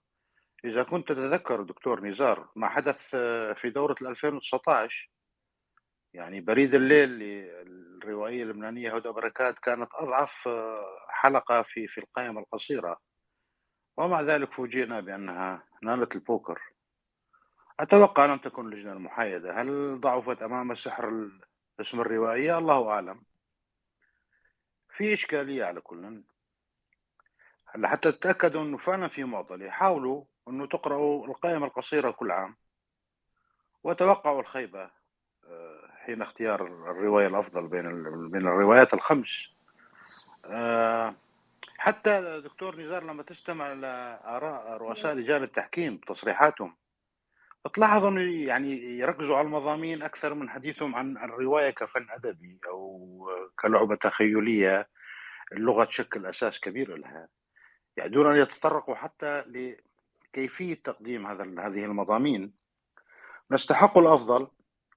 إذا 0.65 0.83
كنت 0.83 1.07
تتذكر 1.07 1.61
دكتور 1.61 2.07
نزار 2.07 2.49
ما 2.55 2.69
حدث 2.69 3.15
في 3.55 3.69
دورة 3.69 3.95
2019 4.01 5.09
يعني 6.13 6.41
بريد 6.41 6.75
الليل 6.75 7.09
للروائية 7.09 8.43
اللبنانية 8.43 8.95
هدى 8.95 9.09
بركات 9.09 9.59
كانت 9.59 9.89
أضعف 9.93 10.49
حلقة 11.09 11.61
في 11.61 11.87
في 11.87 11.97
القائمة 11.97 12.39
القصيرة. 12.39 12.99
ومع 13.97 14.21
ذلك 14.21 14.53
فوجئنا 14.53 14.99
بأنها 14.99 15.63
نالت 15.83 16.15
البوكر. 16.15 16.61
أتوقع 17.79 18.25
لم 18.25 18.37
تكن 18.37 18.65
اللجنة 18.65 18.93
المحايدة. 18.93 19.61
هل 19.61 19.99
ضعفت 20.01 20.41
أمام 20.41 20.75
سحر 20.75 21.29
اسم 21.81 22.01
الروائية 22.01 22.57
الله 22.57 22.89
أعلم. 22.89 23.23
في 24.89 25.13
إشكالية 25.13 25.65
على 25.65 25.81
كل. 25.81 26.23
هلا 27.65 27.87
حتى 27.87 28.11
تتأكدوا 28.11 28.61
أنه 28.61 28.77
فعلا 28.77 29.07
في 29.07 29.23
معضلة؟ 29.23 29.69
حاولوا 29.69 30.25
أنه 30.49 30.65
تقرأوا 30.65 31.27
القائمة 31.27 31.65
القصيرة 31.65 32.11
كل 32.11 32.31
عام. 32.31 32.55
وتوقعوا 33.83 34.41
الخيبة 34.41 34.89
آه، 35.47 35.91
حين 36.05 36.21
اختيار 36.21 36.65
الرواية 36.65 37.27
الأفضل 37.27 37.67
بين 37.67 38.03
بين 38.29 38.41
الروايات 38.47 38.93
الخمس. 38.93 39.53
آه، 40.45 41.15
حتى 41.77 42.41
دكتور 42.41 42.75
نزار 42.75 43.03
لما 43.03 43.23
تستمع 43.23 43.73
لآراء 43.73 44.77
رؤساء 44.77 45.13
لجان 45.13 45.43
التحكيم 45.43 45.97
تصريحاتهم 45.97 46.75
تلاحظ 47.67 48.05
أنه 48.05 48.21
يعني 48.21 48.99
يركزوا 48.99 49.37
على 49.37 49.45
المضامين 49.45 50.03
أكثر 50.03 50.33
من 50.33 50.49
حديثهم 50.49 50.95
عن 50.95 51.17
الرواية 51.17 51.69
كفن 51.69 52.07
أدبي 52.09 52.59
أو 52.67 53.29
كلعبة 53.59 53.95
تخيلية 53.95 54.87
اللغة 55.51 55.85
تشكل 55.85 56.25
أساس 56.25 56.59
كبير 56.59 56.95
لها. 56.95 57.27
يعني 57.97 58.09
دون 58.09 58.31
أن 58.31 58.41
يتطرقوا 58.41 58.95
حتى 58.95 59.43
لكيفيه 60.37 60.81
تقديم 60.83 61.27
هذا 61.27 61.43
هذه 61.43 61.85
المضامين. 61.85 62.53
نستحق 63.51 63.97
الأفضل 63.97 64.47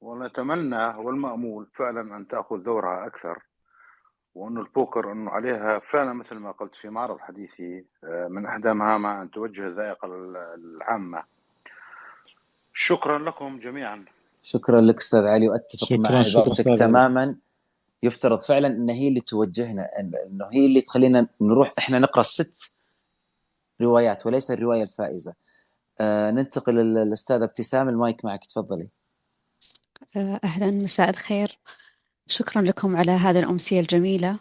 ونتمنى 0.01 0.87
والمأمول 0.87 1.67
فعلا 1.75 2.17
أن 2.17 2.29
تأخذ 2.29 2.57
دورها 2.57 3.07
أكثر 3.07 3.43
وانه 4.35 4.61
البوكر 4.61 5.13
انه 5.13 5.31
عليها 5.31 5.79
فعلا 5.79 6.13
مثل 6.13 6.37
ما 6.37 6.51
قلت 6.51 6.75
في 6.75 6.89
معرض 6.89 7.19
حديثي 7.19 7.85
آه، 8.05 8.29
من 8.29 8.47
احدى 8.47 8.73
مهامها 8.73 9.23
أن 9.23 9.31
توجه 9.31 9.67
الذائقة 9.67 10.09
العامة. 10.55 11.23
شكرا 12.75 13.19
لكم 13.19 13.59
جميعا. 13.59 14.05
شكرا 14.43 14.81
لك 14.81 14.97
أستاذ 14.97 15.27
علي 15.27 15.49
وأتفق 15.49 15.85
شكراً، 15.85 15.99
مع 15.99 16.09
عبارتك 16.09 16.51
أستاذ. 16.51 16.79
تماما. 16.79 17.37
يفترض 18.03 18.39
فعلا 18.41 18.67
إن 18.67 18.91
هي 18.91 19.09
اللي 19.09 19.21
توجهنا 19.21 19.89
انه 20.01 20.49
هي 20.53 20.67
اللي 20.67 20.81
تخلينا 20.81 21.29
نروح 21.41 21.75
إحنا 21.79 21.99
نقرأ 21.99 22.23
ست 22.23 22.73
روايات 23.81 24.27
وليس 24.27 24.51
الرواية 24.51 24.83
الفائزة. 24.83 25.35
آه 26.01 26.31
ننتقل 26.31 26.75
للأستاذة 26.75 27.45
ابتسام 27.45 27.89
المايك 27.89 28.25
معك 28.25 28.45
تفضلي. 28.45 28.89
آه، 30.17 30.41
أهلا 30.45 30.71
مساء 30.71 31.11
الخير. 31.11 31.59
شكرا 32.27 32.63
لكم 32.63 32.97
على 32.97 33.13
هذه 33.13 33.39
الأمسية 33.39 33.81
الجميلة. 33.81 34.39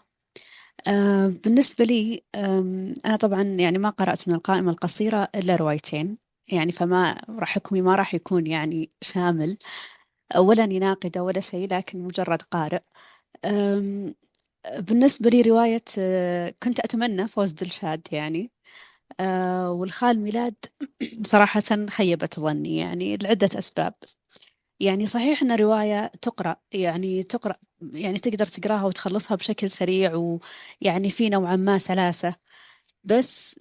آه، 0.88 1.28
بالنسبة 1.28 1.86
لي 1.86 2.24
آم، 2.36 2.94
أنا 3.06 3.16
طبعا 3.16 3.42
يعني 3.44 3.78
ما 3.78 3.90
قرأت 3.90 4.28
من 4.28 4.36
القائمة 4.36 4.72
القصيرة 4.72 5.30
إلا 5.36 5.56
روايتين. 5.56 6.18
يعني 6.48 6.72
فما 6.72 7.22
راح 7.30 7.50
حكمي 7.50 7.82
ما 7.82 7.96
راح 7.96 8.14
يكون 8.14 8.48
يعني 8.48 8.90
شامل. 9.02 9.58
ولا 10.38 10.66
ناقدة 10.66 11.24
ولا 11.24 11.40
شيء 11.40 11.74
لكن 11.74 12.00
مجرد 12.00 12.42
قارئ. 12.42 12.82
بالنسبة 14.80 15.30
لي 15.30 15.42
رواية 15.42 15.84
آه، 16.00 16.54
كنت 16.64 16.80
أتمنى 16.80 17.28
فوز 17.28 17.52
دلشاد 17.54 18.08
يعني. 18.12 18.52
آه، 19.20 19.72
والخال 19.72 20.22
ميلاد 20.22 20.55
صراحة 21.26 21.64
خيبت 21.89 22.39
ظني 22.39 22.78
يعني 22.78 23.18
لعدة 23.18 23.49
أسباب. 23.60 23.93
يعني 24.80 25.05
صحيح 25.05 25.41
أن 25.43 25.51
رواية 25.55 26.07
تقرأ 26.22 26.55
يعني 26.74 27.24
تقرأ 27.24 27.55
يعني 27.93 28.20
تقدر 28.20 28.45
تقراها 28.45 28.86
وتخلصها 28.86 29.36
بشكل 29.38 29.70
سريع 29.72 30.16
ويعني 30.16 31.10
في 31.10 31.30
نوعا 31.30 31.55
ما 31.55 31.78
سلاسة. 31.78 32.36
بس 33.03 33.60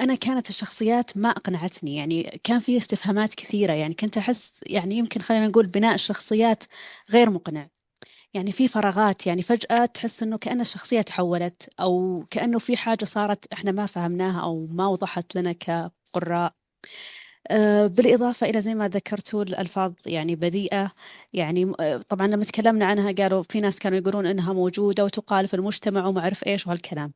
أنا 0.00 0.14
كانت 0.14 0.48
الشخصيات 0.50 1.18
ما 1.18 1.30
أقنعتني 1.30 1.96
يعني 1.96 2.40
كان 2.44 2.58
في 2.60 2.76
استفهامات 2.76 3.34
كثيرة 3.34 3.72
يعني 3.72 3.94
كنت 3.94 4.18
أحس 4.18 4.60
يعني 4.66 4.96
يمكن 4.96 5.20
خلينا 5.20 5.48
نقول 5.48 5.66
بناء 5.66 5.94
الشخصيات 5.94 6.64
غير 7.12 7.30
مقنع. 7.30 7.68
يعني 8.34 8.52
في 8.52 8.68
فراغات 8.68 9.26
يعني 9.26 9.42
فجأة 9.42 9.86
تحس 9.86 10.22
إنه 10.22 10.38
كأن 10.38 10.60
الشخصية 10.60 11.00
تحولت 11.00 11.68
أو 11.80 12.24
كأنه 12.30 12.58
في 12.58 12.76
حاجة 12.76 13.04
صارت 13.04 13.52
إحنا 13.52 13.72
ما 13.72 13.86
فهمناها 13.86 14.40
أو 14.40 14.66
ما 14.70 14.86
وضحت 14.86 15.36
لنا 15.36 15.52
كقراء. 15.52 16.52
آه، 17.50 17.86
بالإضافة 17.86 18.50
إلى 18.50 18.60
زي 18.60 18.74
ما 18.74 18.88
ذكرتوا 18.88 19.42
الألفاظ 19.42 19.92
يعني 20.06 20.36
بذيئة 20.36 20.92
يعني 21.32 21.72
آه، 21.80 21.96
طبعا 21.96 22.26
لما 22.26 22.44
تكلمنا 22.44 22.86
عنها 22.86 23.12
قالوا 23.12 23.42
في 23.42 23.60
ناس 23.60 23.78
كانوا 23.78 23.98
يقولون 23.98 24.26
إنها 24.26 24.52
موجودة 24.52 25.04
وتقال 25.04 25.48
في 25.48 25.54
المجتمع 25.54 26.06
وما 26.06 26.20
أعرف 26.20 26.46
إيش 26.46 26.66
وهالكلام. 26.66 27.12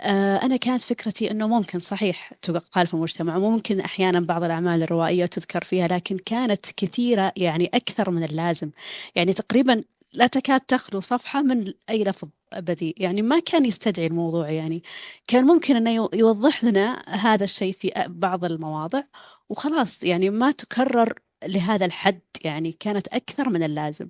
آه، 0.00 0.36
أنا 0.36 0.56
كانت 0.56 0.82
فكرتي 0.82 1.30
إنه 1.30 1.48
ممكن 1.48 1.78
صحيح 1.78 2.32
تقال 2.42 2.86
في 2.86 2.94
المجتمع 2.94 3.36
وممكن 3.36 3.80
أحيانا 3.80 4.20
بعض 4.20 4.44
الأعمال 4.44 4.82
الروائية 4.82 5.26
تذكر 5.26 5.64
فيها 5.64 5.86
لكن 5.88 6.18
كانت 6.18 6.66
كثيرة 6.76 7.32
يعني 7.36 7.70
أكثر 7.74 8.10
من 8.10 8.24
اللازم. 8.24 8.70
يعني 9.14 9.32
تقريبا 9.32 9.82
لا 10.16 10.26
تكاد 10.26 10.60
تخلو 10.60 11.00
صفحة 11.00 11.42
من 11.42 11.72
أي 11.90 12.04
لفظ 12.04 12.28
بذيء 12.56 12.94
يعني 13.02 13.22
ما 13.22 13.38
كان 13.40 13.64
يستدعي 13.64 14.06
الموضوع 14.06 14.50
يعني. 14.50 14.82
كان 15.28 15.44
ممكن 15.46 15.76
أنه 15.76 15.90
يو- 15.90 16.10
يوضح 16.14 16.64
لنا 16.64 17.02
هذا 17.08 17.44
الشيء 17.44 17.72
في 17.72 17.92
بعض 18.08 18.44
المواضع 18.44 19.02
وخلاص 19.48 20.02
يعني 20.04 20.30
ما 20.30 20.50
تكرر 20.50 21.12
لهذا 21.44 21.84
الحد 21.86 22.20
يعني 22.44 22.72
كانت 22.72 23.08
أكثر 23.08 23.48
من 23.50 23.62
اللازم. 23.62 24.08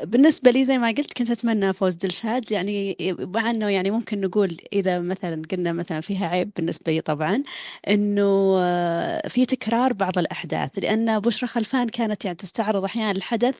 بالنسبة 0.00 0.50
لي 0.50 0.64
زي 0.64 0.78
ما 0.78 0.88
قلت 0.88 1.12
كنت 1.18 1.30
أتمنى 1.30 1.72
فوز 1.72 1.94
دلشاد 1.94 2.52
يعني 2.52 2.96
مع 3.18 3.50
أنه 3.50 3.68
يعني 3.68 3.90
ممكن 3.90 4.20
نقول 4.20 4.56
إذا 4.72 5.00
مثلا 5.00 5.42
قلنا 5.50 5.72
مثلا 5.72 6.00
فيها 6.00 6.26
عيب 6.26 6.50
بالنسبة 6.56 6.92
لي 6.92 7.00
طبعا 7.00 7.42
أنه 7.88 8.58
في 9.28 9.46
تكرار 9.46 9.92
بعض 9.92 10.18
الأحداث 10.18 10.78
لأن 10.78 11.20
بشرى 11.20 11.48
خلفان 11.48 11.88
كانت 11.88 12.24
يعني 12.24 12.36
تستعرض 12.36 12.84
أحيانا 12.84 13.10
الحدث 13.10 13.56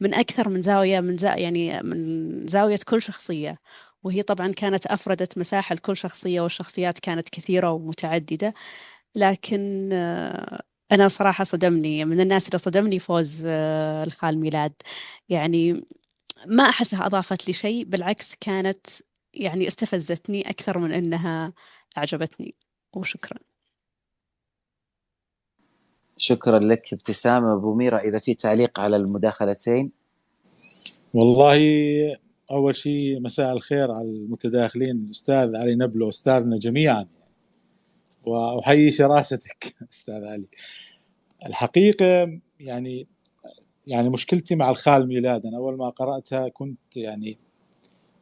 من 0.00 0.14
أكثر 0.14 0.48
من 0.48 0.62
زاوية 0.62 1.00
من 1.00 1.16
زا 1.16 1.34
يعني 1.36 1.82
من 1.82 2.46
زاوية 2.46 2.78
كل 2.86 3.02
شخصية 3.02 3.58
وهي 4.04 4.22
طبعا 4.22 4.52
كانت 4.52 4.86
أفردت 4.86 5.38
مساحة 5.38 5.74
لكل 5.74 5.96
شخصية 5.96 6.40
والشخصيات 6.40 6.98
كانت 6.98 7.28
كثيرة 7.28 7.70
ومتعددة 7.70 8.54
لكن 9.16 9.88
أنا 10.92 11.08
صراحة 11.08 11.44
صدمني 11.44 12.04
من 12.04 12.20
الناس 12.20 12.48
اللي 12.48 12.58
صدمني 12.58 12.98
فوز 12.98 13.44
آه، 13.46 14.04
الخال 14.04 14.38
ميلاد. 14.38 14.72
يعني 15.28 15.84
ما 16.46 16.64
أحسها 16.68 17.06
أضافت 17.06 17.48
لي 17.48 17.52
شيء 17.52 17.84
بالعكس 17.84 18.34
كانت 18.34 18.86
يعني 19.34 19.66
استفزتني 19.68 20.50
أكثر 20.50 20.78
من 20.78 20.92
أنها 20.92 21.52
أعجبتني. 21.98 22.54
وشكرا. 22.94 23.38
شكرا 26.16 26.58
لك 26.58 26.92
ابتسام. 26.92 27.44
أبو 27.44 27.74
ميرا 27.74 27.98
إذا 27.98 28.18
في 28.18 28.34
تعليق 28.34 28.80
على 28.80 28.96
المداخلتين؟ 28.96 29.92
والله 31.14 31.58
أول 32.50 32.76
شيء 32.76 33.20
مساء 33.20 33.52
الخير 33.52 33.92
على 33.92 34.08
المتداخلين 34.08 34.96
الأستاذ 34.96 35.56
علي 35.56 35.74
نبلو 35.74 36.08
أستاذنا 36.08 36.58
جميعا. 36.58 37.15
وأحيي 38.26 38.90
شراستك 38.90 39.74
أستاذ 39.92 40.24
علي. 40.24 40.48
الحقيقة 41.46 42.40
يعني 42.60 43.06
يعني 43.86 44.08
مشكلتي 44.08 44.56
مع 44.56 44.70
الخال 44.70 45.08
ميلاد 45.08 45.46
أنا 45.46 45.56
أول 45.56 45.76
ما 45.76 45.88
قرأتها 45.88 46.48
كنت 46.48 46.96
يعني 46.96 47.38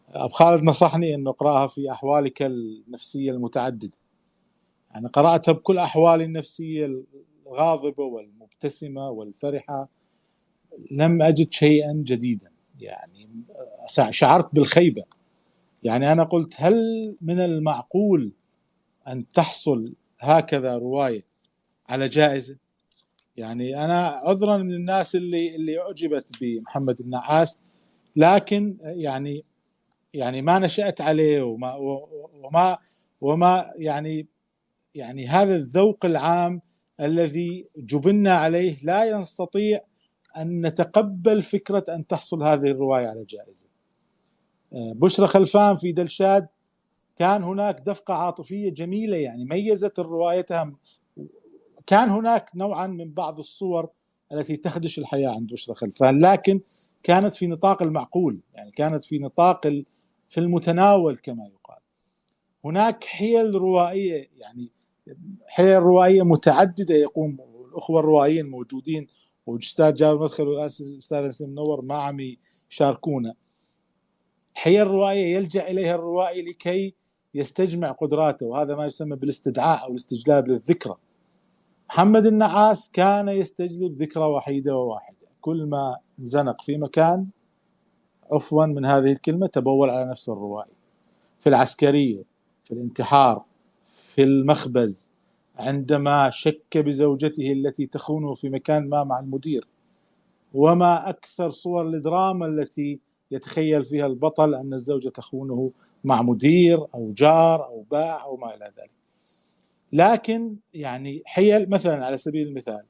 أبو 0.08 0.28
خالد 0.32 0.62
نصحني 0.62 1.14
إنه 1.14 1.30
اقرأها 1.30 1.66
في 1.66 1.90
أحوالك 1.92 2.42
النفسية 2.42 3.30
المتعددة. 3.30 3.96
يعني 4.90 5.08
قرأتها 5.08 5.52
بكل 5.52 5.78
أحوالي 5.78 6.24
النفسية 6.24 7.02
الغاضبة 7.46 8.04
والمبتسمة 8.04 9.10
والفرحة. 9.10 9.88
لم 10.90 11.22
أجد 11.22 11.52
شيئا 11.52 11.92
جديدا. 11.92 12.50
يعني 12.80 13.28
شعرت 14.10 14.54
بالخيبة. 14.54 15.02
يعني 15.82 16.12
أنا 16.12 16.24
قلت 16.24 16.54
هل 16.56 16.74
من 17.22 17.40
المعقول 17.40 18.32
أن 19.08 19.28
تحصل 19.28 19.94
هكذا 20.20 20.76
رواية 20.76 21.24
على 21.88 22.08
جائزة 22.08 22.56
يعني 23.36 23.84
أنا 23.84 24.06
عذرا 24.06 24.56
من 24.56 24.72
الناس 24.72 25.16
اللي 25.16 25.56
اللي 25.56 25.80
أعجبت 25.80 26.28
بمحمد 26.40 27.00
النعاس 27.00 27.58
لكن 28.16 28.76
يعني 28.80 29.44
يعني 30.14 30.42
ما 30.42 30.58
نشأت 30.58 31.00
عليه 31.00 31.42
وما 31.42 31.74
وما 32.42 32.78
وما 33.20 33.72
يعني 33.78 34.26
يعني 34.94 35.26
هذا 35.26 35.56
الذوق 35.56 36.04
العام 36.04 36.60
الذي 37.00 37.66
جبلنا 37.76 38.32
عليه 38.34 38.76
لا 38.84 39.04
يستطيع 39.04 39.80
أن 40.36 40.66
نتقبل 40.66 41.42
فكرة 41.42 41.84
أن 41.88 42.06
تحصل 42.06 42.42
هذه 42.42 42.66
الرواية 42.66 43.06
على 43.06 43.24
جائزة. 43.24 43.68
بشرى 44.72 45.26
خلفان 45.26 45.76
في 45.76 45.92
دلشاد 45.92 46.46
كان 47.16 47.42
هناك 47.42 47.80
دفقة 47.80 48.14
عاطفية 48.14 48.70
جميلة 48.70 49.16
يعني 49.16 49.44
ميزت 49.44 50.00
روايتها 50.00 50.72
كان 51.86 52.10
هناك 52.10 52.50
نوعا 52.54 52.86
من 52.86 53.12
بعض 53.12 53.38
الصور 53.38 53.88
التي 54.32 54.56
تخدش 54.56 54.98
الحياة 54.98 55.30
عند 55.30 55.52
بشرى 55.52 55.74
خلفان 55.74 56.18
لكن 56.18 56.60
كانت 57.02 57.34
في 57.34 57.46
نطاق 57.46 57.82
المعقول 57.82 58.40
يعني 58.54 58.70
كانت 58.70 59.04
في 59.04 59.18
نطاق 59.18 59.66
في 60.28 60.38
المتناول 60.38 61.16
كما 61.16 61.46
يقال. 61.46 61.78
هناك 62.64 63.04
حيل 63.04 63.54
روائية 63.54 64.30
يعني 64.36 64.70
حيل 65.46 65.82
روائية 65.82 66.22
متعددة 66.22 66.94
يقوم 66.94 67.38
الأخوة 67.70 68.00
الروائيين 68.00 68.50
موجودين 68.50 69.06
والاستاذ 69.46 69.94
جابر 69.94 70.22
مدخل 70.22 70.48
والاستاذ 70.48 71.28
نسيم 71.28 71.50
منور 71.50 71.82
ما 71.82 71.94
عم 71.94 72.36
يشاركونا 72.70 73.34
حيل 74.54 74.86
روائية 74.86 75.36
يلجأ 75.36 75.70
إليها 75.70 75.94
الروائي 75.94 76.42
لكي 76.42 76.94
يستجمع 77.34 77.92
قدراته 77.92 78.46
وهذا 78.46 78.76
ما 78.76 78.86
يسمى 78.86 79.16
بالاستدعاء 79.16 79.84
أو 79.84 79.90
الاستجلاب 79.90 80.48
للذكرى. 80.48 80.96
محمد 81.88 82.26
النعاس 82.26 82.90
كان 82.90 83.28
يستجلب 83.28 84.02
ذكرى 84.02 84.24
وحيدة 84.24 84.76
وواحدة. 84.76 85.16
كل 85.40 85.66
ما 85.66 85.96
زنق 86.18 86.62
في 86.62 86.76
مكان 86.76 87.26
عفوا 88.32 88.66
من 88.66 88.84
هذه 88.84 89.12
الكلمة 89.12 89.46
تبول 89.46 89.90
على 89.90 90.10
نفسه 90.10 90.32
الروائي. 90.32 90.72
في 91.40 91.48
العسكرية 91.48 92.22
في 92.64 92.72
الانتحار 92.74 93.44
في 94.14 94.22
المخبز 94.22 95.12
عندما 95.56 96.30
شك 96.30 96.78
بزوجته 96.78 97.52
التي 97.52 97.86
تخونه 97.86 98.34
في 98.34 98.48
مكان 98.48 98.88
ما 98.88 99.04
مع 99.04 99.20
المدير. 99.20 99.68
وما 100.54 101.08
أكثر 101.08 101.50
صور 101.50 101.88
الدراما 101.88 102.46
التي 102.46 103.00
يتخيل 103.34 103.84
فيها 103.84 104.06
البطل 104.06 104.54
أن 104.54 104.72
الزوجة 104.72 105.08
تخونه 105.08 105.70
مع 106.04 106.22
مدير 106.22 106.86
أو 106.94 107.12
جار 107.12 107.64
أو 107.66 107.84
باع 107.90 108.24
أو 108.24 108.36
ما 108.36 108.54
إلى 108.54 108.64
ذلك. 108.64 108.90
لكن 109.92 110.56
يعني 110.74 111.22
حيل 111.26 111.70
مثلا 111.70 112.04
على 112.04 112.16
سبيل 112.16 112.48
المثال 112.48 112.82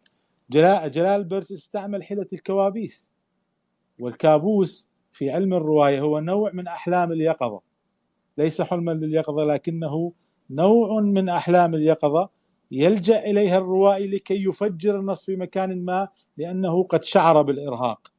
جلال 0.50 0.90
جلال 0.90 1.24
برس 1.24 1.52
استعمل 1.52 2.02
حيلة 2.02 2.26
الكوابيس 2.32 3.12
والكابوس 3.98 4.88
في 5.12 5.30
علم 5.30 5.54
الرواية 5.54 6.00
هو 6.00 6.18
نوع 6.18 6.50
من 6.52 6.66
أحلام 6.66 7.12
اليقظة 7.12 7.60
ليس 8.38 8.62
حلما 8.62 8.90
لليقظة 8.92 9.44
لكنه 9.44 10.12
نوع 10.50 11.00
من 11.00 11.28
أحلام 11.28 11.74
اليقظة 11.74 12.28
يلجأ 12.70 13.24
إليها 13.24 13.58
الروائي 13.58 14.06
لكي 14.06 14.44
يفجر 14.44 15.00
النص 15.00 15.24
في 15.24 15.36
مكان 15.36 15.84
ما 15.84 16.08
لأنه 16.36 16.82
قد 16.82 17.04
شعر 17.04 17.42
بالإرهاق 17.42 18.12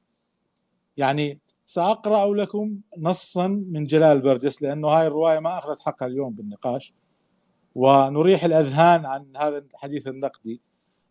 يعني 0.97 1.39
سأقرأ 1.66 2.36
لكم 2.36 2.80
نصا 2.97 3.47
من 3.47 3.84
جلال 3.84 4.22
برجس 4.22 4.61
لأنه 4.61 4.88
هاي 4.88 5.07
الرواية 5.07 5.39
ما 5.39 5.57
أخذت 5.57 5.80
حقها 5.80 6.05
اليوم 6.05 6.34
بالنقاش. 6.34 6.93
ونريح 7.76 8.43
الأذهان 8.43 9.05
عن 9.05 9.26
هذا 9.38 9.57
الحديث 9.57 10.07
النقدي. 10.07 10.61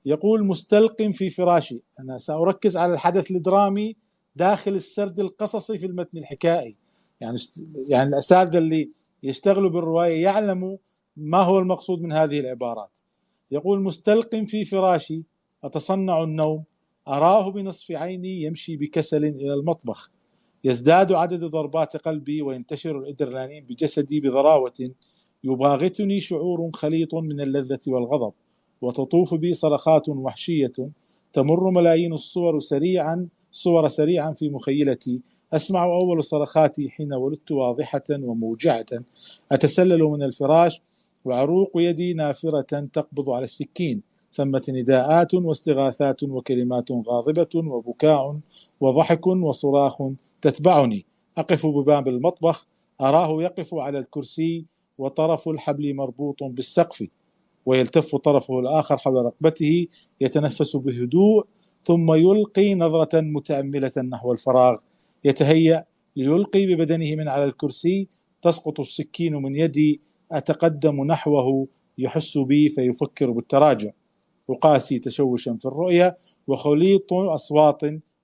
يقول 0.07 0.47
مستلق 0.47 1.03
في 1.03 1.31
فراشي 1.31 1.83
أنا 2.01 2.19
سأركز 2.19 2.77
على 2.77 2.95
الحدث 2.95 3.31
الدرامي 3.31 3.97
داخل 4.37 4.75
السرد 4.75 5.21
القصصي 5.21 5.79
في 5.79 5.87
المتن 5.87 6.19
الحكائي. 6.19 6.77
يعني 7.21 7.39
يعني 7.89 8.09
الأساتذة 8.09 8.59
اللي 8.59 8.91
يشتغلوا 9.23 9.71
بالرواية 9.71 10.23
يعلموا 10.23 10.77
ما 11.17 11.39
هو 11.39 11.59
المقصود 11.59 12.03
من 12.03 12.13
هذه 12.13 12.41
العبارات. 12.41 12.99
يقول 13.51 13.83
مستلق 13.83 14.37
في 14.37 14.65
فراشي 14.65 15.23
أتصنع 15.65 16.23
النوم 16.23 16.65
أراه 17.09 17.51
بنصف 17.51 17.93
عيني 17.93 18.43
يمشي 18.43 18.77
بكسل 18.77 19.25
إلى 19.25 19.55
المطبخ. 19.55 20.11
يزداد 20.65 21.13
عدد 21.13 21.45
ضربات 21.45 21.97
قلبي 21.97 22.43
وينتشر 22.43 22.99
الإدرنالين 22.99 23.65
بجسدي 23.65 24.21
بضراوة 24.21 24.89
يباغتني 25.45 26.21
شعور 26.21 26.71
خليط 26.75 27.15
من 27.15 27.41
اللذة 27.41 27.81
والغضب 27.87 28.33
وتطوف 28.83 29.35
بي 29.35 29.53
صرخات 29.53 30.09
وحشية 30.09 30.73
تمر 31.33 31.71
ملايين 31.71 32.13
الصور 32.13 32.59
سريعا 32.59 33.29
صور 33.51 33.89
سريعا 33.89 34.33
في 34.33 34.49
مخيلتي. 34.49 35.21
أسمع 35.53 35.85
أول 35.85 36.25
صرخاتي 36.25 36.91
حين 36.91 37.13
ولدت 37.13 37.51
واضحة 37.53 38.03
وموجعة. 38.11 38.87
أتسلل 39.53 40.03
من 40.03 40.23
الفراش 40.23 40.81
وعروق 41.25 41.71
يدي 41.77 42.15
نافرة 42.15 42.89
تقبض 42.93 43.31
على 43.31 43.45
السكين. 43.45 44.03
ثمة 44.35 44.63
نداءات 44.69 45.35
واستغاثات 45.35 46.23
وكلمات 46.23 46.93
غاضبة 46.93 47.49
وبكاء 47.55 48.39
وضحك 48.81 49.27
وصراخ 49.27 50.03
تتبعني. 50.43 51.07
أقف 51.39 51.67
بباب 51.67 52.09
المطبخ 52.09 52.67
أراه 53.01 53.43
يقف 53.43 53.75
على 53.75 53.99
الكرسي 53.99 54.65
وطرف 54.99 55.49
الحبل 55.49 55.95
مربوط 55.95 56.43
بالسقف 56.43 57.07
ويلتف 57.67 58.17
طرفه 58.17 58.61
الآخر 58.61 58.99
حول 58.99 59.25
رقبته 59.25 59.87
يتنفس 60.21 60.77
بهدوء 60.77 61.47
ثم 61.83 62.15
يلقي 62.15 62.75
نظرة 62.75 63.21
متأملة 63.21 63.93
نحو 63.99 64.33
الفراغ. 64.33 64.77
يتهيأ 65.25 65.85
ليلقي 66.17 66.67
ببدنه 66.67 67.15
من 67.15 67.29
على 67.29 67.45
الكرسي 67.45 68.09
تسقط 68.43 68.81
السكين 68.81 69.35
من 69.37 69.57
يدي 69.57 70.01
أتقدم 70.33 71.05
نحوه 71.05 71.67
يحس 71.99 72.39
بي 72.39 72.69
فيفكر 72.69 73.31
بالتراجع. 73.31 73.91
أقاسي 74.51 74.99
تشوشا 74.99 75.57
في 75.61 75.65
الرؤية 75.67 76.17
وخليط 76.47 77.13
أصوات 77.13 77.81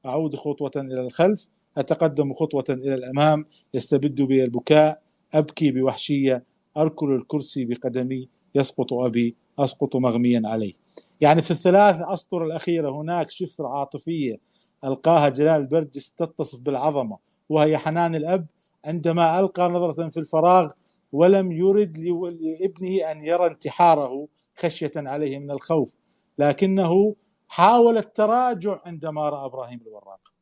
أعود 0.07 0.37
خطوة 0.37 0.71
إلى 0.77 1.01
الخلف 1.01 1.49
أتقدم 1.79 2.33
خطوة 2.33 2.65
إلى 2.71 2.95
الأمام 2.95 3.45
يستبد 3.75 4.23
بي 4.23 4.45
البكاء 4.45 5.03
أبكي 5.35 5.71
بوحشية 5.71 6.45
أركل 6.77 7.13
الكرسي 7.13 7.65
بقدمي 7.65 8.29
يسقط 8.55 8.93
أبي 8.93 9.35
أسقط 9.59 9.97
مغميا 9.97 10.43
عليه. 10.45 10.73
يعني 11.21 11.43
في 11.43 11.51
الثلاث 11.51 12.03
أسطر 12.03 12.45
الأخيرة 12.45 12.91
هناك 12.91 13.31
شفرة 13.31 13.69
عاطفية 13.69 14.37
ألقاها 14.85 15.29
جلال 15.29 15.67
برجس 15.67 16.13
تتصف 16.13 16.61
بالعظمة 16.61 17.19
وهي 17.49 17.79
حنان 17.79 18.15
الأب. 18.15 18.47
عندما 18.85 19.41
ألقى 19.41 19.69
نظرة 19.69 20.09
في 20.09 20.21
الفراغ 20.21 20.71
ولم 21.13 21.53
يرد 21.53 21.97
لابنه 21.99 23.11
أن 23.11 23.25
يرى 23.25 23.47
انتحاره 23.47 24.29
خشية 24.59 24.93
عليه 24.97 25.39
من 25.39 25.51
الخوف. 25.51 25.97
لكنه 26.41 27.15
حاول 27.49 27.99
التراجع 27.99 28.81
عندما 28.87 29.29
رأى 29.29 29.45
إبراهيم 29.45 29.81
الوراق. 29.87 30.33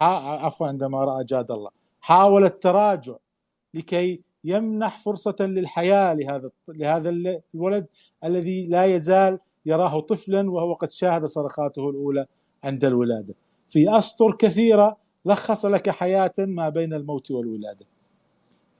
عفوا 0.00 0.66
عندما 0.66 1.04
رأى 1.04 1.24
جاد 1.24 1.50
الله. 1.50 1.70
حاول 2.00 2.44
التراجع 2.44 3.16
لكي 3.74 4.22
يمنح 4.44 4.98
فرصة 4.98 5.36
للحياة 5.40 6.14
لهذا 6.14 6.50
لهذا 6.68 7.10
الولد 7.54 7.86
الذي 8.24 8.66
لا 8.66 8.84
يزال 8.84 9.38
يراه 9.66 10.00
طفلا 10.00 10.50
وهو 10.50 10.74
قد 10.74 10.90
شاهد 10.90 11.24
صرخاته 11.24 11.90
الأولى 11.90 12.26
عند 12.64 12.84
الولادة. 12.84 13.34
في 13.68 13.98
أسطر 13.98 14.36
كثيرة 14.36 14.96
لخص 15.24 15.66
لك 15.66 15.90
حياة 15.90 16.32
ما 16.38 16.68
بين 16.68 16.92
الموت 16.92 17.30
والولادة. 17.30 17.86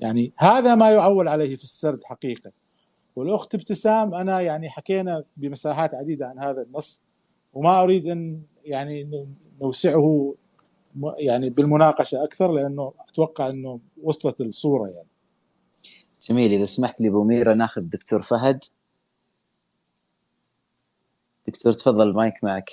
يعني 0.01 0.33
هذا 0.39 0.75
ما 0.75 0.91
يعول 0.91 1.29
عليه 1.29 1.57
في 1.57 1.63
السرد 1.63 2.05
حقيقة. 2.05 2.53
والأخت 3.19 3.55
ابتسام 3.55 4.15
أنا 4.15 4.41
يعني 4.41 4.71
حكينا 4.71 5.25
بمساحات 5.37 5.95
عديدة 5.95 6.27
عن 6.27 6.39
هذا 6.39 6.63
النص 6.63 7.05
وما 7.53 7.83
أريد 7.83 8.07
أن 8.07 8.43
يعني 8.65 9.27
نوسعه 9.61 10.35
يعني 11.19 11.51
بالمناقشة 11.51 12.25
أكثر 12.25 12.53
لأنه 12.53 12.93
أتوقع 13.09 13.51
أنه 13.51 13.81
وصلت 14.03 14.41
الصورة 14.41 14.89
يعني. 14.89 15.09
جميل. 16.29 16.53
إذا 16.53 16.65
سمحت 16.65 17.01
لي 17.01 17.11
بوميرة 17.11 17.55
ناخذ 17.55 17.81
دكتور 17.83 18.23
فهد. 18.23 18.65
دكتور 21.49 21.73
تفضل 21.73 22.09
المايك 22.09 22.45
معك. 22.45 22.71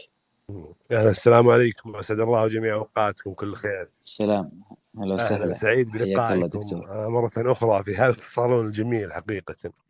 يعني 0.90 1.10
السلام 1.10 1.50
عليكم. 1.50 1.96
أسعد 1.96 2.20
الله 2.20 2.48
جميع 2.48 2.76
أوقاتكم. 2.76 3.34
كل 3.34 3.56
خير. 3.56 3.90
السلام 4.04 4.62
أهلا 4.98 5.16
وسهلا. 5.16 5.54
سعيد 5.54 5.92
بلقائكم. 5.92 6.82
مرة 6.90 7.32
أخرى 7.38 7.84
في 7.84 7.96
هذا 7.96 8.10
الصالون 8.10 8.66
الجميل 8.66 9.14
حقيقة. 9.14 9.56
آه، 9.66 9.85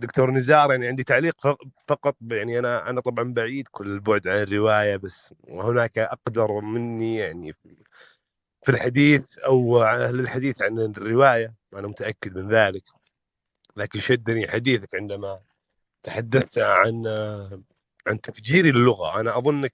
دكتور 0.00 0.30
نزار 0.30 0.70
يعني 0.72 0.86
عندي 0.86 1.04
تعليق 1.04 1.36
فقط 1.88 2.16
يعني 2.30 2.58
أنا 2.58 2.90
أنا 2.90 3.00
طبعا 3.00 3.32
بعيد 3.34 3.68
كل 3.70 3.86
البعد 3.86 4.28
عن 4.28 4.38
الرواية 4.42 4.96
بس 4.96 5.34
وهناك 5.40 5.98
أقدر 5.98 6.60
مني 6.60 7.16
يعني 7.16 7.52
في 8.62 8.68
الحديث 8.68 9.38
أو 9.38 9.82
أهل 9.82 10.20
الحديث 10.20 10.62
عن 10.62 10.78
الرواية 10.78 11.54
أنا 11.74 11.88
متأكد 11.88 12.38
من 12.38 12.48
ذلك. 12.48 12.82
لكن 13.76 13.98
شدني 13.98 14.48
حديثك 14.48 14.94
عندما 14.94 15.40
تحدثت 16.02 16.58
عن 16.58 17.06
عن 18.06 18.20
تفجير 18.20 18.64
اللغة. 18.64 19.20
أنا 19.20 19.38
أظنك 19.38 19.72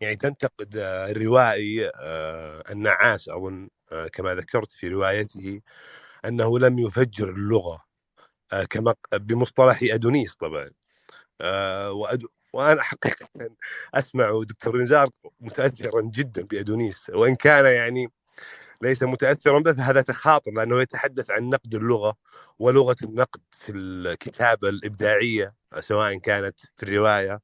يعني 0.00 0.16
تنتقد 0.16 0.76
الروائي 0.76 1.88
آه، 1.88 2.64
النعاس 2.70 3.28
أظن 3.28 3.68
آه، 3.92 4.08
كما 4.08 4.34
ذكرت 4.34 4.72
في 4.72 4.88
روايته 4.88 5.60
أنه 6.24 6.58
لم 6.58 6.78
يفجر 6.78 7.30
اللغة. 7.30 7.74
آه، 7.74 7.87
كما 8.70 8.94
بمصطلح 9.12 9.80
أدونيس 9.82 10.34
طبعا. 10.34 10.68
وأد... 11.90 12.22
وأنا 12.52 12.82
حقيقه 12.82 13.28
أسمع 13.94 14.42
دكتور 14.48 14.78
نزار 14.78 15.08
متاثرا 15.40 16.02
جدا 16.02 16.42
بأدونيس. 16.42 17.10
وإن 17.10 17.34
كان 17.34 17.64
يعني 17.66 18.12
ليس 18.82 19.02
متاثرا 19.02 19.58
به 19.58 19.72
فهذا 19.72 20.00
تخاطر 20.02 20.50
لأنه 20.50 20.80
يتحدث 20.80 21.30
عن 21.30 21.50
نقد 21.50 21.74
اللغة 21.74 22.16
ولغة 22.58 22.96
النقد 23.02 23.40
في 23.50 23.72
الكتابة 23.72 24.68
الإبداعية 24.68 25.54
سواء 25.80 26.18
كانت 26.18 26.60
في 26.76 26.82
الرواية 26.82 27.40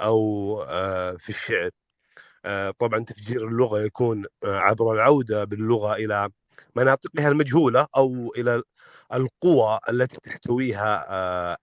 أو 0.00 0.62
آه، 0.68 1.12
في 1.12 1.28
الشعر. 1.28 1.70
آه، 2.44 2.70
طبعا 2.70 3.04
تفجير 3.04 3.48
اللغة 3.48 3.80
يكون 3.80 4.24
آه، 4.44 4.58
عبر 4.58 4.92
العودة 4.94 5.44
باللغة 5.44 5.94
إلى 5.94 6.30
مناطقها 6.76 7.28
المجهولة 7.28 7.86
أو 7.96 8.32
إلى 8.36 8.62
القوى 9.14 9.78
التي 9.90 10.16
تحتويها 10.22 11.06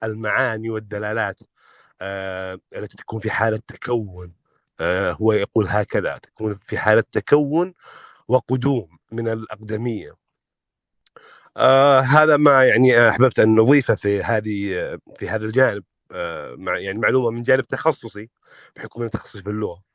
المعاني 0.06 0.70
والدلالات 0.70 1.39
التي 2.76 2.98
تكون 2.98 3.20
في 3.20 3.32
حالة 3.32 3.60
تكون 3.68 4.34
هو 5.22 5.34
يقول 5.34 5.68
هكذا 5.68 6.18
تكون 6.18 6.54
في 6.54 6.78
حالة 6.78 7.04
تكون 7.12 7.74
وقدوم 8.28 8.98
من 9.12 9.28
الأقدمية. 9.28 10.12
آه 11.58 12.00
هذا 12.00 12.38
ما 12.38 12.66
يعني 12.66 13.10
أحببت 13.10 13.39
أن 13.39 13.56
نضيفه 13.56 13.96
في 13.96 14.24
هذه 14.24 15.00
في 15.16 15.30
هذا 15.30 15.46
الجانب 15.46 15.84
آه 16.12 16.56
يعني 16.68 17.00
معلومة 17.00 17.30
من 17.32 17.44
جانب 17.44 17.64
تخصصي 17.64 18.30
بحكم 18.76 19.08
تخصصي 19.08 19.44
في 19.44 19.50
اللغة. 19.50 19.74
آه 19.74 19.91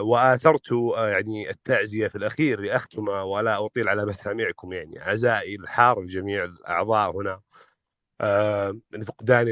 وآثرت 0.00 0.72
آه 0.72 1.08
يعني 1.08 1.50
التعزية 1.50 2.08
في 2.08 2.16
الأخير 2.18 2.60
لأختم 2.60 3.08
ولا 3.08 3.64
أطيل 3.66 3.88
على 3.88 4.04
مسامعكم 4.06 4.72
يعني. 4.72 4.98
عزائي 5.00 5.54
الحار 5.56 6.02
لجميع 6.02 6.44
الأعضاء 6.44 7.16
هنا 7.20 7.40
آه 8.20 8.78
لفقدان 8.92 9.48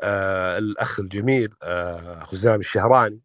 آه 0.00 0.58
الأخ 0.58 1.00
الجميل 1.00 1.50
آه 1.62 2.20
خزام 2.24 2.60
الشهراني. 2.60 3.22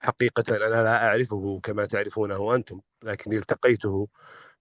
حقيقة 0.00 0.56
أنا 0.56 0.82
لا 0.84 1.06
أعرفه 1.08 1.60
كما 1.62 1.86
تعرفونه 1.86 2.54
أنتم 2.54 2.80
لكني 3.04 3.36
التقيته 3.36 4.08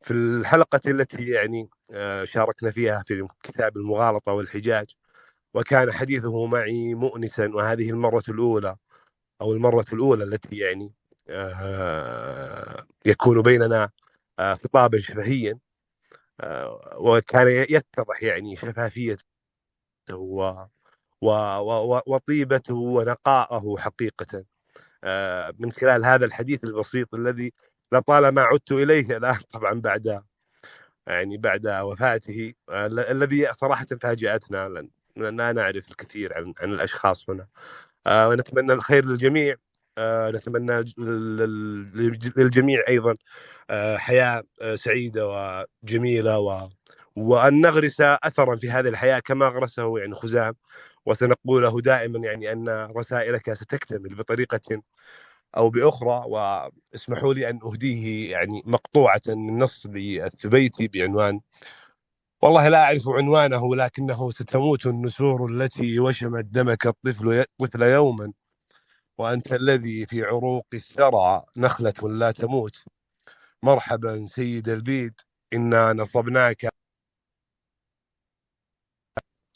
في 0.01 0.13
الحلقة 0.13 0.81
التي 0.87 1.25
يعني 1.31 1.69
آه، 1.93 2.23
شاركنا 2.25 2.71
فيها 2.71 3.03
في 3.07 3.27
كتاب 3.43 3.77
المغالطة 3.77 4.33
والحجاج 4.33 4.85
وكان 5.55 5.91
حديثه 5.93 6.47
معي 6.47 6.95
مؤنسا 6.95 7.47
وهذه 7.55 7.89
المرة 7.91 8.23
الأولى. 8.29 8.75
أو 9.41 9.53
المرة 9.53 9.85
الأولى 9.93 10.23
التي 10.23 10.57
يعني 10.57 10.93
آه، 11.29 12.87
يكون 13.05 13.41
بيننا 13.41 13.89
آه، 14.39 14.53
خطابا 14.53 14.99
شفهيا 14.99 15.59
وكان 16.99 17.47
يتضح 17.49 18.23
يعني 18.23 18.55
شفافيته 18.55 19.25
و 20.15 20.65
وطيبته 22.07 22.75
ونقاءه 22.75 23.75
حقيقة. 23.77 24.45
من 25.59 25.71
خلال 25.71 26.05
هذا 26.05 26.25
الحديث 26.25 26.63
البسيط 26.63 27.13
الذي 27.15 27.53
لطالما 27.93 28.41
عدت 28.41 28.71
إليه 28.71 29.17
الآن 29.17 29.35
طبعا 29.53 29.73
بعد 29.81 30.23
يعني 31.07 31.37
بعد 31.37 31.67
وفاته 31.67 32.53
الذي 33.11 33.53
صراحة 33.53 33.85
فاجأتنا 34.01 34.69
لأن 35.15 35.37
لا 35.37 35.51
نعرف 35.53 35.91
الكثير 35.91 36.33
عن 36.37 36.53
عن 36.61 36.73
الأشخاص 36.73 37.29
هنا. 37.29 37.47
ونتمنى 38.07 38.73
الخير 38.73 39.05
للجميع. 39.05 39.55
نتمنى 39.99 40.83
للجميع 42.37 42.81
أيضا 42.87 43.15
حياة 43.97 44.43
سعيدة 44.75 45.27
وجميلة 45.83 46.39
و 46.39 46.69
وأن 47.15 47.61
نغرس 47.61 48.01
أثرا 48.01 48.55
في 48.55 48.69
هذه 48.71 48.87
الحياة 48.89 49.19
كما 49.19 49.47
غرسه 49.47 49.99
يعني 49.99 50.15
خزام. 50.15 50.53
وسنقوله 51.05 51.81
دائما 51.81 52.19
يعني 52.19 52.51
أن 52.51 52.69
رسائلك 52.97 53.53
ستكتمل 53.53 54.15
بطريقة 54.15 54.81
أو 55.57 55.69
بأخرى. 55.69 56.23
واسمحوا 56.27 57.33
لي 57.33 57.49
أن 57.49 57.59
أهديه 57.65 58.31
يعني 58.31 58.63
مقطوعة 58.65 59.21
من 59.27 59.59
نص 59.59 59.85
للثبيتي 59.87 60.87
بعنوان 60.87 61.41
والله 62.41 62.69
لا 62.69 62.83
أعرف 62.83 63.09
عنوانه 63.09 63.75
لكنه 63.75 64.31
ستموت 64.31 64.85
النسور 64.85 65.51
التي 65.51 65.99
وشمت 65.99 66.45
دمك 66.45 66.87
الطفل 66.87 67.45
طفل 67.59 67.81
يوما. 67.81 68.33
وأنت 69.17 69.53
الذي 69.53 70.05
في 70.05 70.23
عروق 70.23 70.67
الثرى 70.73 71.45
نخلة 71.57 72.09
لا 72.09 72.31
تموت. 72.31 72.85
مرحبا 73.63 74.25
سيد 74.25 74.69
البيد 74.69 75.13
إنا 75.53 75.93
نصبناك. 75.93 76.67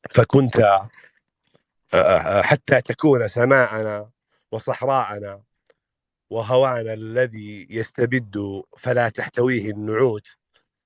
فكنت 0.10 0.58
حتى 2.44 2.82
تكون 2.82 3.28
سماءنا 3.28 4.12
وصحراءنا 4.52 5.44
وهوانا 6.30 6.94
الذي 6.94 7.68
يستبد 7.70 8.64
فلا 8.78 9.10
تحتويه 9.10 9.72
النعوت. 9.72 10.36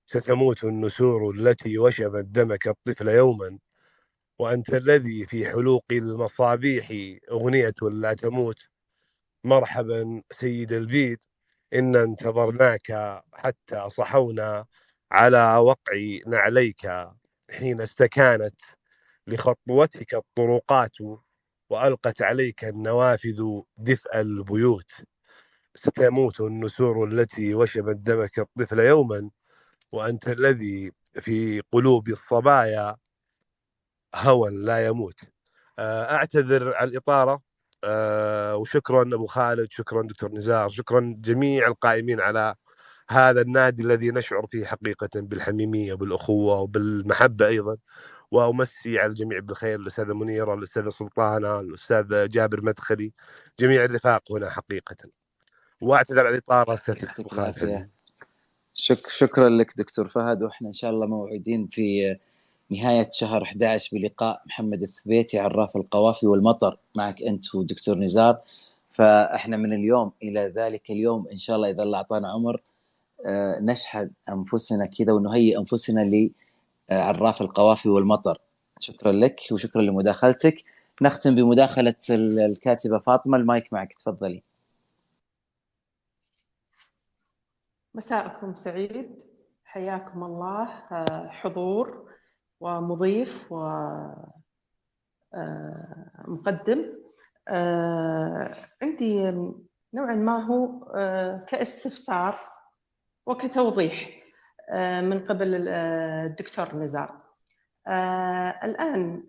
ستموت 0.06 0.64
النسور 0.64 1.32
التي 1.36 1.78
وشبت 1.78 2.26
دمك 2.26 2.68
الطفل 2.68 3.08
يوما 3.08 3.60
وأنت 4.40 4.74
الذي 4.74 5.26
في 5.26 5.46
حلوق 5.50 5.86
المصابيح 5.92 6.88
أغنية 7.32 7.74
لا 7.82 8.14
تموت. 8.14 8.70
مرحبا 9.46 10.22
سيد 10.32 10.72
البيت 10.74 11.26
إن 11.74 11.96
انتظرناك 11.96 13.22
حتى 13.34 13.90
صحونا 13.90 14.66
على 15.12 15.58
وقع 15.58 16.20
نعليك 16.28 17.08
حين 17.52 17.82
استكانت 17.82 18.62
لخطوتك 19.28 20.14
الطرقات 20.16 20.98
وألقت 21.70 22.22
عليك 22.22 22.64
النوافذ 22.66 23.62
دفء 23.78 24.20
البيوت. 24.22 24.92
ستموت 25.76 26.42
النسور 26.42 27.08
التي 27.10 27.56
وشبت 27.56 27.96
دمك 27.98 28.40
الطفل 28.40 28.80
يوما 28.80 29.30
وأنت 29.94 30.28
الذي 30.28 30.92
في 31.22 31.62
قلوب 31.72 32.10
الصبايا 32.10 32.96
هوى 34.16 34.50
لا 34.52 34.86
يموت. 34.86 35.20
آه، 35.80 36.04
أعتذر 36.16 36.74
على 36.76 36.92
الإطارة. 36.92 37.42
آه، 37.84 38.56
وشكرا 38.58 39.02
أبو 39.02 39.26
خالد 39.28 39.72
شكرا 39.72 40.04
دكتور 40.04 40.32
نزار 40.32 40.70
شكرا 40.70 41.16
جميع 41.20 41.68
القائمين 41.68 42.22
على 42.22 42.56
هذا 43.10 43.42
النادي 43.42 43.84
الذي 43.84 44.12
نشعر 44.12 44.48
فيه 44.48 44.66
حقيقة 44.66 45.10
بالحميمية 45.16 45.94
وبالأخوة 45.94 46.60
وبالمحبة 46.60 47.48
أيضا. 47.48 47.78
وأمسي 48.32 49.00
على 49.00 49.10
الجميع 49.10 49.40
بالخير 49.40 49.80
الأستاذة 49.80 50.14
منيرة 50.14 50.54
الأستاذة 50.54 50.90
سلطانة 50.90 51.60
الأستاذ 51.60 52.30
جابر 52.30 52.62
مدخلي 52.66 53.14
جميع 53.60 53.84
الرفاق 53.86 54.32
هنا 54.32 54.50
حقيقة. 54.50 54.98
وأعتذر 55.82 56.20
على 56.28 56.30
الإطارة 56.30 56.76
شك 58.76 59.10
شكرا 59.10 59.50
لك 59.50 59.74
دكتور 59.78 60.08
فهد 60.08 60.44
وإحنا 60.44 60.68
إن 60.68 60.74
شاء 60.74 60.92
الله 60.92 61.06
موعودين 61.08 61.68
في 61.68 62.16
نهاية 62.70 63.10
شهر 63.12 63.44
11 63.44 63.90
بلقاء 63.98 64.42
محمد 64.46 64.82
الثبيتي 64.82 65.40
عراف 65.40 65.76
القوافي 65.78 66.28
والمطر. 66.28 66.78
معك 66.96 67.22
أنت 67.22 67.56
ودكتور 67.56 67.98
نزار. 67.98 68.42
فإحنا 68.92 69.58
من 69.58 69.74
اليوم 69.74 70.12
إلى 70.24 70.40
ذلك 70.56 70.92
اليوم 70.92 71.28
إن 71.32 71.38
شاء 71.38 71.56
الله 71.56 71.70
إذا 71.70 71.84
الله 71.84 71.98
أعطانا 71.98 72.32
عمر 72.32 72.62
آه، 73.26 73.60
نشحذ 73.60 74.08
أنفسنا 74.30 74.86
كذا 74.86 75.14
ونهيئ 75.14 75.58
أنفسنا 75.60 76.30
لعراف 76.92 77.42
القوافي 77.42 77.90
والمطر. 77.90 78.38
شكرا 78.80 79.12
لك 79.12 79.42
وشكرا 79.52 79.82
لمداخلتك. 79.82 80.56
نختم 81.02 81.36
بمداخلة 81.36 81.96
الكاتبة 82.10 83.00
فاطمة. 83.00 83.38
المايك 83.38 83.74
معك 83.74 83.94
تفضلي. 83.94 84.44
مساءكم 87.96 88.56
سعيد. 88.56 89.24
حياكم 89.66 90.24
الله. 90.24 90.70
آه، 90.92 91.28
حضور 91.30 92.12
ومضيف 92.60 93.52
ومقدم 96.32 97.04
آه، 97.48 98.56
عندي 98.82 99.32
نوعا 99.94 100.16
ما 100.16 100.46
هو 100.46 100.92
آه، 100.96 101.46
كاستفسار 101.48 102.40
وكتوضيح 103.26 104.24
من 105.02 105.26
قبل 105.26 105.68
الدكتور 105.68 106.76
نزار. 106.76 107.22
الآن 108.64 109.26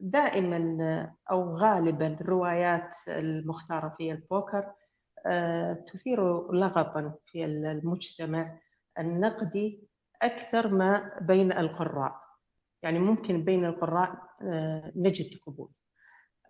دائما 0.00 1.12
أو 1.30 1.56
غالبا 1.56 2.06
الروايات 2.20 2.96
المختارة 3.08 3.94
في 3.98 4.12
البوكر 4.12 4.72
تثير 5.92 6.52
لغطا 6.52 7.14
في 7.26 7.44
المجتمع 7.44 8.58
النقدي 8.98 9.88
أكثر 10.22 10.68
ما 10.68 11.18
بين 11.20 11.52
القراء. 11.52 12.20
يعني 12.82 12.98
ممكن 12.98 13.44
بين 13.44 13.64
القراء 13.64 14.14
آه، 14.42 14.92
نجد 14.96 15.38
قبول. 15.46 15.70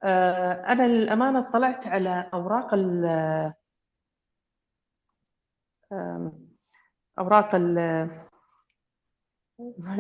آه، 0.03 0.53
أنا 0.53 0.89
للأمانة 0.89 1.39
اطلعت 1.39 1.87
على 1.87 2.31
أوراق 2.35 2.75
ال 2.75 3.05
أوراق 7.19 7.55
ال 7.55 7.79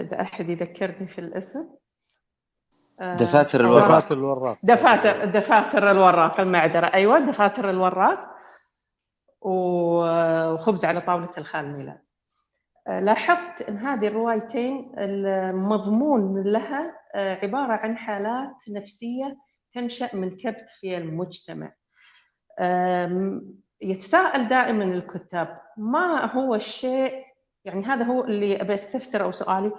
إذا 0.01 0.21
أحد 0.21 0.49
يذكرني 0.49 1.09
في 1.09 1.19
الاسم. 1.19 1.69
آه، 3.01 3.15
دفاتر 3.17 3.61
الوراق. 3.61 3.87
دفاتر 3.87 4.19
الوراق. 4.19 4.59
دفاتر 4.63 5.25
دفاتر 5.25 5.91
الوراق 5.91 6.41
المعذرة. 6.41 6.87
أيوة 6.87 7.19
دفاتر 7.19 7.71
الوراق. 7.71 8.34
وخبز 9.45 10.85
على 10.85 11.01
طاولة 11.01 11.31
الخال 11.39 11.77
ميلاد 11.77 12.01
لاحظت 12.87 13.63
إن 13.63 13.77
هذه 13.77 14.07
الروايتين 14.07 14.93
المضمون 14.99 16.43
لها 16.43 16.97
آه، 17.15 17.35
عبارة 17.43 17.73
عن 17.73 17.97
حالات 17.97 18.69
نفسية 18.69 19.37
تنشأ 19.75 20.17
من 20.17 20.31
كبت 20.31 20.71
في 20.71 20.97
المجتمع. 20.97 21.73
يتساءل 23.83 24.49
دائما 24.49 24.85
الكتاب 24.85 25.61
ما 25.77 26.33
هو 26.33 26.55
الشيء 26.55 27.25
يعني 27.65 27.85
هذا 27.85 28.05
هو 28.05 28.25
اللي 28.25 28.61
أبي 28.61 28.75
أستفسره 28.75 29.25
أو 29.25 29.33
سؤالي 29.33 29.73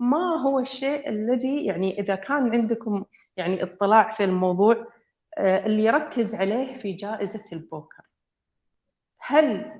ما 0.00 0.42
هو 0.42 0.60
الشيء 0.60 1.08
الذي 1.08 1.64
يعني 1.64 2.00
إذا 2.00 2.14
كان 2.14 2.52
عندكم 2.52 3.04
يعني 3.36 3.62
اطلاع 3.62 4.12
في 4.12 4.24
الموضوع 4.24 4.86
آه، 5.38 5.66
اللي 5.66 5.84
يركز 5.84 6.34
عليه 6.34 6.74
في 6.74 6.92
جائزة 6.92 7.56
البوكر؟ 7.56 8.02
هل 9.32 9.72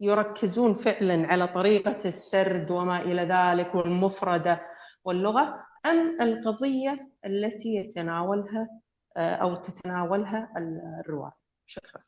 يركزون 0.00 0.74
فعلا 0.74 1.26
على 1.26 1.48
طريقة 1.48 1.96
السرد 2.04 2.70
وما 2.70 3.02
إلى 3.02 3.22
ذلك 3.22 3.74
والمفردة 3.74 4.60
واللغة 5.04 5.64
أم 5.86 6.22
القضية 6.22 6.96
التي 7.26 7.68
يتناولها 7.74 8.68
آه، 9.16 9.34
أو 9.34 9.54
تتناولها 9.54 10.52
الرواة 11.00 11.32
شكرا. 11.66 12.02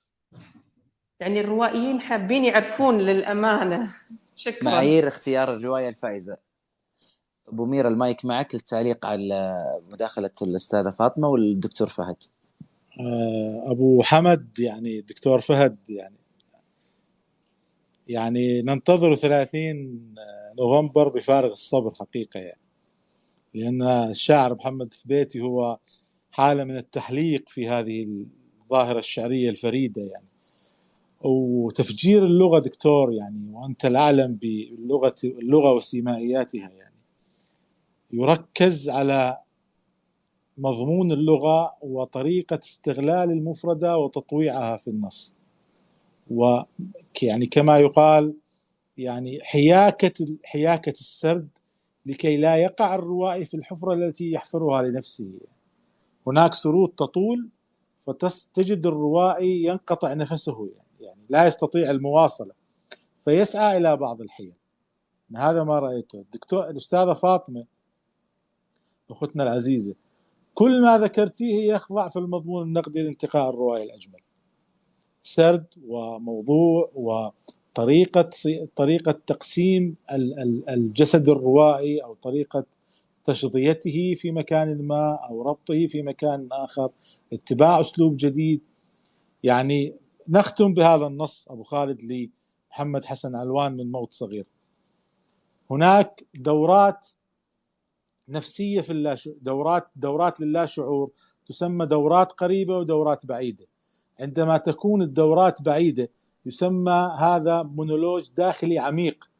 يعني 1.20 1.40
الروائيين 1.40 2.00
حابين 2.00 2.44
يعرفون 2.44 2.98
للأمانة. 2.98 3.94
شكرا. 4.36 4.64
معايير 4.64 5.08
اختيار 5.08 5.54
الرواية 5.54 5.88
الفائزة. 5.88 6.36
أبو 7.48 7.66
مير 7.66 7.88
المايك 7.88 8.24
معك 8.24 8.54
للتعليق 8.54 9.06
على 9.06 9.64
مداخلة 9.92 10.30
الأستاذة 10.42 10.90
فاطمة 10.90 11.28
والدكتور 11.28 11.88
فهد. 11.88 12.16
آه، 13.00 13.70
أبو 13.70 14.02
حمد 14.02 14.58
يعني 14.58 14.98
الدكتور 14.98 15.40
فهد 15.40 15.78
يعني 15.88 16.19
يعني 18.10 18.62
ننتظر 18.62 19.14
30 19.14 20.14
نوفمبر 20.58 21.08
بفارغ 21.08 21.50
الصبر 21.50 21.94
حقيقة 21.94 22.40
يعني. 22.40 22.60
لأن 23.54 23.82
الشاعر 23.82 24.54
محمد 24.54 24.94
ثبيتي 24.94 25.40
هو 25.40 25.78
حالة 26.30 26.64
من 26.64 26.76
التحليق 26.76 27.48
في 27.48 27.68
هذه 27.68 28.26
الظاهرة 28.62 28.98
الشعرية 28.98 29.50
الفريدة 29.50 30.02
يعني. 30.02 30.26
وتفجير 31.22 32.26
اللغة 32.26 32.58
دكتور 32.58 33.12
يعني 33.12 33.50
وأنت 33.52 33.86
الأعلم 33.86 34.34
باللغة 34.34 35.14
اللغة 35.24 35.72
وسيمائياتها 35.74 36.70
يعني. 36.70 36.94
يركز 38.12 38.90
على 38.90 39.38
مضمون 40.58 41.12
اللغة 41.12 41.76
وطريقة 41.82 42.58
استغلال 42.62 43.30
المفردة 43.30 43.98
وتطويعها 43.98 44.76
في 44.76 44.88
النص. 44.88 45.34
و 46.30 46.60
يعني 47.22 47.46
كما 47.46 47.78
يقال 47.78 48.34
يعني 48.96 49.40
حياكة 49.42 50.26
حياكة 50.44 50.90
السرد 50.90 51.48
لكي 52.06 52.36
لا 52.36 52.56
يقع 52.56 52.94
الروائي 52.94 53.44
في 53.44 53.56
الحفرة 53.56 53.94
التي 53.94 54.30
يحفرها 54.30 54.82
لنفسه. 54.82 55.40
هناك 56.26 56.54
سرود 56.54 56.88
تطول 56.88 57.48
فتجد 58.06 58.86
الروائي 58.86 59.64
ينقطع 59.64 60.12
نفسه 60.14 60.70
يعني 60.76 60.90
يعني 61.00 61.26
لا 61.30 61.46
يستطيع 61.46 61.90
المواصلة 61.90 62.52
فيسعى 63.18 63.78
إلى 63.78 63.96
بعض 63.96 64.20
الحيل. 64.20 64.52
هذا 65.36 65.64
ما 65.64 65.78
رأيته. 65.78 66.18
الدكتور 66.20 66.70
الأستاذة 66.70 67.12
فاطمة 67.12 67.64
أختنا 69.10 69.42
العزيزة 69.42 69.94
كل 70.54 70.82
ما 70.82 70.98
ذكرتيه 70.98 71.72
يخضع 71.72 72.08
في 72.08 72.18
المضمون 72.18 72.62
النقدي 72.62 73.02
لانتقاء 73.02 73.50
الرواية 73.50 73.82
الأجمل. 73.82 74.20
سرد 75.22 75.66
وموضوع 75.88 76.90
وطريقة 76.94 78.30
طريقة 78.76 79.12
تقسيم 79.26 79.96
الجسد 80.68 81.28
الروائي 81.28 81.98
أو 82.04 82.14
طريقة 82.14 82.64
تشظيته 83.26 84.14
في 84.14 84.30
مكان 84.30 84.86
ما 84.86 85.18
أو 85.28 85.42
ربطه 85.42 85.86
في 85.86 86.02
مكان 86.02 86.48
آخر 86.52 86.90
اتباع 87.32 87.80
أسلوب 87.80 88.16
جديد. 88.16 88.60
يعني 89.42 89.94
نختم 90.28 90.74
بهذا 90.74 91.06
النص 91.06 91.48
أبو 91.48 91.62
خالد 91.62 92.02
لمحمد 92.02 93.04
حسن 93.04 93.34
علوان 93.36 93.76
من 93.76 93.92
موت 93.92 94.12
صغير. 94.12 94.46
هناك 95.70 96.24
دورات 96.34 97.08
نفسية 98.28 98.80
في 98.80 98.90
اللا 98.92 99.16
دورات 99.42 99.88
دورات 99.96 100.40
للا 100.40 100.66
شعور 100.66 101.10
تسمى 101.46 101.86
دورات 101.86 102.32
قريبة 102.32 102.78
ودورات 102.78 103.26
بعيدة. 103.26 103.66
عندما 104.20 104.56
تكون 104.56 105.02
الدورات 105.02 105.62
بعيدة 105.62 106.10
يسمى 106.46 107.16
هذا 107.18 107.62
مونولوج 107.62 108.30
داخلي 108.36 108.78
عميق 108.78 109.30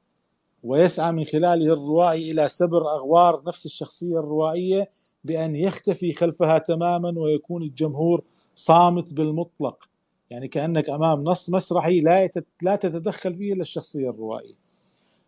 ويسعى 0.62 1.12
من 1.12 1.24
خلاله 1.24 1.72
الروائي 1.72 2.30
إلى 2.30 2.48
سبر 2.48 2.94
أغوار 2.94 3.42
نفس 3.46 3.66
الشخصية 3.66 4.18
الروائية 4.18 4.90
بأن 5.24 5.56
يختفي 5.56 6.12
خلفها 6.12 6.58
تماما 6.58 7.20
ويكون 7.20 7.62
الجمهور 7.62 8.24
صامت 8.54 9.14
بالمطلق. 9.14 9.88
يعني 10.30 10.48
كأنك 10.48 10.90
أمام 10.90 11.24
نص 11.24 11.50
مسرحي 11.50 12.00
لا 12.00 12.30
لا 12.62 12.76
تتدخل 12.76 13.34
فيه 13.34 13.52
إلا 13.52 13.60
الشخصية 13.60 14.10
الروائية. 14.10 14.54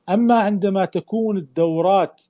أما 0.09 0.34
عندما 0.34 0.84
تكون 0.84 1.36
الدورات 1.36 2.22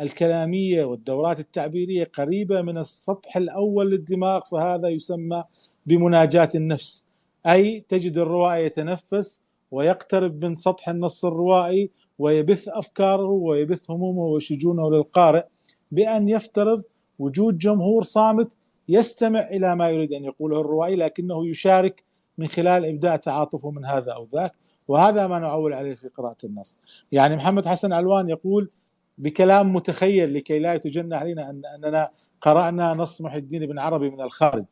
الكلامية 0.00 0.84
والدورات 0.84 1.40
التعبيرية 1.40 2.04
قريبة 2.04 2.62
من 2.62 2.78
السطح 2.78 3.36
الأول 3.36 3.90
للدماغ 3.90 4.40
فهذا 4.40 4.88
يسمى 4.88 5.44
بمناجاة 5.86 6.48
النفس. 6.54 7.08
أي 7.46 7.84
تجد 7.88 8.18
الروائي 8.18 8.64
يتنفس 8.64 9.42
ويقترب 9.70 10.44
من 10.44 10.56
سطح 10.56 10.88
النص 10.88 11.24
الروائي 11.24 11.90
ويبث 12.18 12.68
أفكاره 12.68 13.30
ويبث 13.30 13.90
همومه 13.90 14.22
وشجونه 14.22 14.90
للقارئ 14.90 15.44
بأن 15.90 16.28
يفترض 16.28 16.82
وجود 17.18 17.58
جمهور 17.58 18.02
صامت 18.02 18.56
يستمع 18.88 19.40
إلى 19.40 19.76
ما 19.76 19.88
يريد 19.88 20.12
أن 20.12 20.24
يقوله 20.24 20.60
الروائي 20.60 20.96
لكنه 20.96 21.46
يشارك 21.46 22.04
من 22.38 22.46
خلال 22.46 22.84
إبداء 22.84 23.16
تعاطفه 23.16 23.70
من 23.70 23.84
هذا 23.84 24.12
أو 24.12 24.28
ذاك 24.34 24.52
وهذا 24.88 25.26
ما 25.26 25.38
نعول 25.38 25.72
عليه 25.72 25.94
في 25.94 26.08
قراءة 26.08 26.36
النص. 26.44 26.78
يعني 27.12 27.36
محمد 27.36 27.66
حسن 27.66 27.92
علوان 27.92 28.28
يقول 28.28 28.70
بكلام 29.18 29.72
متخيل 29.72 30.34
لكي 30.34 30.58
لا 30.58 30.74
يتجنى 30.74 31.14
علينا 31.14 31.50
أن 31.50 31.62
أننا 31.74 32.10
قرأنا 32.40 32.94
نص 32.94 33.22
محي 33.22 33.38
الدين 33.38 33.66
بن 33.66 33.78
عربي 33.78 34.10
من 34.10 34.20
الخارج. 34.20 34.64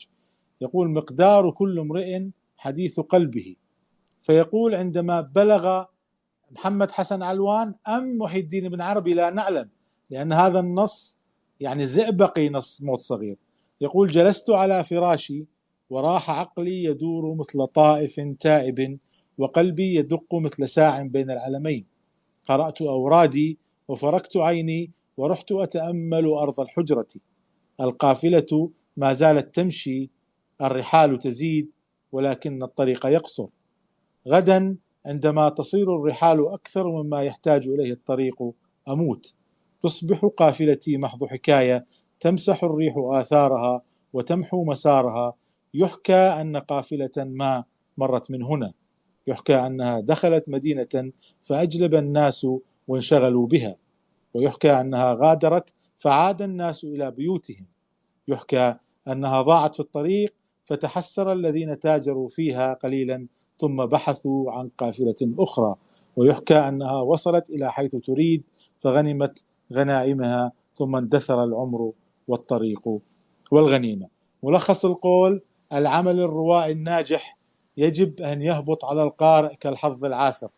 يقول 0.63 0.91
مقدار 0.91 1.51
كل 1.51 1.79
امرئ 1.79 2.29
حديث 2.57 3.01
قلبه. 3.01 3.57
فيقول 4.23 4.75
عندما 4.75 5.21
بلغ 5.21 5.85
محمد 6.51 6.91
حسن 6.91 7.23
علوان 7.23 7.75
أم 7.89 8.19
محي 8.19 8.41
الدين 8.41 8.69
بن 8.69 8.81
عربي 8.81 9.15
لا 9.15 9.31
نعلم 9.31 9.69
لأن 10.11 10.33
هذا 10.33 10.61
النص 10.61 11.21
يعني 11.61 11.87
زئبقي 11.87 12.49
نص 12.49 12.83
موت 12.83 13.01
صغير. 13.01 13.37
يقول 13.81 14.09
جلست 14.09 14.51
على 14.51 14.85
فراشي 14.85 15.47
وراح 15.91 16.31
عقلي 16.31 16.85
يدور 16.85 17.35
مثل 17.35 17.67
طائف 17.67 18.21
تائب 18.41 18.99
وقلبي 19.39 19.95
يدق 19.95 20.35
مثل 20.35 20.69
ساع 20.69 21.03
بين 21.03 21.31
العلمين. 21.31 21.87
قرأت 22.49 22.83
أورادي 22.83 23.59
وفركت 23.89 24.37
عيني 24.37 24.91
ورحت 25.17 25.53
أتأمل 25.53 26.27
أرض 26.27 26.61
الحجرة. 26.61 27.09
القافلة 27.81 28.71
ما 28.97 29.13
زالت 29.13 29.55
تمشي 29.55 30.11
الرحال 30.63 31.19
تزيد 31.19 31.71
ولكن 32.13 32.63
الطريق 32.63 33.07
يقصر. 33.07 33.47
غدا 34.29 34.77
عندما 35.07 35.49
تصير 35.49 35.97
الرحال 35.97 36.49
أكثر 36.53 37.03
مما 37.03 37.23
يحتاج 37.23 37.69
إليه 37.69 37.93
الطريق 37.93 38.43
أموت. 38.89 39.35
تصبح 39.83 40.25
قافلتي 40.37 40.97
محض 40.97 41.25
حكاية 41.25 41.87
تمسح 42.21 42.65
الريح 42.65 42.95
آثارها 42.97 43.83
وتمحو 44.13 44.65
مسارها. 44.65 45.35
يحكى 45.75 46.15
أن 46.15 46.57
قافلة 46.57 47.11
ما 47.17 47.65
مرت 47.99 48.31
من 48.31 48.43
هنا. 48.43 48.73
يحكى 49.27 49.55
أنها 49.55 50.01
دخلت 50.01 50.49
مدينة 50.49 51.13
فأجلب 51.43 51.95
الناس 51.95 52.47
وانشغلوا 52.89 53.47
بها. 53.47 53.77
ويحكى 54.35 54.71
أنها 54.81 55.15
غادرت 55.15 55.75
فعاد 55.99 56.43
الناس 56.43 56.85
إلى 56.85 57.11
بيوتهم. 57.11 57.67
يحكى 58.29 58.75
أنها 59.09 59.43
ضاعت 59.43 59.75
في 59.75 59.81
الطريق 59.81 60.35
فتحسر 60.73 61.33
الذين 61.33 61.81
تاجروا 61.81 62.29
فيها 62.29 62.75
قليلا 62.75 63.27
ثم 63.59 63.87
بحثوا 63.87 64.53
عن 64.53 64.71
قافلة 64.79 65.15
أخرى. 65.39 65.75
ويحكى 66.17 66.55
أنها 66.55 67.01
وصلت 67.01 67.51
إلى 67.51 67.73
حيث 67.73 67.97
تريد 67.97 68.43
فغنمت 68.79 69.45
غنائمها 69.73 70.53
ثم 70.75 70.97
اندثر 70.97 71.45
العمر 71.45 71.93
والطريق 72.29 72.89
والغنيمة. 73.51 74.07
ملخص 74.43 74.85
القول 74.85 75.43
العمل 75.73 76.21
الروائي 76.21 76.73
الناجح 76.73 77.39
يجب 77.77 78.21
أن 78.21 78.43
يهبط 78.43 78.85
على 78.85 79.03
القارئ 79.03 79.57
كالحظ 79.57 80.05
العاثر. 80.05 80.49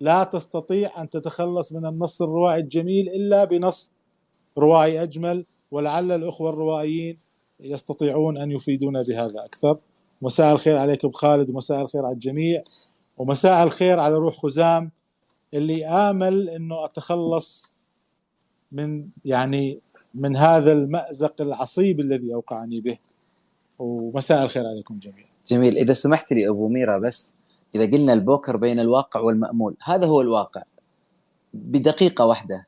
لا 0.00 0.24
تستطيع 0.24 1.02
أن 1.02 1.10
تتخلص 1.10 1.72
من 1.72 1.86
النص 1.86 2.22
الروائي 2.22 2.60
الجميل 2.60 3.08
إلا 3.08 3.44
بنص 3.44 3.94
روائي 4.58 5.02
أجمل 5.02 5.46
ولعل 5.70 6.12
الأخوة 6.12 6.50
الروائيين 6.50 7.18
يستطيعون 7.62 8.38
أن 8.38 8.50
يفيدونا 8.50 9.02
بهذا 9.02 9.44
أكثر. 9.44 9.78
مساء 10.22 10.52
الخير 10.52 10.78
عليكم 10.78 11.10
خالد 11.10 11.50
ومساء 11.50 11.82
الخير 11.82 12.06
على 12.06 12.14
الجميع 12.14 12.62
ومساء 13.18 13.64
الخير 13.64 14.00
على 14.00 14.14
روح 14.14 14.34
خزام 14.34 14.90
اللي 15.54 15.86
آمل 15.86 16.48
أنه 16.48 16.84
أتخلص 16.84 17.74
من 18.72 19.08
يعني 19.24 19.80
من 20.14 20.36
هذا 20.36 20.72
المأزق 20.72 21.40
العصيب 21.40 22.00
الذي 22.00 22.34
أوقعني 22.34 22.80
به. 22.80 22.98
ومساء 23.78 24.42
الخير 24.42 24.66
عليكم 24.66 24.98
جميعا. 24.98 25.28
جميل. 25.46 25.76
إذا 25.76 25.92
سمحت 25.92 26.32
لي 26.32 26.48
أبو 26.48 26.68
ميرا 26.68 26.98
بس 26.98 27.38
إذا 27.74 27.86
قلنا 27.86 28.12
البوكر 28.12 28.56
بين 28.56 28.80
الواقع 28.80 29.20
والمأمول 29.20 29.76
هذا 29.84 30.06
هو 30.06 30.20
الواقع 30.20 30.62
بدقيقة 31.54 32.26
واحدة. 32.26 32.66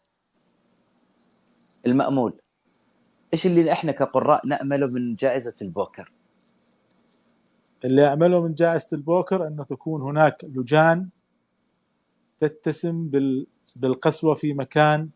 المأمول. 1.86 2.32
إيش 3.34 3.46
اللي 3.46 3.72
إحنا 3.72 3.92
كقراء 3.92 4.46
نأمله 4.46 4.86
من 4.86 5.14
جائزة 5.14 5.66
البوكر؟ 5.66 6.12
اللي 7.84 8.12
امله 8.12 8.42
من 8.42 8.54
جائزة 8.54 8.96
البوكر 8.96 9.46
أنه 9.46 9.64
تكون 9.64 10.02
هناك 10.02 10.44
لجان 10.44 11.08
تتسم 12.40 13.10
بالقسوة 13.76 14.34
في 14.34 14.52
مكان 14.52 15.08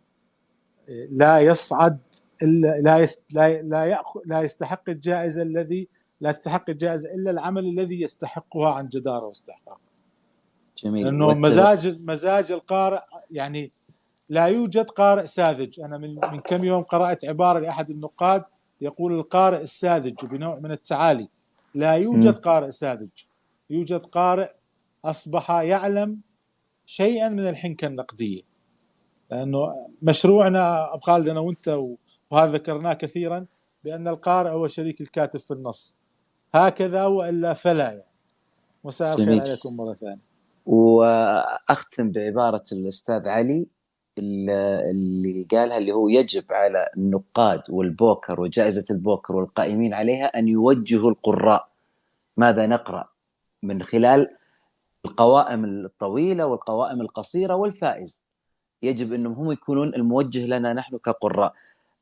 لا 1.10 1.40
يصعد 1.40 1.98
إلا 2.42 2.80
لا 2.80 2.98
يست 2.98 3.22
لا 3.30 3.62
لا 3.62 3.84
يأخذ 3.84 4.20
لا 4.24 4.40
يستحق 4.42 4.88
الجائزة 4.88 5.42
الذي 5.42 5.88
لا 6.20 6.32
تستحق 6.32 6.70
الجائزة 6.70 7.14
إلا 7.14 7.30
العمل 7.30 7.64
الذي 7.64 8.02
يستحقها 8.02 8.74
عن 8.74 8.88
جدارة 8.88 9.26
واستحقاق. 9.26 9.80
جميل 10.78 11.06
انه 11.06 11.34
مزاج 11.34 12.00
مزاج 12.02 12.52
القارئ 12.52 13.02
يعني 13.30 13.72
لا 14.28 14.46
يوجد 14.46 14.90
قارئ 14.90 15.26
ساذج. 15.26 15.80
أنا 15.80 15.98
من 15.98 16.14
من 16.32 16.40
كم 16.40 16.64
يوم 16.64 16.82
قرأت 16.82 17.24
عبارة 17.24 17.58
لأحد 17.58 17.90
النقاد 17.90 18.44
يقول 18.80 19.12
القارئ 19.18 19.62
الساذج 19.62 20.24
بنوع 20.24 20.58
من 20.58 20.70
التعالي. 20.70 21.28
لا 21.74 21.92
يوجد. 21.92 22.36
قارئ 22.36 22.70
ساذج. 22.70 23.10
يوجد 23.70 24.00
قارئ 24.00 24.50
أصبح 25.04 25.50
يعلم 25.50 26.20
شيئا 26.86 27.28
من 27.28 27.48
الحنكة 27.48 27.86
النقدية. 27.86 28.42
لأنه 29.30 29.88
مشروعنا 30.02 30.94
ابو 30.94 31.00
خالد 31.00 31.28
أنا 31.28 31.40
وانت 31.40 31.78
وهذا 32.30 32.52
ذكرناه 32.52 32.92
كثيرا 32.92 33.46
بأن 33.84 34.08
القارئ 34.08 34.50
هو 34.50 34.68
شريك 34.68 35.00
الكاتب 35.00 35.40
في 35.40 35.50
النص. 35.50 35.96
هكذا 36.54 37.06
والا 37.06 37.54
فلا 37.54 37.84
يعني. 37.84 38.04
مساء 38.84 39.08
الخير 39.08 39.40
عليكم 39.40 39.76
مرة 39.76 39.94
ثانية. 39.94 40.28
وأختم 40.66 42.10
بعبارة 42.10 42.64
الأستاذ 42.72 43.28
علي. 43.28 43.66
اللي 44.18 45.46
قالها 45.50 45.78
اللي 45.78 45.92
هو 45.92 46.08
يجب 46.08 46.44
على 46.50 46.88
النقاد 46.96 47.62
والبوكر 47.68 48.40
وجائزة 48.40 48.94
البوكر 48.94 49.36
والقائمين 49.36 49.94
عليها 49.94 50.26
أن 50.26 50.48
يوجهوا 50.48 51.10
القراء. 51.10 51.68
ماذا 52.36 52.66
نقرأ؟ 52.66 53.08
من 53.62 53.82
خلال 53.82 54.28
القوائم 55.04 55.64
الطويلة 55.64 56.46
والقوائم 56.46 57.00
القصيرة 57.00 57.54
والفائز. 57.54 58.28
يجب 58.82 59.12
أنهم 59.12 59.32
هم 59.32 59.52
يكونون 59.52 59.94
الموجه 59.94 60.46
لنا 60.46 60.72
نحن 60.72 60.96
كقراء. 60.96 61.52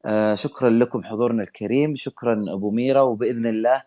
آه 0.05 0.35
شكرا 0.35 0.69
لكم 0.69 1.05
حضورنا 1.05 1.43
الكريم. 1.43 1.95
شكرا 1.95 2.45
أبو 2.49 2.71
ميرا 2.71 3.01
وبإذن 3.01 3.47
الله 3.47 3.83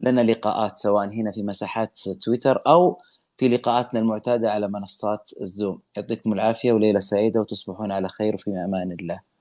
لنا 0.00 0.20
لقاءات 0.20 0.76
سواء 0.76 1.08
هنا 1.08 1.30
في 1.32 1.42
مساحات 1.42 1.98
تويتر 2.24 2.62
أو 2.66 2.98
في 3.42 3.48
لقاءاتنا 3.48 4.00
المعتادة 4.00 4.50
على 4.50 4.68
منصات 4.68 5.30
الزوم. 5.40 5.82
يعطيكم 5.96 6.32
العافية 6.32 6.72
وليلة 6.72 7.00
سعيدة 7.00 7.40
وتصبحون 7.40 7.92
على 7.92 8.08
خير 8.08 8.34
وفي 8.34 8.50
أمان 8.50 8.92
الله. 8.92 9.31